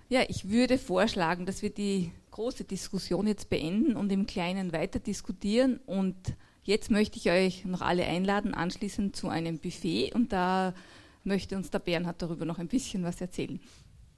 Ja, 0.09 0.23
ich 0.29 0.51
würde 0.51 0.79
vorschlagen, 0.79 1.47
dass 1.47 1.63
wir 1.63 1.71
die 1.71 2.11
große 2.33 2.65
Diskussion 2.65 3.29
jetzt 3.29 3.49
beenden 3.49 3.97
und 3.97 4.11
im 4.11 4.27
Kleinen 4.27 4.73
weiter 4.73 4.99
diskutieren. 4.99 5.79
Und 5.87 6.17
jetzt 6.65 6.91
möchte 6.91 7.19
ich 7.19 7.31
euch 7.31 7.65
noch 7.65 7.81
alle 7.81 8.05
einladen, 8.05 8.55
anschließend 8.55 9.15
zu 9.15 9.29
einem 9.29 9.59
Buffet. 9.59 10.13
Und 10.15 10.33
da 10.33 10.75
möchte 11.23 11.57
uns 11.57 11.71
der 11.71 11.79
Bernhard 11.79 12.21
darüber 12.21 12.45
noch 12.45 12.59
ein 12.59 12.69
bisschen 12.69 13.05
was 13.05 13.21
erzählen. 13.21 13.61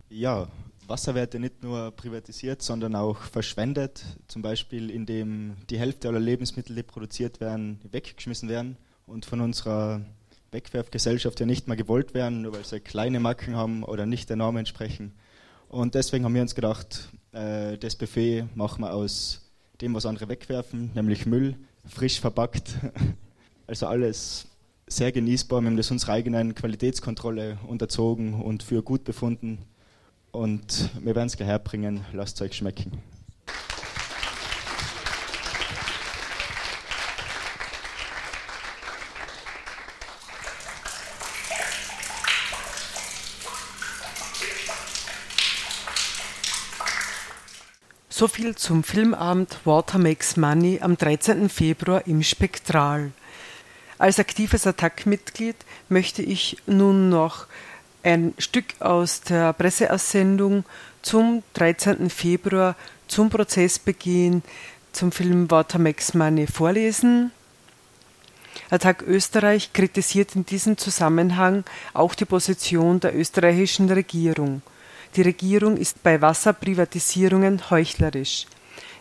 Ja, 0.08 0.48
Wasser 0.86 1.14
wird 1.14 1.34
ja 1.34 1.40
nicht 1.40 1.62
nur 1.62 1.90
privatisiert, 1.92 2.62
sondern 2.62 2.94
auch 2.94 3.18
verschwendet. 3.18 4.04
Zum 4.28 4.42
Beispiel, 4.42 4.90
indem 4.90 5.56
die 5.70 5.78
Hälfte 5.78 6.08
aller 6.08 6.20
Lebensmittel, 6.20 6.76
die 6.76 6.82
produziert 6.82 7.40
werden, 7.40 7.80
weggeschmissen 7.90 8.48
werden 8.48 8.76
und 9.06 9.24
von 9.24 9.40
unserer 9.40 10.02
Wegwerfgesellschaft 10.52 11.40
ja 11.40 11.46
nicht 11.46 11.68
mehr 11.68 11.76
gewollt 11.76 12.14
werden, 12.14 12.42
nur 12.42 12.54
weil 12.54 12.64
sie 12.64 12.80
kleine 12.80 13.18
Macken 13.18 13.56
haben 13.56 13.82
oder 13.82 14.06
nicht 14.06 14.28
der 14.28 14.36
Norm 14.36 14.56
entsprechen. 14.56 15.12
Und 15.68 15.94
deswegen 15.94 16.24
haben 16.24 16.34
wir 16.34 16.42
uns 16.42 16.54
gedacht, 16.54 17.08
äh, 17.35 17.76
das 17.78 17.97
Buffet 17.97 18.45
machen 18.55 18.82
wir 18.82 18.95
aus 18.95 19.43
dem, 19.80 19.95
was 19.95 20.07
andere 20.07 20.28
wegwerfen, 20.28 20.91
nämlich 20.95 21.26
Müll, 21.26 21.57
frisch 21.87 22.20
verpackt. 22.20 22.78
Also 23.66 23.87
alles 23.87 24.47
sehr 24.87 25.11
genießbar. 25.11 25.62
Wir 25.62 25.68
haben 25.68 25.78
das 25.78 25.91
unserer 25.91 26.12
eigenen 26.12 26.55
Qualitätskontrolle 26.55 27.57
unterzogen 27.66 28.35
und 28.35 28.62
für 28.62 28.82
gut 28.82 29.05
befunden. 29.05 29.57
Und 30.32 30.91
wir 31.03 31.14
werden 31.14 31.28
es 31.28 31.37
gleich 31.39 31.49
herbringen. 31.49 32.05
Lasst 32.12 32.37
es 32.37 32.43
euch 32.43 32.55
schmecken. 32.55 32.93
So 48.16 48.28
viel 48.28 48.54
zum 48.54 48.84
Filmabend 48.84 49.58
Water 49.64 49.98
Makes 49.98 50.36
Money 50.36 50.78
am 50.80 50.96
13. 50.96 51.48
Februar 51.48 52.06
im 52.06 52.22
Spektral. 52.22 53.10
Als 53.98 54.20
aktives 54.20 54.68
Attack-Mitglied 54.68 55.56
möchte 55.88 56.22
ich 56.22 56.58
nun 56.64 57.08
noch 57.08 57.46
ein 58.04 58.32
Stück 58.38 58.66
aus 58.78 59.22
der 59.22 59.52
Presseaussendung 59.52 60.64
zum 61.02 61.42
13. 61.54 62.08
Februar 62.08 62.76
zum 63.08 63.30
Prozessbeginn 63.30 64.44
zum 64.92 65.10
Film 65.10 65.50
Water 65.50 65.80
Makes 65.80 66.14
Money 66.14 66.46
vorlesen. 66.46 67.32
Attac 68.70 69.02
Österreich 69.02 69.72
kritisiert 69.72 70.36
in 70.36 70.46
diesem 70.46 70.78
Zusammenhang 70.78 71.64
auch 71.94 72.14
die 72.14 72.26
Position 72.26 73.00
der 73.00 73.12
österreichischen 73.18 73.90
Regierung. 73.90 74.62
Die 75.16 75.22
Regierung 75.22 75.76
ist 75.76 76.02
bei 76.02 76.20
Wasserprivatisierungen 76.20 77.70
heuchlerisch. 77.70 78.46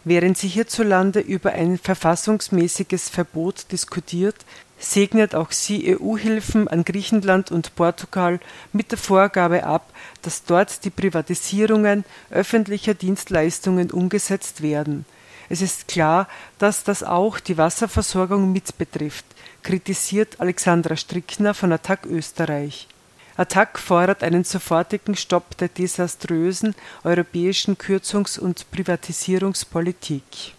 Während 0.03 0.37
sie 0.37 0.47
hierzulande 0.47 1.21
über 1.21 1.53
ein 1.53 1.79
verfassungsmäßiges 1.79 3.09
Verbot 3.09 3.71
diskutiert, 3.71 4.35
segnet 4.77 5.33
auch 5.33 5.51
sie 5.51 5.97
EU-Hilfen 5.97 6.67
an 6.67 6.83
Griechenland 6.83 7.51
und 7.51 7.73
Portugal 7.75 8.39
mit 8.73 8.91
der 8.91 8.97
Vorgabe 8.99 9.63
ab, 9.63 9.91
dass 10.21 10.43
dort 10.43 10.83
die 10.83 10.89
Privatisierungen 10.91 12.03
öffentlicher 12.29 12.93
Dienstleistungen 12.93 13.89
umgesetzt 13.89 14.61
werden. 14.61 15.05
Es 15.49 15.61
ist 15.61 15.87
klar, 15.87 16.27
dass 16.59 16.83
das 16.83 17.01
auch 17.01 17.39
die 17.39 17.57
Wasserversorgung 17.57 18.51
mitbetrifft, 18.51 19.25
kritisiert 19.63 20.39
Alexandra 20.39 20.95
Strickner 20.95 21.53
von 21.53 21.71
Attac 21.71 22.05
Österreich. 22.05 22.87
Attac 23.35 23.79
fordert 23.79 24.23
einen 24.23 24.43
sofortigen 24.43 25.15
Stopp 25.15 25.57
der 25.57 25.67
desaströsen 25.67 26.75
europäischen 27.03 27.77
Kürzungs- 27.77 28.39
und 28.39 28.69
Privatisierungspolitik. 28.71 30.53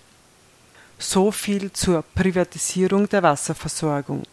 So 0.99 1.31
viel 1.31 1.73
zur 1.73 2.03
Privatisierung 2.15 3.09
der 3.09 3.23
Wasserversorgung. 3.23 4.25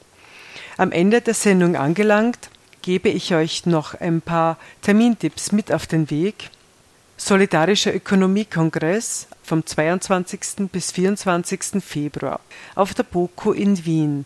Am 0.78 0.92
Ende 0.92 1.22
der 1.22 1.34
Sendung 1.34 1.76
angelangt, 1.76 2.50
gebe 2.82 3.10
ich 3.10 3.36
euch 3.36 3.68
noch 3.68 3.94
ein 3.94 4.22
paar 4.22 4.58
Termintipps 4.82 5.52
mit 5.52 5.72
auf 5.72 5.86
den 5.86 6.10
Weg. 6.10 6.50
Solidarischer 7.18 7.94
Ökonomiekongress 7.94 9.28
vom 9.44 9.64
22. 9.64 10.70
bis 10.72 10.92
24. 10.92 11.84
Februar 11.84 12.40
auf 12.74 12.96
der 12.96 13.04
BOKU 13.04 13.52
in 13.52 13.86
Wien. 13.86 14.26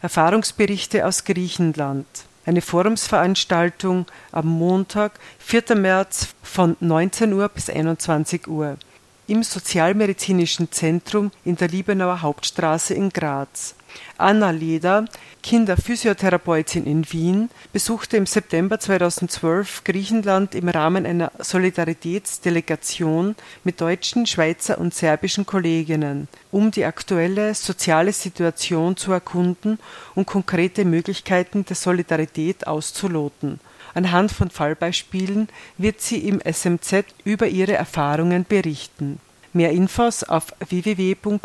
Erfahrungsberichte 0.00 1.06
aus 1.06 1.24
Griechenland. 1.24 2.06
Eine 2.46 2.60
Forumsveranstaltung 2.60 4.06
am 4.32 4.46
Montag, 4.46 5.12
4. 5.38 5.76
März 5.76 6.28
von 6.42 6.76
19 6.80 7.32
Uhr 7.32 7.48
bis 7.48 7.70
21 7.70 8.46
Uhr 8.48 8.76
im 9.26 9.42
Sozialmedizinischen 9.42 10.70
Zentrum 10.70 11.30
in 11.44 11.56
der 11.56 11.68
Liebenauer 11.68 12.20
Hauptstraße 12.22 12.94
in 12.94 13.08
Graz. 13.08 13.74
Anna 14.18 14.50
Leder, 14.50 15.04
Kinderphysiotherapeutin 15.42 16.86
in 16.86 17.04
Wien, 17.12 17.50
besuchte 17.72 18.16
im 18.16 18.26
September 18.26 18.78
2012 18.80 19.84
Griechenland 19.84 20.54
im 20.54 20.68
Rahmen 20.68 21.04
einer 21.04 21.32
Solidaritätsdelegation 21.38 23.36
mit 23.64 23.80
deutschen, 23.80 24.26
Schweizer 24.26 24.78
und 24.78 24.94
serbischen 24.94 25.46
Kolleginnen, 25.46 26.28
um 26.50 26.70
die 26.70 26.84
aktuelle 26.84 27.54
soziale 27.54 28.12
Situation 28.12 28.96
zu 28.96 29.12
erkunden 29.12 29.78
und 30.14 30.26
konkrete 30.26 30.84
Möglichkeiten 30.84 31.64
der 31.64 31.76
Solidarität 31.76 32.66
auszuloten. 32.66 33.60
Anhand 33.94 34.32
von 34.32 34.50
Fallbeispielen 34.50 35.48
wird 35.78 36.00
sie 36.00 36.26
im 36.26 36.40
SMZ 36.40 37.04
über 37.24 37.46
ihre 37.46 37.74
Erfahrungen 37.74 38.44
berichten. 38.48 39.20
Mehr 39.52 39.70
Infos 39.70 40.24
auf 40.24 40.52
www.smz.at. 40.58 41.44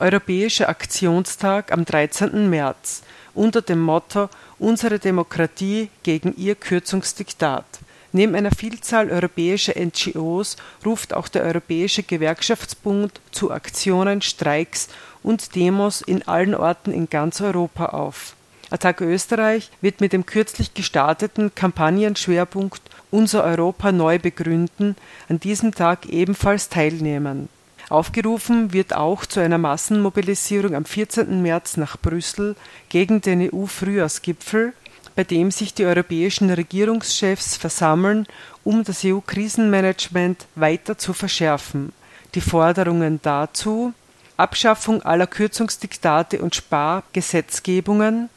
Europäischer 0.00 0.70
Aktionstag 0.70 1.72
am 1.72 1.84
13. 1.84 2.48
März 2.48 3.02
unter 3.34 3.60
dem 3.60 3.80
Motto 3.82 4.30
Unsere 4.58 4.98
Demokratie 4.98 5.90
gegen 6.02 6.34
ihr 6.38 6.54
Kürzungsdiktat. 6.54 7.66
Neben 8.12 8.34
einer 8.34 8.50
Vielzahl 8.50 9.10
europäischer 9.10 9.74
NGOs 9.78 10.56
ruft 10.86 11.12
auch 11.12 11.28
der 11.28 11.42
Europäische 11.42 12.02
Gewerkschaftsbund 12.02 13.20
zu 13.30 13.50
Aktionen, 13.50 14.22
Streiks 14.22 14.88
und 15.22 15.54
Demos 15.54 16.00
in 16.00 16.26
allen 16.26 16.54
Orten 16.54 16.92
in 16.92 17.10
ganz 17.10 17.42
Europa 17.42 17.86
auf. 17.86 18.34
Attacke 18.70 19.04
Österreich 19.04 19.70
wird 19.82 20.00
mit 20.00 20.14
dem 20.14 20.24
kürzlich 20.24 20.72
gestarteten 20.72 21.54
Kampagnenschwerpunkt 21.54 22.80
Unser 23.10 23.44
Europa 23.44 23.92
neu 23.92 24.18
begründen 24.18 24.96
an 25.28 25.40
diesem 25.40 25.74
Tag 25.74 26.06
ebenfalls 26.06 26.70
teilnehmen 26.70 27.50
Aufgerufen 27.90 28.72
wird 28.72 28.94
auch 28.94 29.26
zu 29.26 29.40
einer 29.40 29.58
Massenmobilisierung 29.58 30.76
am 30.76 30.84
14. 30.84 31.42
März 31.42 31.76
nach 31.76 31.96
Brüssel 31.96 32.54
gegen 32.88 33.20
den 33.20 33.52
EU-Frühjahrsgipfel, 33.52 34.72
bei 35.16 35.24
dem 35.24 35.50
sich 35.50 35.74
die 35.74 35.84
europäischen 35.84 36.50
Regierungschefs 36.50 37.56
versammeln, 37.56 38.28
um 38.62 38.84
das 38.84 39.04
EU-Krisenmanagement 39.04 40.46
weiter 40.54 40.98
zu 40.98 41.12
verschärfen. 41.12 41.92
Die 42.36 42.40
Forderungen 42.40 43.18
dazu 43.22 43.92
Abschaffung 44.36 45.02
aller 45.02 45.26
Kürzungsdiktate 45.26 46.40
und 46.40 46.54
Spargesetzgebungen 46.54 48.30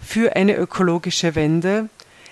für 0.00 0.36
eine 0.36 0.54
ökologische 0.54 1.34
Wende, 1.34 1.88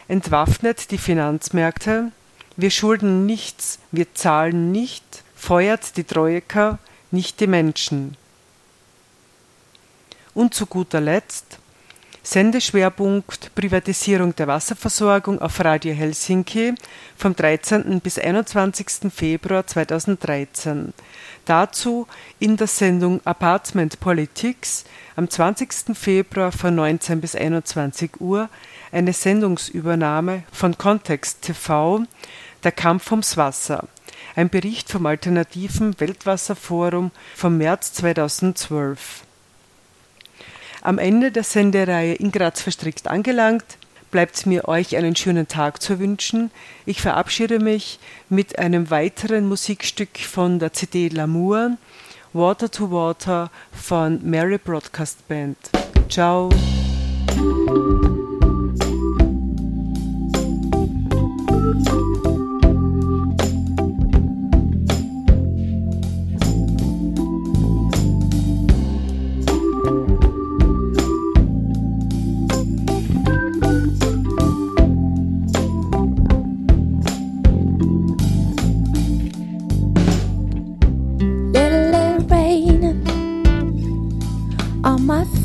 entwaffnet 0.06 0.92
die 0.92 0.98
Finanzmärkte, 0.98 2.12
wir 2.56 2.70
schulden 2.70 3.26
nichts, 3.26 3.80
wir 3.90 4.14
zahlen 4.14 4.70
nicht, 4.70 5.24
feuert 5.40 5.96
die 5.96 6.04
Troika, 6.04 6.78
nicht 7.10 7.40
die 7.40 7.46
Menschen. 7.46 8.16
Und 10.34 10.54
zu 10.54 10.66
guter 10.66 11.00
Letzt 11.00 11.58
Sendeschwerpunkt 12.22 13.54
Privatisierung 13.54 14.36
der 14.36 14.46
Wasserversorgung 14.46 15.40
auf 15.40 15.64
Radio 15.64 15.94
Helsinki 15.94 16.74
vom 17.16 17.34
13. 17.34 18.00
bis 18.00 18.18
21. 18.18 19.10
Februar 19.12 19.66
2013. 19.66 20.92
Dazu 21.46 22.06
in 22.38 22.58
der 22.58 22.66
Sendung 22.66 23.24
Apartment 23.24 23.98
Politics 23.98 24.84
am 25.16 25.30
20. 25.30 25.96
Februar 25.96 26.52
von 26.52 26.74
19 26.74 27.22
bis 27.22 27.34
21 27.34 28.20
Uhr 28.20 28.50
eine 28.92 29.14
Sendungsübernahme 29.14 30.44
von 30.52 30.76
Kontext 30.76 31.40
TV 31.40 32.02
Der 32.62 32.72
Kampf 32.72 33.10
ums 33.10 33.38
Wasser. 33.38 33.88
Ein 34.36 34.48
Bericht 34.48 34.90
vom 34.90 35.06
alternativen 35.06 35.98
Weltwasserforum 35.98 37.10
vom 37.34 37.58
März 37.58 37.92
2012. 37.94 39.24
Am 40.82 40.98
Ende 40.98 41.32
der 41.32 41.42
Sendereihe 41.42 42.14
in 42.14 42.32
Graz 42.32 42.62
verstrickt 42.62 43.08
angelangt, 43.08 43.64
bleibt 44.10 44.46
mir 44.46 44.66
euch 44.68 44.96
einen 44.96 45.16
schönen 45.16 45.48
Tag 45.48 45.82
zu 45.82 45.98
wünschen. 45.98 46.50
Ich 46.86 47.02
verabschiede 47.02 47.58
mich 47.58 47.98
mit 48.28 48.58
einem 48.58 48.90
weiteren 48.90 49.48
Musikstück 49.48 50.18
von 50.18 50.58
der 50.58 50.72
CD 50.72 51.08
L'amour, 51.08 51.76
Water 52.32 52.70
to 52.70 52.90
Water 52.90 53.50
von 53.72 54.20
Mary 54.22 54.58
Broadcast 54.58 55.26
Band. 55.28 55.58
Ciao. 56.08 56.48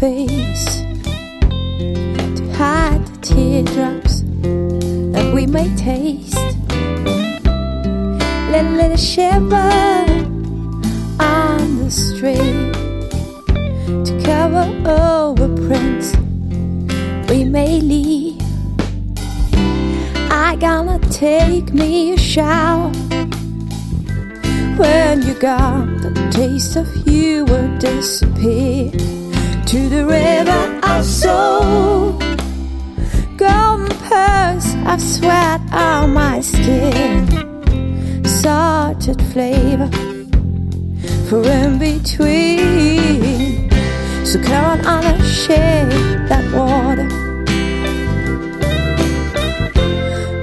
Face 0.06 0.82
to 2.38 2.44
hide 2.54 3.04
the 3.08 3.18
teardrops 3.24 4.22
that 5.14 5.34
we 5.34 5.48
may 5.48 5.68
taste. 5.76 6.36
Let 8.52 8.66
little 8.80 8.98
shiver 8.98 9.72
on 11.20 11.80
the 11.80 11.90
street 11.90 12.74
to 14.08 14.14
cover 14.24 14.68
over 14.88 15.48
prints 15.68 16.16
we 17.28 17.44
may 17.44 17.82
leave. 17.82 18.40
I 20.30 20.56
gonna 20.60 21.00
take 21.10 21.74
me 21.74 22.14
a 22.14 22.18
shower 22.20 22.92
when 24.78 25.24
you 25.24 25.34
got 25.34 25.88
the 26.04 26.12
taste 26.32 26.76
of 26.76 26.88
you 27.08 27.46
will 27.46 27.76
disappear 27.80 28.92
to 29.68 29.90
the 29.90 30.06
river 30.06 30.80
of 30.84 31.04
soul. 31.04 32.12
Golden 33.36 33.88
pearls 34.08 34.76
of 34.86 35.02
sweat 35.02 35.60
on 35.72 36.14
my 36.14 36.40
skin, 36.40 37.26
salted 38.24 39.20
flavor 39.34 39.90
for 41.28 41.42
in 41.48 41.80
between. 41.80 43.70
So 44.24 44.40
come 44.44 44.82
on 44.86 45.04
and 45.04 45.26
share 45.26 45.90
that 46.30 46.46
water. 46.54 47.08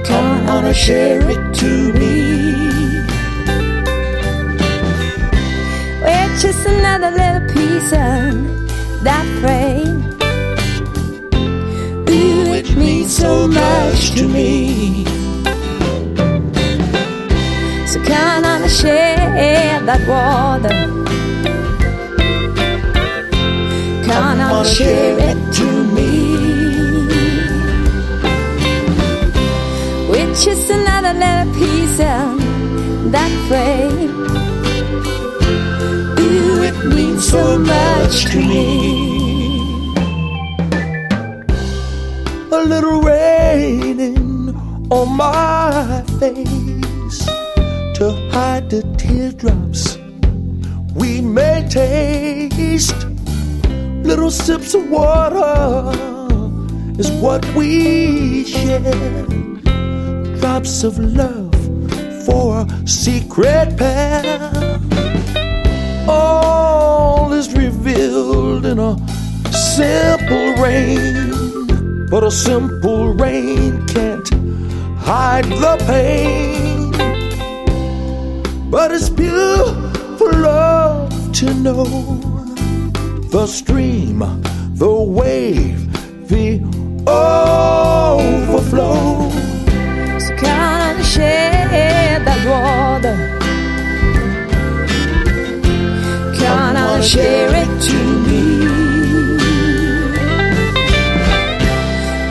Come 0.03 0.49
on 0.49 0.73
share 0.73 1.21
it 1.29 1.55
to 1.55 1.93
me. 1.93 2.55
We're 6.01 6.37
just 6.39 6.67
another 6.67 7.11
little 7.11 7.47
piece 7.53 7.93
of 7.93 8.62
that 9.03 9.25
frame. 9.41 10.01
Ooh, 12.09 12.53
it 12.53 12.75
means 12.77 13.15
so 13.15 13.47
much 13.47 14.11
to 14.11 14.27
me. 14.27 15.05
So 17.87 17.99
on 17.99 18.45
and 18.45 18.71
share 18.71 19.81
that 19.81 20.07
water. 20.07 20.75
On 24.11 24.39
and 24.39 24.67
share 24.67 25.19
it 25.31 25.53
to 25.57 25.67
me. 25.95 26.11
Which 30.11 30.47
is 30.47 30.69
another 30.69 31.13
little 31.13 31.53
piece 31.59 31.99
of 31.99 33.11
that 33.11 33.31
frame 33.47 34.42
means 36.85 37.27
so 37.29 37.57
much 37.57 38.25
to 38.31 38.37
me. 38.37 39.57
A 42.51 42.61
little 42.65 43.01
raining 43.01 44.55
on 44.91 45.17
my 45.17 46.03
face 46.19 47.25
to 47.97 48.05
hide 48.31 48.69
the 48.69 48.81
teardrops 48.97 49.97
we 50.95 51.21
may 51.21 51.67
taste. 51.69 53.07
Little 54.03 54.31
sips 54.31 54.73
of 54.73 54.89
water 54.89 55.91
is 56.99 57.09
what 57.21 57.45
we 57.55 58.45
share. 58.45 59.25
Drops 60.39 60.83
of 60.83 60.99
love 60.99 61.55
for 62.25 62.61
a 62.61 62.87
secret 62.87 63.77
pair 63.77 64.79
oh. 66.07 66.72
Is 67.33 67.53
revealed 67.53 68.65
in 68.65 68.79
a 68.79 68.97
simple 69.51 70.53
rain. 70.55 72.07
But 72.09 72.23
a 72.23 72.31
simple 72.31 73.13
rain 73.13 73.85
can't 73.87 74.29
hide 74.99 75.45
the 75.45 75.77
pain. 75.87 76.91
But 78.69 78.91
it's 78.91 79.09
beautiful 79.09 80.31
love 80.31 81.11
to 81.33 81.53
know 81.53 81.85
the 83.31 83.47
stream, 83.47 84.19
the 84.75 84.93
wave, 84.93 85.81
the 86.27 86.61
overflow. 87.07 88.43
Share 97.03 97.53
it 97.53 97.81
to 97.81 97.97
me. 98.27 98.43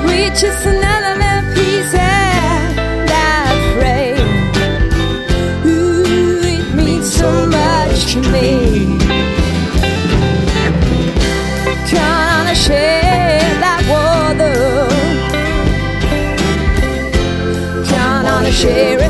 Reach 0.09 0.41
just 0.41 0.65
another 0.65 1.15
little 1.23 1.47
piece 1.55 1.93
of 1.93 2.77
that 3.13 3.55
frame. 3.75 4.33
Ooh, 5.67 6.41
it 6.43 6.75
means 6.75 7.13
so 7.13 7.47
much 7.47 8.13
to 8.15 8.21
me. 8.33 8.99
Share 12.63 13.57
that 13.61 13.83
share. 18.53 19.02